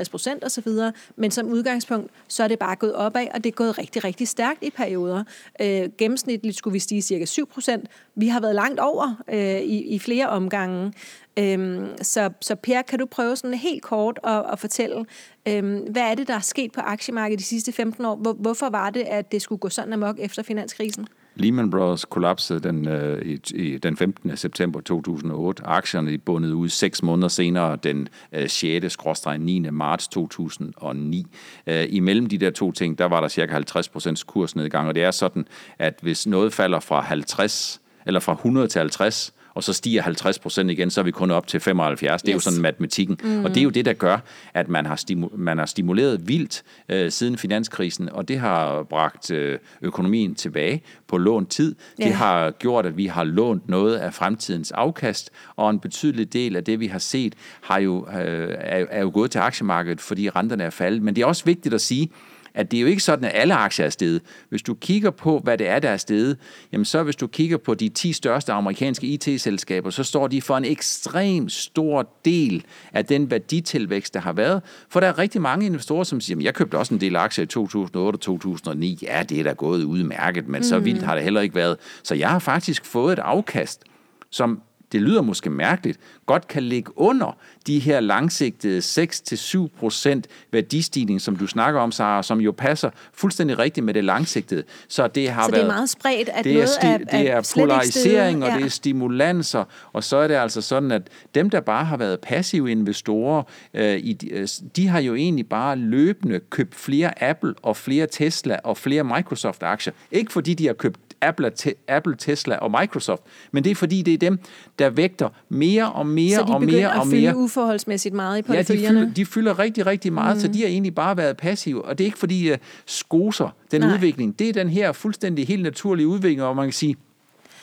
30-50 0.05 0.09
procent 0.11 0.43
osv., 0.43 0.71
men 1.15 1.31
som 1.31 1.47
udgangspunkt, 1.47 2.11
så 2.27 2.43
er 2.43 2.47
det 2.47 2.59
bare 2.59 2.75
gået 2.75 2.93
opad, 2.93 3.27
og 3.33 3.43
det 3.43 3.49
er 3.49 3.55
gået 3.55 3.77
rigtig, 3.77 4.03
rigtig 4.03 4.27
stærkt 4.27 4.63
i 4.63 4.69
perioder. 4.69 5.23
Øh, 5.61 5.89
gennemsnitligt 5.97 6.57
skulle 6.57 6.73
vi 6.73 6.79
stige 6.79 7.01
cirka 7.01 7.25
7 7.25 7.47
procent. 7.47 7.89
Vi 8.15 8.27
har 8.27 8.39
været 8.39 8.55
langt 8.55 8.79
over 8.79 9.23
øh, 9.29 9.61
i, 9.61 9.81
i 9.81 9.99
flere 9.99 10.29
omgange. 10.29 10.93
Øhm, 11.39 11.87
så, 12.01 12.29
så 12.41 12.55
Per, 12.55 12.81
kan 12.81 12.99
du 12.99 13.05
prøve 13.05 13.35
sådan 13.35 13.53
helt 13.53 13.83
kort 13.83 14.19
at, 14.23 14.45
at 14.51 14.59
fortælle, 14.59 15.05
øhm, 15.47 15.77
hvad 15.77 16.01
er 16.01 16.15
det, 16.15 16.27
der 16.27 16.33
er 16.33 16.39
sket 16.39 16.71
på 16.71 16.81
aktiemarkedet 16.81 17.39
de 17.39 17.45
sidste 17.45 17.71
15 17.71 18.05
år? 18.05 18.15
Hvor, 18.15 18.33
hvorfor 18.33 18.69
var 18.69 18.89
det, 18.89 19.01
at 19.01 19.31
det 19.31 19.41
skulle 19.41 19.59
gå 19.59 19.69
sådan 19.69 19.93
amok 19.93 20.15
efter 20.19 20.43
finanskrisen? 20.43 21.07
Lehman 21.39 21.69
Brothers 21.69 22.05
kollapsede 22.05 22.59
den, 22.59 22.87
øh, 22.87 23.21
i, 23.21 23.39
i, 23.55 23.77
den 23.77 23.97
15. 23.97 24.37
september 24.37 24.81
2008. 24.81 25.63
Aktierne 25.65 26.11
de 26.11 26.17
bundet 26.17 26.51
ud 26.51 26.69
seks 26.69 27.03
måneder 27.03 27.27
senere, 27.27 27.75
den 27.75 28.09
øh, 28.33 28.49
6. 28.49 28.97
9. 29.39 29.59
marts 29.59 30.07
2009. 30.07 31.27
Øh, 31.67 31.85
imellem 31.89 32.25
de 32.25 32.37
der 32.37 32.51
to 32.51 32.71
ting, 32.71 32.97
der 32.97 33.05
var 33.05 33.21
der 33.21 33.27
cirka 33.27 33.53
50 33.53 33.89
procents 33.89 34.23
kursnedgang, 34.23 34.87
og 34.87 34.95
det 34.95 35.03
er 35.03 35.11
sådan, 35.11 35.47
at 35.79 35.99
hvis 36.01 36.27
noget 36.27 36.53
falder 36.53 36.79
fra 36.79 37.01
50 37.01 37.81
eller 38.05 38.19
fra 38.19 38.33
100 38.33 38.67
til 38.67 38.79
50, 38.79 39.33
og 39.57 39.63
så 39.63 39.73
stiger 39.73 40.01
50 40.01 40.39
procent 40.39 40.71
igen, 40.71 40.89
så 40.89 41.01
er 41.01 41.03
vi 41.03 41.11
kun 41.11 41.31
op 41.31 41.47
til 41.47 41.59
75. 41.59 42.21
Det 42.21 42.29
er 42.29 42.35
Yes. 42.35 42.45
jo 42.45 42.51
sådan 42.51 42.61
matematikken. 42.61 43.17
Mm. 43.23 43.43
Og 43.45 43.49
det 43.49 43.57
er 43.57 43.63
jo 43.63 43.69
det, 43.69 43.85
der 43.85 43.93
gør, 43.93 44.17
at 44.53 44.69
man 44.69 44.85
har, 44.85 44.95
stimu- 44.95 45.37
man 45.37 45.57
har 45.57 45.65
stimuleret 45.65 46.27
vildt 46.27 46.63
øh, 46.89 47.11
siden 47.11 47.37
finanskrisen, 47.37 48.09
og 48.09 48.27
det 48.27 48.39
har 48.39 48.83
bragt 48.83 49.31
øh, 49.31 49.59
økonomien 49.81 50.35
tilbage 50.35 50.81
på 51.07 51.17
lånt 51.17 51.49
tid. 51.49 51.75
Det 51.97 52.05
Ja. 52.05 52.11
har 52.13 52.51
gjort, 52.51 52.85
at 52.85 52.97
vi 52.97 53.05
har 53.05 53.23
lånt 53.23 53.69
noget 53.69 53.95
af 53.95 54.13
fremtidens 54.13 54.71
afkast, 54.71 55.29
og 55.55 55.69
en 55.69 55.79
betydelig 55.79 56.33
del 56.33 56.55
af 56.55 56.63
det, 56.63 56.79
vi 56.79 56.87
har 56.87 56.99
set, 56.99 57.33
har 57.61 57.79
jo, 57.79 58.07
øh, 58.07 58.55
er, 58.59 58.85
er 58.89 59.01
jo 59.01 59.11
gået 59.13 59.31
til 59.31 59.39
aktiemarkedet, 59.39 60.01
fordi 60.01 60.29
renterne 60.29 60.63
er 60.63 60.69
faldet. 60.69 61.01
Men 61.01 61.15
det 61.15 61.21
er 61.21 61.25
også 61.25 61.45
vigtigt 61.45 61.75
at 61.75 61.81
sige, 61.81 62.09
at 62.57 62.71
det 62.71 62.77
er 62.77 62.81
jo 62.81 62.87
ikke 62.87 63.03
sådan, 63.03 63.25
at 63.25 63.31
alle 63.33 63.53
aktier 63.53 63.85
er 63.85 63.89
steget. 63.89 64.21
Hvis 64.49 64.61
du 64.61 64.73
kigger 64.73 65.09
på, 65.09 65.39
hvad 65.39 65.57
det 65.57 65.67
er, 65.67 65.79
der 65.79 65.89
er 65.89 65.97
steget, 65.97 66.37
jamen 66.71 66.85
så 66.85 67.03
hvis 67.03 67.15
du 67.15 67.27
kigger 67.27 67.57
på 67.57 67.73
de 67.73 67.89
10 67.89 68.13
største 68.13 68.51
amerikanske 68.51 69.07
IT-selskaber, 69.07 69.89
så 69.89 70.03
står 70.03 70.27
de 70.27 70.41
for 70.41 70.57
en 70.57 70.65
ekstrem 70.65 71.49
stor 71.49 72.09
del 72.25 72.65
af 72.93 73.05
den 73.05 73.31
værditilvækst, 73.31 74.13
der 74.13 74.19
har 74.19 74.33
været. 74.33 74.61
For 74.89 74.99
der 74.99 75.07
er 75.07 75.17
rigtig 75.17 75.41
mange 75.41 75.65
investorer, 75.65 76.03
som 76.03 76.21
siger, 76.21 76.35
"Jamen, 76.35 76.45
jeg 76.45 76.53
købte 76.53 76.77
også 76.77 76.93
en 76.93 77.01
del 77.01 77.15
aktier 77.15 77.43
i 77.43 77.47
2008 77.47 78.15
og 78.15 78.21
2009. 78.21 78.99
Ja, 79.01 79.23
det 79.23 79.39
er 79.39 79.43
da 79.43 79.51
gået 79.51 79.83
udmærket, 79.83 80.47
men 80.47 80.63
så 80.63 80.79
vildt 80.79 81.03
har 81.03 81.15
det 81.15 81.23
heller 81.23 81.41
ikke 81.41 81.55
været. 81.55 81.77
Så 82.03 82.15
jeg 82.15 82.29
har 82.29 82.39
faktisk 82.39 82.85
fået 82.85 83.13
et 83.13 83.19
afkast, 83.19 83.83
som 84.29 84.61
det 84.91 85.01
lyder 85.01 85.21
måske 85.21 85.49
mærkeligt, 85.49 85.99
godt 86.25 86.47
kan 86.47 86.63
ligge 86.63 86.91
under 86.99 87.37
de 87.67 87.79
her 87.79 87.99
langsigtede 87.99 88.79
6-7% 88.79 90.21
værdistigning, 90.51 91.21
som 91.21 91.35
du 91.35 91.47
snakker 91.47 91.79
om, 91.81 91.91
Sara, 91.91 92.23
som 92.23 92.41
jo 92.41 92.51
passer 92.51 92.89
fuldstændig 93.13 93.59
rigtigt 93.59 93.85
med 93.85 93.93
det 93.93 94.03
langsigtede. 94.03 94.63
Så 94.87 95.07
det 95.07 95.29
har 95.29 95.43
Så 95.43 95.51
det 95.51 95.57
er 95.57 95.61
været, 95.61 95.73
meget 95.75 95.89
spredt, 95.89 96.29
at 96.29 96.43
det 96.43 96.51
er, 96.51 96.55
noget 96.55 96.77
er, 96.81 96.97
det 97.17 97.31
er 97.31 97.53
polarisering, 97.59 98.43
og 98.43 98.51
det 98.51 98.65
er 98.65 98.69
stimulanser, 98.69 99.63
og 99.93 100.03
så 100.03 100.17
er 100.17 100.27
det 100.27 100.35
altså 100.35 100.61
sådan, 100.61 100.91
at 100.91 101.01
dem, 101.35 101.49
der 101.49 101.59
bare 101.59 101.85
har 101.85 101.97
været 101.97 102.19
passive 102.19 102.71
investorer, 102.71 103.43
øh, 103.73 103.97
i, 104.03 104.13
de- 104.13 104.29
øh, 104.29 104.47
de 104.75 104.87
har 104.87 104.99
jo 104.99 105.15
egentlig 105.15 105.49
bare 105.49 105.75
løbende 105.75 106.39
købt 106.49 106.75
flere 106.75 107.23
Apple 107.23 107.53
og 107.61 107.77
flere 107.77 108.07
Tesla 108.11 108.57
og 108.63 108.77
flere 108.77 109.03
Microsoft-aktier. 109.03 109.93
Ikke 110.11 110.31
fordi 110.31 110.53
de 110.53 110.65
har 110.67 110.73
købt 110.73 110.99
Apple, 111.21 111.51
Apple, 111.87 112.15
Tesla 112.17 112.55
og 112.55 112.71
Microsoft, 112.81 113.21
men 113.51 113.63
det 113.63 113.71
er 113.71 113.75
fordi, 113.75 114.01
det 114.01 114.13
er 114.13 114.17
dem, 114.17 114.39
der 114.79 114.89
vægter 114.89 115.29
mere 115.49 115.91
og 115.91 116.07
mere 116.07 116.35
så 116.35 116.43
de 116.43 116.53
og 116.53 116.59
begynder 116.59 116.79
mere 116.79 116.93
at 116.93 116.99
og 116.99 117.07
fylde 117.07 117.21
mere. 117.21 117.37
uforholdsmæssigt 117.37 118.15
meget 118.15 118.49
i 118.49 118.53
Ja, 118.53 118.61
de 118.61 118.65
fylder, 118.65 119.13
de 119.13 119.25
fylder 119.25 119.59
rigtig, 119.59 119.85
rigtig 119.85 120.13
meget, 120.13 120.37
mm. 120.37 120.41
så 120.41 120.47
de 120.47 120.61
har 120.61 120.67
egentlig 120.67 120.95
bare 120.95 121.17
været 121.17 121.37
passive. 121.37 121.85
Og 121.85 121.97
det 121.97 122.03
er 122.03 122.05
ikke 122.05 122.17
fordi, 122.17 122.51
uh, 122.51 122.57
skoser 122.85 123.49
den 123.71 123.81
Nej. 123.81 123.87
Nej. 123.87 123.95
udvikling. 123.95 124.39
Det 124.39 124.49
er 124.49 124.53
den 124.53 124.69
her 124.69 124.91
fuldstændig 124.91 125.47
helt 125.47 125.63
naturlige 125.63 126.07
udvikling, 126.07 126.43
og 126.43 126.55
man 126.55 126.65
kan 126.65 126.73
sige, 126.73 126.95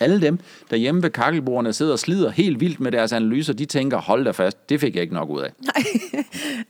alle 0.00 0.20
dem, 0.20 0.38
der 0.70 0.76
hjemme 0.76 1.02
ved 1.02 1.11
kakkelbordene 1.11 1.72
sidder 1.72 1.92
og 1.92 1.98
slider 1.98 2.30
helt 2.30 2.61
vildt 2.61 2.80
med 2.80 2.92
deres 2.92 3.12
analyser, 3.12 3.52
de 3.52 3.64
tænker, 3.64 3.98
hold 3.98 4.24
da 4.24 4.30
fast, 4.30 4.68
det 4.68 4.80
fik 4.80 4.94
jeg 4.94 5.02
ikke 5.02 5.14
nok 5.14 5.30
ud 5.30 5.40
af. 5.40 5.52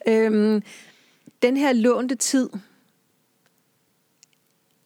Øhm, 0.09 0.63
den 1.43 1.57
her 1.57 1.73
lånte 1.73 2.15
tid, 2.15 2.51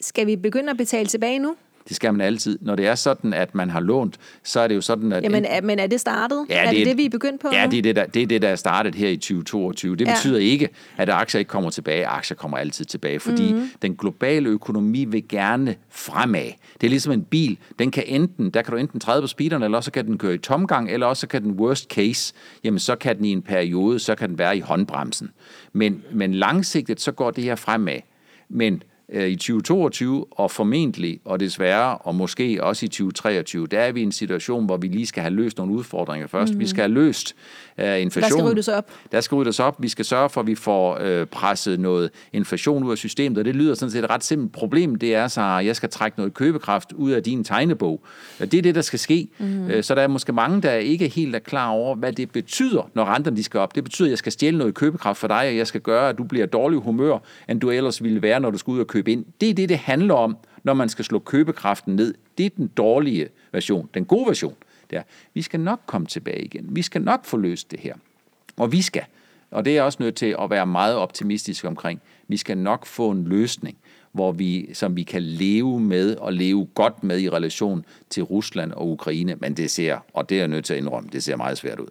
skal 0.01 0.27
vi 0.27 0.37
begynde 0.37 0.71
at 0.71 0.77
betale 0.77 1.07
tilbage 1.07 1.39
nu? 1.39 1.57
Det 1.89 1.97
skal 1.97 2.15
man 2.15 2.21
altid. 2.21 2.59
Når 2.63 2.75
det 2.77 2.87
er 2.87 2.95
sådan, 2.95 3.35
at 3.35 3.55
man 3.55 3.71
har 3.71 3.81
lånt, 3.81 4.19
så 4.43 4.61
er 4.61 4.69
det 4.69 4.75
jo 4.75 4.81
sådan, 4.81 5.13
at... 5.13 5.23
Jamen, 5.25 5.45
er, 5.45 5.61
men 5.61 5.79
er 5.79 5.87
det 5.87 6.01
startet? 6.01 6.47
Ja, 6.49 6.65
er 6.65 6.71
det 6.71 6.81
er- 6.81 6.85
det, 6.85 6.97
vi 6.97 7.05
er 7.05 7.11
begyndt 7.11 7.41
på 7.41 7.49
Ja, 7.53 7.67
det 7.71 7.79
er 7.79 7.83
det, 7.83 7.97
der, 7.97 8.07
det 8.07 8.23
er 8.23 8.27
det, 8.27 8.43
der 8.43 8.49
er 8.49 8.57
startet 8.57 8.95
her 8.95 9.09
i 9.09 9.17
2022. 9.17 9.97
Det 9.97 10.07
Ja. 10.07 10.15
betyder 10.15 10.39
ikke, 10.39 10.69
at 10.97 11.09
aktier 11.09 11.39
ikke 11.39 11.49
kommer 11.49 11.71
tilbage. 11.71 12.07
Aktier 12.07 12.37
kommer 12.37 12.57
altid 12.59 12.85
tilbage, 12.85 13.21
fordi 13.21 13.53
Mhm. 13.53 13.61
mm. 13.63 13.71
den 13.83 13.97
globale 13.97 14.49
økonomi 14.49 15.05
vil 15.05 15.29
gerne 15.29 15.75
fremad. 15.91 16.51
Det 16.81 16.87
er 16.87 16.91
ligesom 16.91 17.13
en 17.13 17.23
bil. 17.23 17.59
Den 17.79 17.91
kan 17.91 18.03
enten, 18.07 18.51
der 18.51 18.63
kan 18.63 18.73
du 18.73 18.79
enten 18.79 19.01
træde 19.01 19.21
på 19.21 19.27
speederen, 19.27 19.63
eller 19.63 19.79
også 19.79 19.91
kan 19.93 20.07
den 20.07 20.19
køre 20.19 20.35
i 20.35 20.39
tomgang, 20.39 20.91
eller 20.91 21.07
også 21.07 21.27
kan 21.27 21.43
den 21.43 21.51
worst 21.53 21.91
case, 21.91 22.35
jamen 22.65 22.79
så 22.79 22.97
kan 22.97 23.17
den 23.17 23.25
i 23.25 23.33
en 23.33 23.43
periode, 23.43 23.99
så 23.99 24.15
kan 24.15 24.29
den 24.29 24.39
være 24.39 24.57
i 24.57 24.61
håndbremsen. 24.61 25.31
Men, 25.73 26.03
men 26.13 26.35
langsigtet, 26.35 27.01
så 27.01 27.13
går 27.13 27.31
det 27.31 27.45
her 27.45 27.55
fremad. 27.55 27.99
Men 28.49 28.83
i 29.13 29.37
2022, 29.37 30.27
og 30.31 30.51
formentlig, 30.51 31.21
og 31.25 31.41
desværre, 31.41 31.99
og 31.99 32.15
måske 32.15 32.65
også 32.65 32.87
i 32.87 32.89
2023, 32.89 33.67
der 33.67 33.81
er 33.81 33.93
vi 33.93 34.01
i 34.01 34.03
en 34.03 34.13
situation, 34.13 34.67
hvor 34.67 34.77
vi 34.77 34.87
lige 34.87 35.07
skal 35.07 35.23
have 35.23 35.35
løst 35.35 35.59
nogle 35.59 35.73
udfordringer 35.73 36.27
først. 36.27 36.51
Mm-hmm. 36.51 36.61
Vi 36.61 36.67
skal 36.67 36.83
have 36.83 36.93
løst 36.93 37.35
uh, 37.79 38.01
inflation. 38.01 38.23
Der 38.23 38.29
skal 38.29 38.53
ryddes 38.53 38.69
op. 38.69 38.91
Der 39.13 39.21
skal 39.21 39.37
ryddes 39.37 39.61
op. 39.61 39.83
Vi 39.83 39.89
skal 39.89 40.05
sørge 40.05 40.29
for, 40.29 40.41
at 40.41 40.47
vi 40.47 40.55
får 40.55 41.21
uh, 41.21 41.27
presset 41.27 41.81
noget 41.81 42.11
inflation 42.33 42.85
ud 42.85 42.91
af 42.93 42.99
systemet, 42.99 43.39
og 43.39 43.45
det 43.45 43.57
lyder 43.57 43.75
sådan 43.75 43.91
set 43.91 44.05
et 44.05 44.11
ret 44.11 44.25
simpelt 44.25 44.53
problem. 44.53 44.95
Det 44.95 45.15
er 45.15 45.29
så, 45.29 45.41
at 45.41 45.67
jeg 45.67 45.77
skal 45.77 45.89
trække 45.89 46.19
noget 46.19 46.35
købekraft 46.35 46.93
ud 46.93 47.11
af 47.11 47.23
din 47.23 47.45
tegnebog. 47.45 48.03
Det 48.39 48.55
er 48.55 48.63
det, 48.63 48.75
der 48.75 48.83
skal 48.83 48.99
ske. 48.99 49.29
Mm-hmm. 49.39 49.83
Så 49.83 49.95
der 49.95 50.03
er 50.03 50.09
måske 50.09 50.33
mange, 50.33 50.63
der 50.63 50.73
ikke 50.73 51.09
helt 51.09 51.35
er 51.35 51.39
klar 51.39 51.69
over, 51.69 51.95
hvad 51.95 52.13
det 52.13 52.31
betyder, 52.31 52.91
når 52.95 53.05
renterne 53.05 53.37
de 53.37 53.43
skal 53.43 53.61
op. 53.61 53.75
Det 53.75 53.85
betyder, 53.85 54.09
at 54.09 54.11
jeg 54.11 54.19
skal 54.19 54.33
stjæle 54.33 54.59
noget 54.59 54.75
købekraft 54.75 55.19
for 55.19 55.29
dig, 55.29 55.37
og 55.37 55.57
jeg 55.57 55.67
skal 55.67 55.81
gøre, 55.81 56.09
at 56.09 56.19
du 56.19 56.25
bliver 56.25 56.47
dårlig 56.47 56.79
humør, 56.79 57.19
end 57.49 57.61
du 57.61 57.71
ellers 57.71 58.03
ville 58.03 58.23
være, 58.23 58.41
når 58.41 58.51
du 58.51 58.59
skal 58.59 58.71
ud 58.71 58.81
og 58.81 58.87
købe 58.87 58.98
ind. 59.07 59.25
Det 59.41 59.51
er 59.51 59.55
det, 59.55 59.69
det 59.69 59.79
handler 59.79 60.15
om, 60.15 60.37
når 60.63 60.75
man 60.75 60.89
skal 60.89 61.05
slå 61.05 61.19
købekraften 61.19 61.97
ned. 61.97 62.15
Det 62.39 62.47
er 62.47 62.51
den 62.51 62.67
dårlige 62.67 63.29
version. 63.53 63.89
Den 63.95 64.05
gode 64.05 64.27
version, 64.27 64.55
det 64.91 64.99
er, 64.99 65.03
vi 65.35 65.43
skal 65.43 65.61
nok 65.61 65.81
komme 65.87 66.07
tilbage 66.07 66.45
igen. 66.45 66.67
Vi 66.71 66.83
skal 66.83 67.03
nok 67.03 67.25
få 67.25 67.37
løst 67.37 67.71
det 67.71 67.81
her. 67.81 67.95
Og 68.57 68.73
vi 68.73 68.83
skal. 68.83 69.05
Og 69.51 69.65
det 69.65 69.71
er 69.71 69.75
jeg 69.75 69.85
også 69.85 70.03
nødt 70.03 70.15
til 70.15 70.37
at 70.41 70.51
være 70.51 70.67
meget 70.67 70.97
optimistisk 70.97 71.65
omkring. 71.65 72.01
Vi 72.29 72.37
skal 72.37 72.59
nok 72.59 72.87
få 72.87 73.11
en 73.11 73.25
løsning, 73.25 73.77
hvor 74.13 74.33
vi, 74.33 74.69
som 74.75 74.97
vi 74.97 75.03
kan 75.03 75.23
leve 75.23 75.81
med 75.81 76.17
og 76.17 76.33
leve 76.33 76.69
godt 76.75 77.05
med 77.05 77.21
i 77.21 77.31
relation 77.31 77.85
til 78.11 78.23
Rusland 78.23 78.73
og 78.73 78.89
Ukraine. 78.89 79.37
Men 79.41 79.55
det 79.55 79.71
ser, 79.71 79.99
og 80.15 80.29
det 80.29 80.35
er 80.35 80.39
jeg 80.39 80.49
nødt 80.49 80.65
til 80.65 80.75
at 80.75 80.79
indrømme, 80.79 81.09
det 81.13 81.25
ser 81.25 81.37
meget 81.37 81.59
svært 81.59 81.81
ud. 81.81 81.89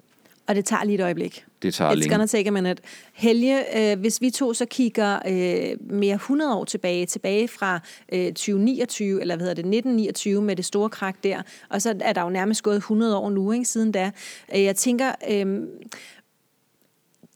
Og 0.47 0.55
det 0.55 0.65
tager 0.65 0.83
lige 0.83 0.95
et 0.95 1.01
øjeblik. 1.01 1.45
Det 1.61 1.73
tager 1.73 1.91
It's 1.91 1.93
længe. 1.93 2.09
gonna 2.09 2.25
take 2.25 2.47
a 2.47 2.51
minute. 2.51 2.81
Helge, 3.13 3.91
øh, 3.91 3.99
hvis 3.99 4.21
vi 4.21 4.29
to 4.29 4.53
så 4.53 4.65
kigger 4.65 5.19
øh, 5.27 5.77
mere 5.93 6.15
100 6.15 6.55
år 6.55 6.63
tilbage, 6.65 7.05
tilbage 7.05 7.47
fra 7.47 7.79
øh, 8.13 8.27
2029, 8.27 9.21
eller 9.21 9.35
hvad 9.35 9.43
hedder 9.43 9.53
det, 9.53 9.59
1929 9.59 10.41
med 10.41 10.55
det 10.55 10.65
store 10.65 10.89
krak 10.89 11.15
der, 11.23 11.41
og 11.69 11.81
så 11.81 11.95
er 12.01 12.13
der 12.13 12.21
jo 12.21 12.29
nærmest 12.29 12.63
gået 12.63 12.75
100 12.75 13.17
år 13.17 13.29
nu, 13.29 13.51
ikke, 13.51 13.65
siden 13.65 13.91
da. 13.91 14.11
Øh, 14.55 14.63
jeg 14.63 14.75
tænker, 14.75 15.11
øh, 15.29 15.59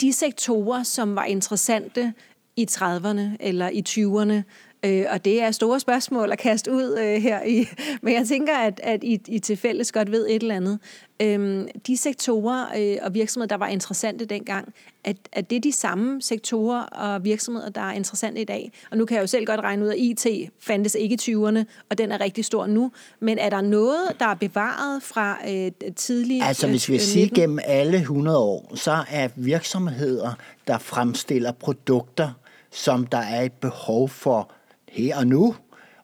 de 0.01 0.13
sektorer, 0.13 0.83
som 0.83 1.15
var 1.15 1.25
interessante 1.25 2.13
i 2.55 2.67
30'erne 2.71 3.21
eller 3.39 3.69
i 3.69 3.83
20'erne, 3.89 4.41
Øh, 4.85 5.05
og 5.09 5.25
det 5.25 5.41
er 5.41 5.51
store 5.51 5.79
spørgsmål 5.79 6.31
at 6.31 6.37
kaste 6.37 6.71
ud 6.71 6.97
øh, 6.99 7.21
her 7.21 7.43
i, 7.43 7.67
men 8.01 8.13
jeg 8.13 8.27
tænker, 8.27 8.57
at, 8.57 8.79
at 8.83 9.03
I, 9.03 9.21
I 9.27 9.39
til 9.39 9.57
fælles 9.57 9.91
godt 9.91 10.11
ved 10.11 10.27
et 10.29 10.41
eller 10.41 10.55
andet. 10.55 10.79
Øhm, 11.21 11.67
de 11.87 11.97
sektorer 11.97 12.65
øh, 12.77 12.97
og 13.01 13.13
virksomheder, 13.13 13.47
der 13.47 13.57
var 13.57 13.67
interessante 13.67 14.25
dengang, 14.25 14.73
at, 15.03 15.17
at 15.33 15.49
det 15.49 15.55
er 15.55 15.59
de 15.59 15.71
samme 15.71 16.21
sektorer 16.21 16.83
og 16.83 17.23
virksomheder, 17.23 17.69
der 17.69 17.81
er 17.81 17.91
interessante 17.91 18.41
i 18.41 18.43
dag. 18.43 18.71
Og 18.91 18.97
nu 18.97 19.05
kan 19.05 19.15
jeg 19.15 19.21
jo 19.21 19.27
selv 19.27 19.45
godt 19.45 19.59
regne 19.59 19.85
ud, 19.85 19.89
at 19.89 19.97
IT 19.97 20.51
fandtes 20.59 20.95
ikke 20.95 21.13
i 21.27 21.35
20'erne, 21.35 21.63
og 21.89 21.97
den 21.97 22.11
er 22.11 22.21
rigtig 22.21 22.45
stor 22.45 22.67
nu. 22.67 22.91
Men 23.19 23.37
er 23.37 23.49
der 23.49 23.61
noget, 23.61 24.01
der 24.19 24.25
er 24.25 24.35
bevaret 24.35 25.03
fra 25.03 25.37
øh, 25.49 25.71
tidlig 25.95 26.41
Altså 26.43 26.67
hvis 26.67 26.89
vi 26.89 26.93
øh, 26.93 26.99
siger 26.99 27.25
19? 27.25 27.41
gennem 27.41 27.59
alle 27.65 27.97
100 27.97 28.37
år, 28.37 28.71
så 28.75 29.03
er 29.09 29.29
virksomheder, 29.35 30.33
der 30.67 30.77
fremstiller 30.77 31.51
produkter, 31.51 32.31
som 32.71 33.05
der 33.05 33.17
er 33.17 33.41
et 33.41 33.53
behov 33.53 34.09
for 34.09 34.51
her 34.91 35.17
og 35.17 35.27
nu, 35.27 35.55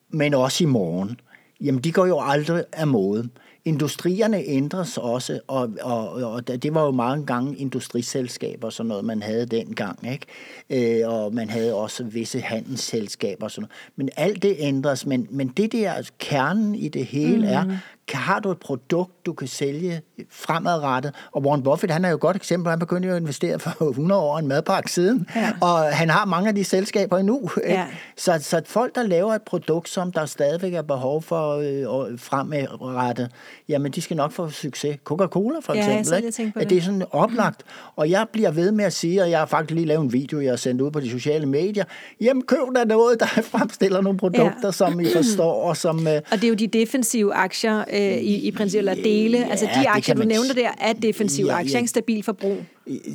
men 0.09 0.33
også 0.33 0.63
i 0.63 0.67
morgen, 0.67 1.19
jamen 1.61 1.81
de 1.81 1.91
går 1.91 2.05
jo 2.05 2.19
aldrig 2.21 2.63
af 2.73 2.87
mode. 2.87 3.29
Industrierne 3.65 4.43
ændres 4.45 4.97
også, 4.97 5.39
og, 5.47 5.69
og, 5.81 6.11
og 6.11 6.47
det 6.47 6.73
var 6.73 6.85
jo 6.85 6.91
mange 6.91 7.25
gange 7.25 7.55
industriselskaber, 7.55 8.69
sådan 8.69 8.87
noget, 8.87 9.05
man 9.05 9.21
havde 9.21 9.45
dengang, 9.45 10.11
ikke? 10.11 11.01
Øh, 11.01 11.09
og 11.09 11.33
man 11.33 11.49
havde 11.49 11.75
også 11.75 12.03
visse 12.03 12.39
handelsselskaber 12.39 13.43
og 13.43 13.51
sådan 13.51 13.61
noget. 13.61 13.71
Men 13.95 14.09
alt 14.15 14.43
det 14.43 14.55
ændres, 14.59 15.05
men, 15.05 15.27
men 15.29 15.47
det 15.47 15.71
der 15.71 16.09
kernen 16.19 16.75
i 16.75 16.87
det 16.87 17.05
hele 17.05 17.37
mm. 17.37 17.43
er, 17.43 17.77
har 18.13 18.39
du 18.39 18.51
et 18.51 18.57
produkt, 18.59 19.25
du 19.25 19.33
kan 19.33 19.47
sælge 19.47 20.01
fremadrettet? 20.31 21.13
Og 21.31 21.41
Warren 21.45 21.63
Buffett, 21.63 21.93
han 21.93 22.05
er 22.05 22.09
jo 22.09 22.15
et 22.15 22.21
godt 22.21 22.35
eksempel. 22.35 22.69
Han 22.69 22.79
begyndte 22.79 23.07
jo 23.09 23.15
at 23.15 23.21
investere 23.21 23.59
for 23.59 23.85
100 23.89 24.21
år 24.21 24.37
en 24.37 24.47
madpakke 24.47 24.91
siden, 24.91 25.27
Ja. 25.35 25.51
og 25.61 25.83
han 25.95 26.09
har 26.09 26.25
mange 26.25 26.49
af 26.49 26.55
de 26.55 26.63
selskaber 26.63 27.17
endnu. 27.17 27.49
Ikke? 27.57 27.73
Ja. 27.73 27.85
Så, 28.17 28.37
så 28.41 28.61
folk, 28.65 28.95
der 28.95 29.03
laver 29.03 29.33
et 29.33 29.41
produkt, 29.41 29.89
som 29.89 30.11
der 30.11 30.25
stadigvæk 30.25 30.73
er 30.73 30.81
behov 30.81 31.21
for 31.21 31.55
øh, 31.57 32.19
fremadrettet, 32.19 33.31
jamen 33.69 33.91
de 33.91 34.01
skal 34.01 34.17
nok 34.17 34.31
få 34.31 34.49
succes. 34.49 34.97
Coca-Cola 35.03 35.59
for 35.63 35.73
Ja, 35.73 35.85
jeg 35.85 35.99
eksempel. 35.99 36.27
ikke? 36.39 36.51
At 36.55 36.61
det. 36.61 36.69
det 36.69 36.77
er 36.77 36.81
sådan 36.81 37.03
oplagt. 37.11 37.63
Og 37.95 38.09
jeg 38.09 38.25
bliver 38.31 38.51
ved 38.51 38.71
med 38.71 38.85
at 38.85 38.93
sige, 38.93 39.21
og 39.21 39.29
jeg 39.31 39.39
har 39.39 39.45
faktisk 39.45 39.71
lige 39.75 39.85
lavet 39.87 40.03
en 40.03 40.13
video, 40.13 40.41
jeg 40.41 40.51
har 40.51 40.57
sendt 40.57 40.81
ud 40.81 40.91
på 40.91 40.99
de 40.99 41.09
sociale 41.11 41.45
medier, 41.45 41.83
jamen 42.21 42.43
køb 42.43 42.57
da 42.75 42.83
noget, 42.83 43.19
der 43.19 43.25
fremstiller 43.57 44.01
nogle 44.01 44.19
produkter, 44.19 44.57
ja. 44.63 44.71
som 44.71 44.99
I 44.99 45.05
forstår, 45.15 45.61
og 45.69 45.77
som... 45.77 46.07
Øh, 46.07 46.13
Og 46.31 46.35
det 46.37 46.43
er 46.43 46.47
jo 46.47 46.53
de 46.53 46.67
defensive 46.67 47.33
aktier 47.33 47.83
øh, 47.97 48.17
i, 48.17 48.47
i 48.47 48.51
princippet, 48.51 48.79
eller 48.91 49.03
dele. 49.03 49.37
Ja, 49.37 49.47
altså 49.49 49.65
de 49.65 49.89
aktier, 49.89 50.15
du 50.15 50.21
s- 50.53 50.55
der, 50.55 50.69
er 50.81 50.93
defensive 50.93 51.47
Ja, 51.51 51.57
aktier, 51.59 51.79
ja. 51.79 51.85
stabil 51.85 52.23
forbrug. 52.23 52.57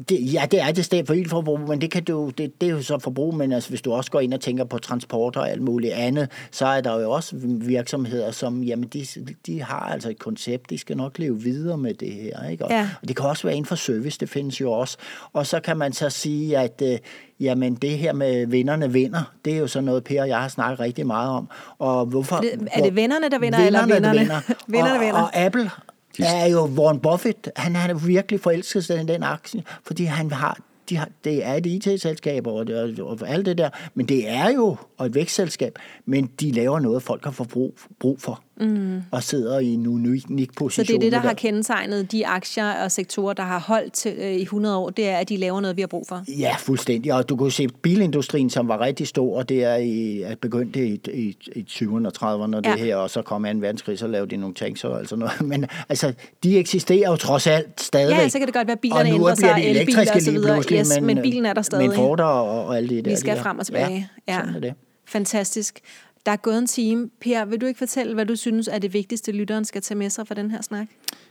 Det, 0.09 0.33
ja, 0.33 0.47
det 0.51 0.61
er 0.63 0.73
det 0.73 0.85
stedet 0.85 1.07
for 1.07 1.15
iltforbrug, 1.15 1.61
men 1.61 1.81
det, 1.81 1.91
kan 1.91 2.05
du, 2.05 2.31
det, 2.39 2.61
det 2.61 2.67
er 2.69 2.71
jo 2.73 2.83
så 2.83 2.99
forbrug, 2.99 3.35
men 3.35 3.53
altså, 3.53 3.69
hvis 3.69 3.83
du 3.83 3.93
også 3.93 4.11
går 4.11 4.21
ind 4.21 4.35
og 4.35 4.41
tænker 4.41 4.65
på 4.65 4.79
transport 4.79 5.37
og 5.37 5.51
alt 5.51 5.63
muligt 5.63 5.93
andet, 5.93 6.29
så 6.51 6.67
er 6.67 6.81
der 6.81 7.01
jo 7.01 7.11
også 7.11 7.37
virksomheder, 7.43 8.31
som 8.31 8.63
jamen, 8.63 8.89
de, 8.89 9.07
de 9.47 9.63
har 9.63 9.81
altså 9.81 10.11
et 10.11 10.19
koncept, 10.19 10.71
de 10.71 10.79
skal 10.79 10.97
nok 10.97 11.19
leve 11.19 11.41
videre 11.43 11.79
med 11.79 11.95
det 11.95 12.13
her. 12.13 12.49
Ikke? 12.49 12.65
Og, 12.65 12.71
Ja. 12.71 12.89
og 13.03 13.09
det 13.09 13.17
kan 13.17 13.27
også 13.27 13.43
være 13.47 13.57
inden 13.57 13.67
for 13.69 13.75
service, 13.75 14.19
det 14.21 14.29
findes 14.29 14.61
jo 14.61 14.73
også. 14.73 14.97
Og 15.33 15.47
så 15.47 15.61
kan 15.61 15.77
man 15.77 15.93
så 15.93 16.11
sige, 16.11 16.59
at 16.59 16.83
øh, 16.85 16.99
jamen, 17.41 17.75
det 17.75 17.99
her 17.99 18.13
med 18.13 18.47
vinderne 18.47 18.93
vinder, 18.93 19.33
det 19.45 19.53
er 19.55 19.59
jo 19.59 19.67
sådan 19.67 19.85
noget, 19.85 20.05
Per 20.05 20.23
og 20.23 20.29
jeg 20.29 20.39
har 20.39 20.49
snakket 20.49 20.81
rigtig 20.81 21.07
meget 21.07 21.31
om. 21.31 21.49
Og 21.79 22.07
hvorfor, 22.07 22.37
Er 22.37 22.41
det- 22.41 22.69
er 22.75 22.91
vennerne, 22.91 23.29
der 23.31 23.39
vinder, 23.39 23.59
eller 23.59 23.81
Vinderne, 23.87 24.05
der 24.07 24.13
vinderne? 24.13 24.19
vinder. 24.21 24.41
Vinderne 24.69 24.95
og, 24.95 25.01
vinder. 25.01 25.23
Og 25.23 25.37
Apple 25.37 25.71
er 26.19 26.47
jo 26.47 26.65
Warren 26.65 27.01
Buffett. 27.01 27.49
Han 27.57 27.77
er 27.77 27.95
virkelig 27.95 28.41
forelsket 28.41 28.85
sig 28.85 29.03
i 29.03 29.07
den 29.07 29.23
aktie, 29.23 29.63
fordi 29.85 30.05
han 30.05 30.31
har 30.31 30.59
de 30.89 30.97
har, 30.97 31.09
det 31.25 31.47
er 31.47 31.55
et 31.55 31.67
IT-selskab 31.67 32.47
og, 32.47 32.67
det, 32.67 33.01
og 33.01 33.19
alt 33.27 33.47
det 33.47 33.59
der, 33.59 33.71
men 33.95 34.07
det 34.07 34.29
er 34.29 34.51
jo 34.51 34.77
og 34.99 35.07
et 35.07 35.15
vækstselskab, 35.15 35.79
men 36.07 36.31
de 36.41 36.53
laver 36.53 36.79
noget, 36.79 37.03
folk 37.03 37.25
har 37.25 37.31
for 37.31 37.45
brug, 37.45 37.75
brug 38.01 38.21
for, 38.21 38.43
mm. 38.61 39.03
og 39.11 39.23
sidder 39.23 39.59
i 39.59 39.67
en 39.67 39.87
unik 39.87 40.23
Så 40.51 40.55
position. 40.57 40.87
det 40.87 40.95
er 40.95 40.99
det, 41.01 41.13
der 41.13 41.19
med 41.21 41.29
har 41.29 41.35
kendetegnet 41.35 42.13
de 42.13 42.27
aktier 42.27 42.73
og 42.85 42.93
sektorer, 42.93 43.33
der 43.33 43.43
har 43.43 43.59
holdt 43.59 43.93
til, 43.93 44.15
øh, 44.19 44.33
i 44.33 44.43
100 44.43 44.77
år, 44.77 44.91
det 44.91 45.09
er, 45.09 45.17
at 45.17 45.29
de 45.29 45.37
laver 45.37 45.61
noget, 45.61 45.77
vi 45.77 45.83
har 45.83 45.87
brug 45.87 46.05
for. 46.09 46.25
Ja, 46.29 46.55
fuldstændig. 46.59 47.15
Og 47.15 47.29
du 47.29 47.37
kunne 47.37 47.53
se 47.53 47.69
bilindustrien, 47.69 48.51
som 48.51 48.69
var 48.69 48.81
rigtig 48.81 49.07
stor, 49.09 49.37
og 49.39 49.49
det 49.49 49.65
er 49.65 49.77
i, 49.77 50.23
at 50.23 50.39
begyndte 50.39 50.87
i, 50.89 51.01
i, 51.13 51.37
i 51.57 51.67
20'erne 51.71 52.07
og 52.07 52.13
30'erne, 52.17 52.57
og 52.57 52.65
det 52.65 52.71
Ja. 52.71 52.77
her, 52.77 52.97
og 52.97 53.11
så 53.11 53.23
kom 53.23 53.43
2. 53.45 53.49
verdenskrig, 53.61 53.99
så 53.99 54.07
lavede 54.07 54.31
de 54.31 54.37
nogle 54.37 54.55
tanks 54.55 54.85
og 54.85 54.99
altså 54.99 55.17
noget. 55.17 55.41
Men 55.53 55.67
altså, 55.89 56.13
de 56.43 56.59
eksisterer 56.59 57.11
jo 57.11 57.17
trods 57.17 57.47
alt 57.47 57.81
stadigvæk. 57.81 58.17
Ja, 58.19 58.29
så 58.29 58.39
kan 58.39 58.47
det 58.47 58.55
godt 58.55 58.67
være, 58.67 58.73
at 58.75 58.81
bilerne 58.81 59.01
og 59.01 59.09
nu 59.09 59.15
ændrer 59.15 59.35
sig, 59.35 59.55
de 59.57 59.63
elbiler 59.63 59.81
elektriske 59.83 60.15
og 60.17 60.23
så 60.23 60.31
videre. 60.31 60.63
Yes, 60.73 61.01
men 61.03 61.23
bilen 61.23 61.47
er 61.47 61.53
der 61.53 61.63
stadig. 61.63 61.89
Men 61.89 61.97
Ford 61.97 62.21
og, 62.21 62.67
og 62.67 62.77
alle 62.77 62.89
de 62.89 63.03
der. 63.03 63.11
Vi 63.11 63.17
skal 63.17 63.37
der. 63.37 63.43
frem 63.43 63.59
og 63.59 63.67
tilbage. 63.67 64.09
Ja, 64.29 64.35
sådan 64.41 64.55
er 64.55 64.61
det. 64.61 64.75
Fantastisk. 65.07 65.81
Der 66.27 66.33
er 66.33 66.37
gået 66.37 66.59
en 66.59 66.67
time. 66.67 67.11
Per, 67.21 67.45
vil 67.45 67.61
du 67.61 67.67
ikke 67.67 67.79
fortælle, 67.79 68.15
hvad 68.15 68.27
du 68.27 68.37
synes 68.37 68.69
er 68.69 68.79
det 68.79 68.93
vigtigste, 68.93 69.33
lytteren 69.33 69.65
skal 69.65 69.83
tage 69.83 69.99
med 69.99 70.11
sig 70.11 70.27
fra 70.27 70.35
den 70.35 70.51
her 70.51 70.63
snak? 70.63 70.87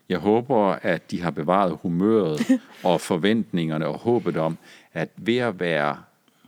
Jeg 0.09 0.17
håber, 0.17 0.77
at 0.81 1.11
de 1.11 1.21
har 1.21 1.31
bevaret 1.31 1.77
humøret 1.81 2.39
og 2.83 3.01
forventningerne 3.01 3.87
og 3.87 3.99
håbet 3.99 4.37
om, 4.37 4.57
at 4.93 5.09
ved 5.17 5.37
at 5.37 5.59
være 5.59 5.97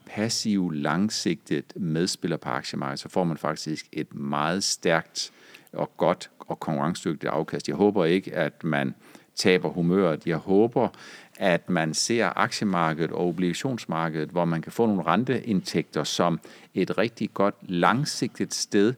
passiv, 0.06 0.72
langsigtet 0.72 1.66
medspiller 1.76 2.38
på 2.38 2.50
aktiemarkedet, 2.50 3.00
så 3.00 3.10
får 3.10 3.24
man 3.24 3.38
faktisk 3.38 3.88
et 3.92 4.16
meget 4.16 4.64
stærkt 4.64 5.32
og 5.74 5.98
godt 5.98 6.30
og 6.40 6.60
konkurrencedygtigt 6.60 7.32
afkast. 7.32 7.68
Jeg 7.68 7.76
håber 7.76 8.06
ikke, 8.06 8.36
at 8.36 8.64
man 8.64 8.96
taber 9.36 9.70
humøret. 9.70 10.28
Jeg 10.28 10.38
håber, 10.38 10.88
at 11.40 11.70
man 11.70 11.94
ser 11.94 12.30
aktiemarkedet 12.36 13.12
og 13.12 13.28
obligationsmarkedet, 13.28 14.30
hvor 14.30 14.46
man 14.46 14.62
kan 14.62 14.72
få 14.72 14.86
nogle 14.86 15.04
renteindtægter 15.04 16.04
som 16.04 16.40
et 16.74 16.98
rigtig 16.98 17.34
godt 17.34 17.56
langsigtet 17.62 18.54
sted 18.54 18.94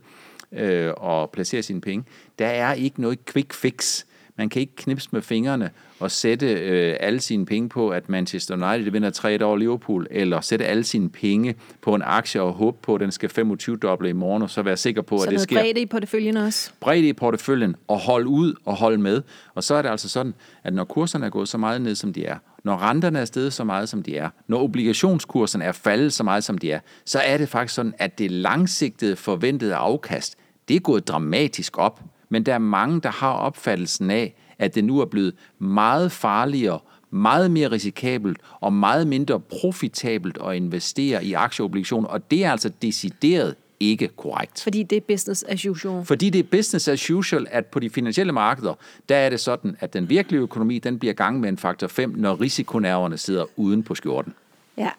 øh, 0.52 0.94
at 1.04 1.32
placere 1.32 1.64
sine 1.64 1.82
penge. 1.82 2.06
Der 2.40 2.48
er 2.48 2.74
ikke 2.74 3.02
noget 3.02 3.26
quick 3.26 3.54
fix. 3.54 4.04
Man 4.38 4.50
kan 4.50 4.60
ikke 4.60 4.76
knipse 4.76 5.10
med 5.12 5.22
fingrene 5.22 5.70
og 6.00 6.12
sætte 6.12 6.54
øh, 6.54 6.96
alle 7.00 7.20
sine 7.20 7.46
penge 7.46 7.70
på, 7.70 7.90
at 7.90 8.10
Manchester 8.10 8.54
United 8.74 8.92
vinder 8.92 9.10
3 9.10 9.44
over 9.44 9.58
Liverpool, 9.58 10.08
eller 10.12 10.42
sætte 10.42 10.66
alle 10.66 10.84
sine 10.84 11.10
penge 11.10 11.56
på 11.82 11.96
en 11.96 12.02
aktie 12.06 12.42
og 12.42 12.54
håbe 12.54 12.78
på, 12.82 12.96
at 12.96 13.02
den 13.02 13.12
skal 13.12 13.30
25 13.30 13.78
doble 13.78 14.10
i 14.10 14.14
morgen, 14.14 14.44
og 14.44 14.50
så 14.50 14.62
være 14.62 14.78
sikker 14.78 15.02
på, 15.02 15.18
Så 15.18 15.24
at 15.26 15.32
det 15.32 15.42
sker 15.42 15.56
bredde 15.62 15.82
i 15.82 15.86
porteføljen 15.86 16.38
også. 16.38 16.72
bredde 16.80 17.08
i 17.08 17.14
porteføljen 17.14 17.76
og 17.88 18.00
holde 18.00 18.28
ud 18.28 18.54
og 18.66 18.76
holde 18.76 18.98
med. 18.98 19.22
Og 19.56 19.64
så 19.64 19.76
er 19.76 19.82
det 19.82 19.90
altså 19.90 20.10
sådan, 20.10 20.34
at 20.64 20.74
når 20.74 20.84
kurserne 20.84 21.26
er 21.26 21.30
gået 21.30 21.50
så 21.50 21.58
meget 21.58 21.82
ned, 21.82 21.96
som 21.96 22.14
de 22.14 22.26
er, 22.26 22.38
når 22.64 22.78
renterne 22.78 23.20
er 23.20 23.26
steget 23.26 23.54
så 23.54 23.64
meget, 23.64 23.90
som 23.90 24.04
de 24.04 24.18
er, 24.18 24.30
når 24.48 24.64
obligationskurserne 24.64 25.64
er 25.66 25.72
faldet 25.72 26.14
så 26.14 26.24
meget, 26.24 26.44
som 26.44 26.58
de 26.58 26.72
er, 26.72 26.80
så 27.06 27.20
er 27.20 27.38
det 27.38 27.50
faktisk 27.50 27.76
sådan, 27.76 27.94
at 27.98 28.20
det 28.20 28.32
langsigtede 28.32 29.16
forventede 29.16 29.76
afkast, 29.76 30.36
det 30.68 30.76
er 30.76 30.80
gået 30.80 31.08
dramatisk 31.08 31.78
op. 31.78 32.02
Men 32.30 32.44
der 32.44 32.54
er 32.54 32.58
mange, 32.58 33.02
der 33.02 33.10
har 33.10 33.32
opfattelsen 33.32 34.12
af, 34.12 34.36
at 34.60 34.76
det 34.76 34.84
nu 34.84 35.00
er 35.00 35.06
blevet 35.06 35.36
meget 35.60 36.12
farligere, 36.12 36.80
meget 37.12 37.52
mere 37.52 37.72
risikabelt 37.72 38.38
og 38.60 38.74
meget 38.74 39.08
mindre 39.08 39.40
profitabelt 39.40 40.38
at 40.48 40.56
investere 40.56 41.26
i 41.26 41.34
aktieobligationer. 41.34 42.08
Og 42.08 42.32
det 42.32 42.46
er 42.46 42.52
altså 42.52 42.70
decideret 42.82 43.56
ikke 43.80 44.08
korrekt. 44.08 44.62
Fordi 44.64 44.84
det 44.84 44.96
er 44.96 45.02
business 45.02 45.44
as 45.44 45.66
usual. 45.66 46.06
Fordi 46.06 46.30
det 46.30 46.40
er 46.40 46.44
business 46.44 46.88
as 46.88 47.12
usual, 47.12 47.48
at 47.52 47.66
på 47.66 47.80
de 47.80 47.90
finansielle 47.90 48.34
markeder, 48.34 48.74
der 49.10 49.16
er 49.16 49.30
det 49.30 49.40
sådan, 49.40 49.78
at 49.80 49.94
den 49.94 50.10
virkelige 50.10 50.42
økonomi, 50.42 50.80
den 50.80 51.00
bliver 51.00 51.14
gang 51.14 51.40
med 51.40 51.50
en 51.50 51.58
faktor 51.58 51.88
5, 51.88 52.14
når 52.18 52.42
risikonerverne 52.42 53.18
sidder 53.18 53.46
uden 53.56 53.84
på 53.84 53.96
skjorten. 53.96 54.34
Ja. 54.78 54.90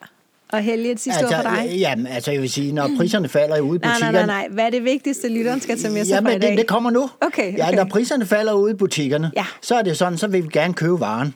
Og 0.52 0.60
Helge, 0.60 0.90
et 0.90 1.00
sidste 1.00 1.20
altså, 1.20 1.36
ord 1.36 1.44
for 1.44 1.50
dig. 1.50 1.78
Jamen, 1.78 2.06
altså 2.06 2.32
jeg 2.32 2.40
vil 2.40 2.50
sige, 2.50 2.72
når 2.72 2.90
priserne 2.96 3.28
falder 3.28 3.60
ude 3.60 3.76
i 3.76 3.78
butikkerne... 3.78 4.12
Nej, 4.12 4.12
nej, 4.12 4.26
nej, 4.26 4.48
nej. 4.48 4.48
Hvad 4.50 4.64
er 4.64 4.70
det 4.70 4.84
vigtigste, 4.84 5.28
lytteren 5.28 5.60
skal 5.60 5.78
tage 5.78 5.94
med 5.94 6.04
sig 6.04 6.14
jamen, 6.14 6.30
fra 6.30 6.36
i 6.36 6.38
dag? 6.38 6.50
Det, 6.50 6.58
det 6.58 6.66
kommer 6.66 6.90
nu. 6.90 7.10
Okay, 7.20 7.48
okay. 7.48 7.58
Ja, 7.58 7.70
når 7.70 7.84
priserne 7.84 8.26
falder 8.26 8.52
ude 8.52 8.72
i 8.72 8.74
butikkerne, 8.74 9.30
ja. 9.36 9.46
så 9.62 9.74
er 9.74 9.82
det 9.82 9.96
sådan, 9.96 10.18
så 10.18 10.26
vil 10.28 10.44
vi 10.44 10.48
gerne 10.52 10.74
købe 10.74 11.00
varen. 11.00 11.34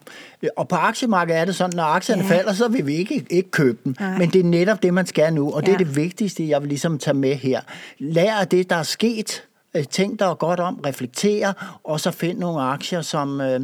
Og 0.56 0.68
på 0.68 0.76
aktiemarkedet 0.76 1.40
er 1.40 1.44
det 1.44 1.54
sådan, 1.54 1.76
når 1.76 1.84
aktierne 1.84 2.22
ja. 2.22 2.36
falder, 2.36 2.52
så 2.52 2.68
vil 2.68 2.86
vi 2.86 2.94
ikke, 2.94 3.26
ikke 3.30 3.50
købe 3.50 3.78
dem. 3.84 3.94
Nej. 4.00 4.18
Men 4.18 4.30
det 4.30 4.38
er 4.38 4.44
netop 4.44 4.82
det, 4.82 4.94
man 4.94 5.06
skal 5.06 5.32
nu, 5.32 5.52
og 5.52 5.62
det 5.62 5.68
ja. 5.68 5.74
er 5.74 5.78
det 5.78 5.96
vigtigste, 5.96 6.48
jeg 6.48 6.60
vil 6.60 6.68
ligesom 6.68 6.98
tage 6.98 7.14
med 7.14 7.34
her. 7.34 7.60
Lær 7.98 8.34
af 8.34 8.48
det, 8.48 8.70
der 8.70 8.76
er 8.76 8.82
sket. 8.82 9.42
Tænk 9.90 10.20
dig 10.20 10.34
godt 10.38 10.60
om, 10.60 10.80
reflektere, 10.86 11.54
og 11.84 12.00
så 12.00 12.10
find 12.10 12.38
nogle 12.38 12.62
aktier, 12.62 13.02
som... 13.02 13.40
Øh, 13.40 13.60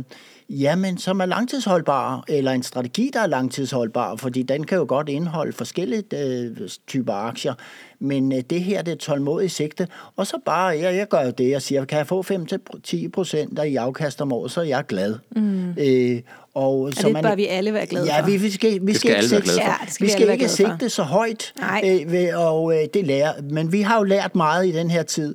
Jamen, 0.48 0.98
som 0.98 1.20
er 1.20 1.26
langtidsholdbare, 1.26 2.22
eller 2.28 2.52
en 2.52 2.62
strategi, 2.62 3.10
der 3.12 3.20
er 3.20 3.26
langtidsholdbar, 3.26 4.16
fordi 4.16 4.42
den 4.42 4.64
kan 4.64 4.78
jo 4.78 4.84
godt 4.88 5.08
indeholde 5.08 5.52
forskellige 5.52 6.02
øh, 6.14 6.68
typer 6.86 7.12
aktier, 7.12 7.54
men 7.98 8.32
øh, 8.32 8.38
det 8.50 8.60
her, 8.60 8.82
det 8.82 8.92
er 8.92 8.96
tålmodigt 8.96 9.52
sigte, 9.52 9.88
og 10.16 10.26
så 10.26 10.36
bare, 10.44 10.68
ja, 10.68 10.94
jeg 10.94 11.08
gør 11.08 11.22
jo 11.22 11.30
det, 11.30 11.50
jeg 11.50 11.62
siger, 11.62 11.84
kan 11.84 11.98
jeg 11.98 12.06
få 12.06 12.22
5-10 12.22 13.08
procent 13.08 13.58
i 13.66 13.76
afkast 13.76 14.20
om 14.20 14.32
året, 14.32 14.50
så 14.50 14.60
er 14.60 14.64
jeg 14.64 14.84
glad. 14.88 15.14
Mm. 15.36 15.70
Øh, 15.78 16.20
og, 16.54 16.80
og 16.80 16.92
så 16.92 17.02
det 17.06 17.12
man, 17.12 17.22
bør 17.22 17.34
vi 17.34 17.46
alle 17.46 17.72
være 17.72 17.86
glade 17.86 18.06
ja, 18.06 18.20
for. 18.20 18.30
Ja, 18.30 18.36
vi, 18.36 18.42
vi 18.42 18.50
skal, 18.50 18.78
vi 18.82 18.94
skal, 18.94 19.24
skal 19.24 19.36
ikke 19.36 19.48
sigte, 19.48 19.62
ja, 19.62 19.74
skal 19.88 20.06
vi 20.06 20.12
skal 20.12 20.30
ikke 20.30 20.48
sigte 20.48 20.88
så 20.88 21.02
højt, 21.02 21.52
øh, 21.84 22.28
og 22.34 22.74
øh, 22.74 22.88
det 22.94 23.06
lærer, 23.06 23.32
men 23.50 23.72
vi 23.72 23.80
har 23.80 23.98
jo 23.98 24.02
lært 24.02 24.34
meget 24.34 24.66
i 24.66 24.72
den 24.72 24.90
her 24.90 25.02
tid, 25.02 25.34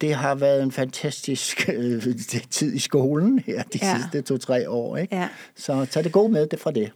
det 0.00 0.14
har 0.14 0.34
været 0.34 0.62
en 0.62 0.72
fantastisk 0.72 1.68
øh, 1.74 2.02
tid 2.50 2.74
i 2.74 2.78
skolen 2.78 3.38
her 3.38 3.62
de 3.62 3.78
ja. 3.82 3.96
sidste 3.96 4.22
to-tre 4.22 4.70
år. 4.70 4.96
Ikke? 4.96 5.16
Ja. 5.16 5.28
Så 5.56 5.84
tag 5.84 6.04
det 6.04 6.12
gode 6.12 6.32
med 6.32 6.46
det 6.46 6.60
fra 6.60 6.70
det. 6.70 6.90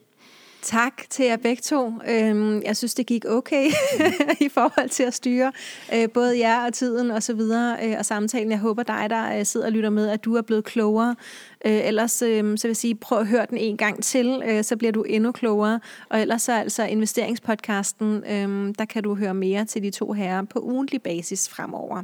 Tak 0.62 1.02
til 1.10 1.24
jer 1.24 1.36
begge 1.36 1.62
to. 1.62 1.92
Øhm, 2.08 2.62
jeg 2.62 2.76
synes, 2.76 2.94
det 2.94 3.06
gik 3.06 3.24
okay 3.24 3.70
i 4.46 4.48
forhold 4.48 4.88
til 4.88 5.02
at 5.02 5.14
styre 5.14 5.52
øh, 5.94 6.10
både 6.10 6.38
jer 6.38 6.66
og 6.66 6.72
tiden 6.72 7.10
og 7.10 7.22
så 7.22 7.34
videre 7.34 7.76
øh, 7.82 7.94
og 7.98 8.06
samtalen. 8.06 8.50
Jeg 8.50 8.58
håber 8.58 8.82
dig, 8.82 9.06
der 9.10 9.38
øh, 9.38 9.46
sidder 9.46 9.66
og 9.66 9.72
lytter 9.72 9.90
med, 9.90 10.08
at 10.08 10.24
du 10.24 10.34
er 10.34 10.42
blevet 10.42 10.64
klogere. 10.64 11.16
Ellers 11.64 12.12
så 12.12 12.24
vil 12.26 12.58
jeg 12.64 12.76
sige, 12.76 12.94
prøv 12.94 13.18
at 13.18 13.26
høre 13.26 13.46
den 13.50 13.58
en 13.58 13.76
gang 13.76 14.02
til, 14.02 14.58
så 14.62 14.76
bliver 14.76 14.92
du 14.92 15.02
endnu 15.02 15.32
klogere. 15.32 15.80
Og 16.08 16.20
ellers 16.20 16.42
så 16.42 16.52
altså 16.52 16.84
investeringspodcasten, 16.84 18.24
øhm, 18.30 18.74
der 18.74 18.84
kan 18.84 19.02
du 19.02 19.14
høre 19.14 19.34
mere 19.34 19.64
til 19.64 19.82
de 19.82 19.90
to 19.90 20.12
herrer 20.12 20.42
på 20.42 20.58
ugentlig 20.58 21.02
basis 21.02 21.48
fremover. 21.48 22.02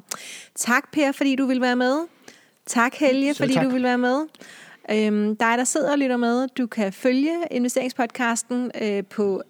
Tak 0.54 0.92
Per, 0.92 1.12
fordi 1.12 1.36
du 1.36 1.46
vil 1.46 1.60
være 1.60 1.76
med. 1.76 1.96
Tak 2.66 2.94
Helge, 2.94 3.34
fordi 3.34 3.54
tak. 3.54 3.64
du 3.64 3.70
vil 3.70 3.82
være 3.82 3.98
med. 3.98 4.20
Øhm, 4.90 5.36
dig, 5.36 5.58
der 5.58 5.64
sidder 5.64 5.92
og 5.92 5.98
lytter 5.98 6.16
med, 6.16 6.48
du 6.48 6.66
kan 6.66 6.92
følge 6.92 7.32
investeringspodcasten 7.50 8.70
øh, 8.82 9.04
på 9.10 9.42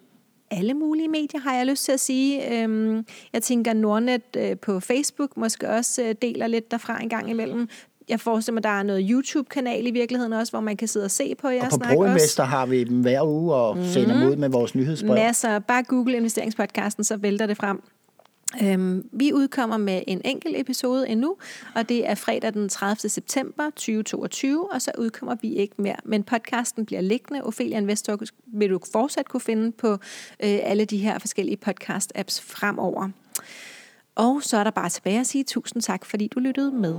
alle 0.51 0.75
mulige 0.75 1.09
medier, 1.09 1.41
har 1.41 1.55
jeg 1.55 1.67
lyst 1.67 1.85
til 1.85 1.93
at 1.93 2.01
sige. 2.01 2.63
Øhm, 2.63 3.07
jeg 3.33 3.43
tænker, 3.43 3.73
Nordnet 3.73 4.23
øh, 4.37 4.57
på 4.59 4.81
Facebook 4.81 5.37
måske 5.37 5.69
også 5.69 6.03
øh, 6.03 6.15
deler 6.23 6.47
lidt 6.47 6.71
derfra 6.71 7.03
en 7.03 7.09
gang 7.09 7.31
imellem. 7.31 7.69
Jeg 8.09 8.21
forestiller 8.21 8.55
mig, 8.55 8.63
der 8.63 8.69
er 8.69 8.83
noget 8.83 9.07
YouTube-kanal 9.11 9.87
i 9.87 9.91
virkeligheden 9.91 10.33
også, 10.33 10.53
hvor 10.53 10.61
man 10.61 10.77
kan 10.77 10.89
sidde 10.89 11.05
og 11.05 11.11
se 11.11 11.35
på 11.35 11.49
jeres 11.49 11.75
Og 11.75 11.81
på 11.81 11.87
ProInvestor 11.95 12.45
har 12.45 12.67
vi 12.67 12.85
dem 12.85 13.01
hver 13.01 13.23
uge 13.23 13.55
og 13.55 13.77
sender 13.85 14.19
dem 14.19 14.29
ud 14.29 14.37
med 14.37 14.49
vores 14.49 14.75
nyhedsbrev. 14.75 15.15
Masser. 15.15 15.59
Bare 15.59 15.83
google 15.83 16.17
investeringspodcasten, 16.17 17.05
så 17.05 17.17
vælter 17.17 17.47
det 17.47 17.57
frem. 17.57 17.83
Øhm, 18.63 19.09
vi 19.13 19.33
udkommer 19.33 19.77
med 19.77 20.03
en 20.07 20.21
enkelt 20.25 20.57
episode 20.57 21.09
endnu, 21.09 21.37
og 21.75 21.89
det 21.89 22.09
er 22.09 22.15
fredag 22.15 22.55
den 22.55 22.69
30. 22.69 23.09
september 23.09 23.65
2022, 23.71 24.73
og 24.73 24.83
så 24.83 24.91
udkommer 24.99 25.37
vi 25.43 25.55
ikke 25.55 25.75
mere. 25.79 25.97
Men 26.05 26.23
podcasten 26.23 26.87
bliver 26.87 27.01
liggende. 27.01 27.45
Ophelia 27.45 27.79
Investor 27.79 28.19
vil 28.47 28.71
du 28.71 28.81
fortsat 28.93 29.29
kunne 29.29 29.41
finde 29.41 29.73
på 29.73 29.93
øh, 29.93 29.99
alle 30.63 30.85
de 30.85 30.99
her 30.99 31.19
forskellige 31.19 31.59
podcast-apps 31.67 32.43
fremover. 32.43 33.09
Og 34.15 34.43
så 34.43 34.57
er 34.57 34.65
der 34.65 34.71
bare 34.71 34.89
tilbage 34.89 35.21
at 35.21 35.27
sige 35.27 35.45
tusind 35.45 35.83
tak, 35.83 36.05
fordi 36.05 36.29
du 36.29 36.41
lyttede 36.41 36.73
med. 36.73 36.95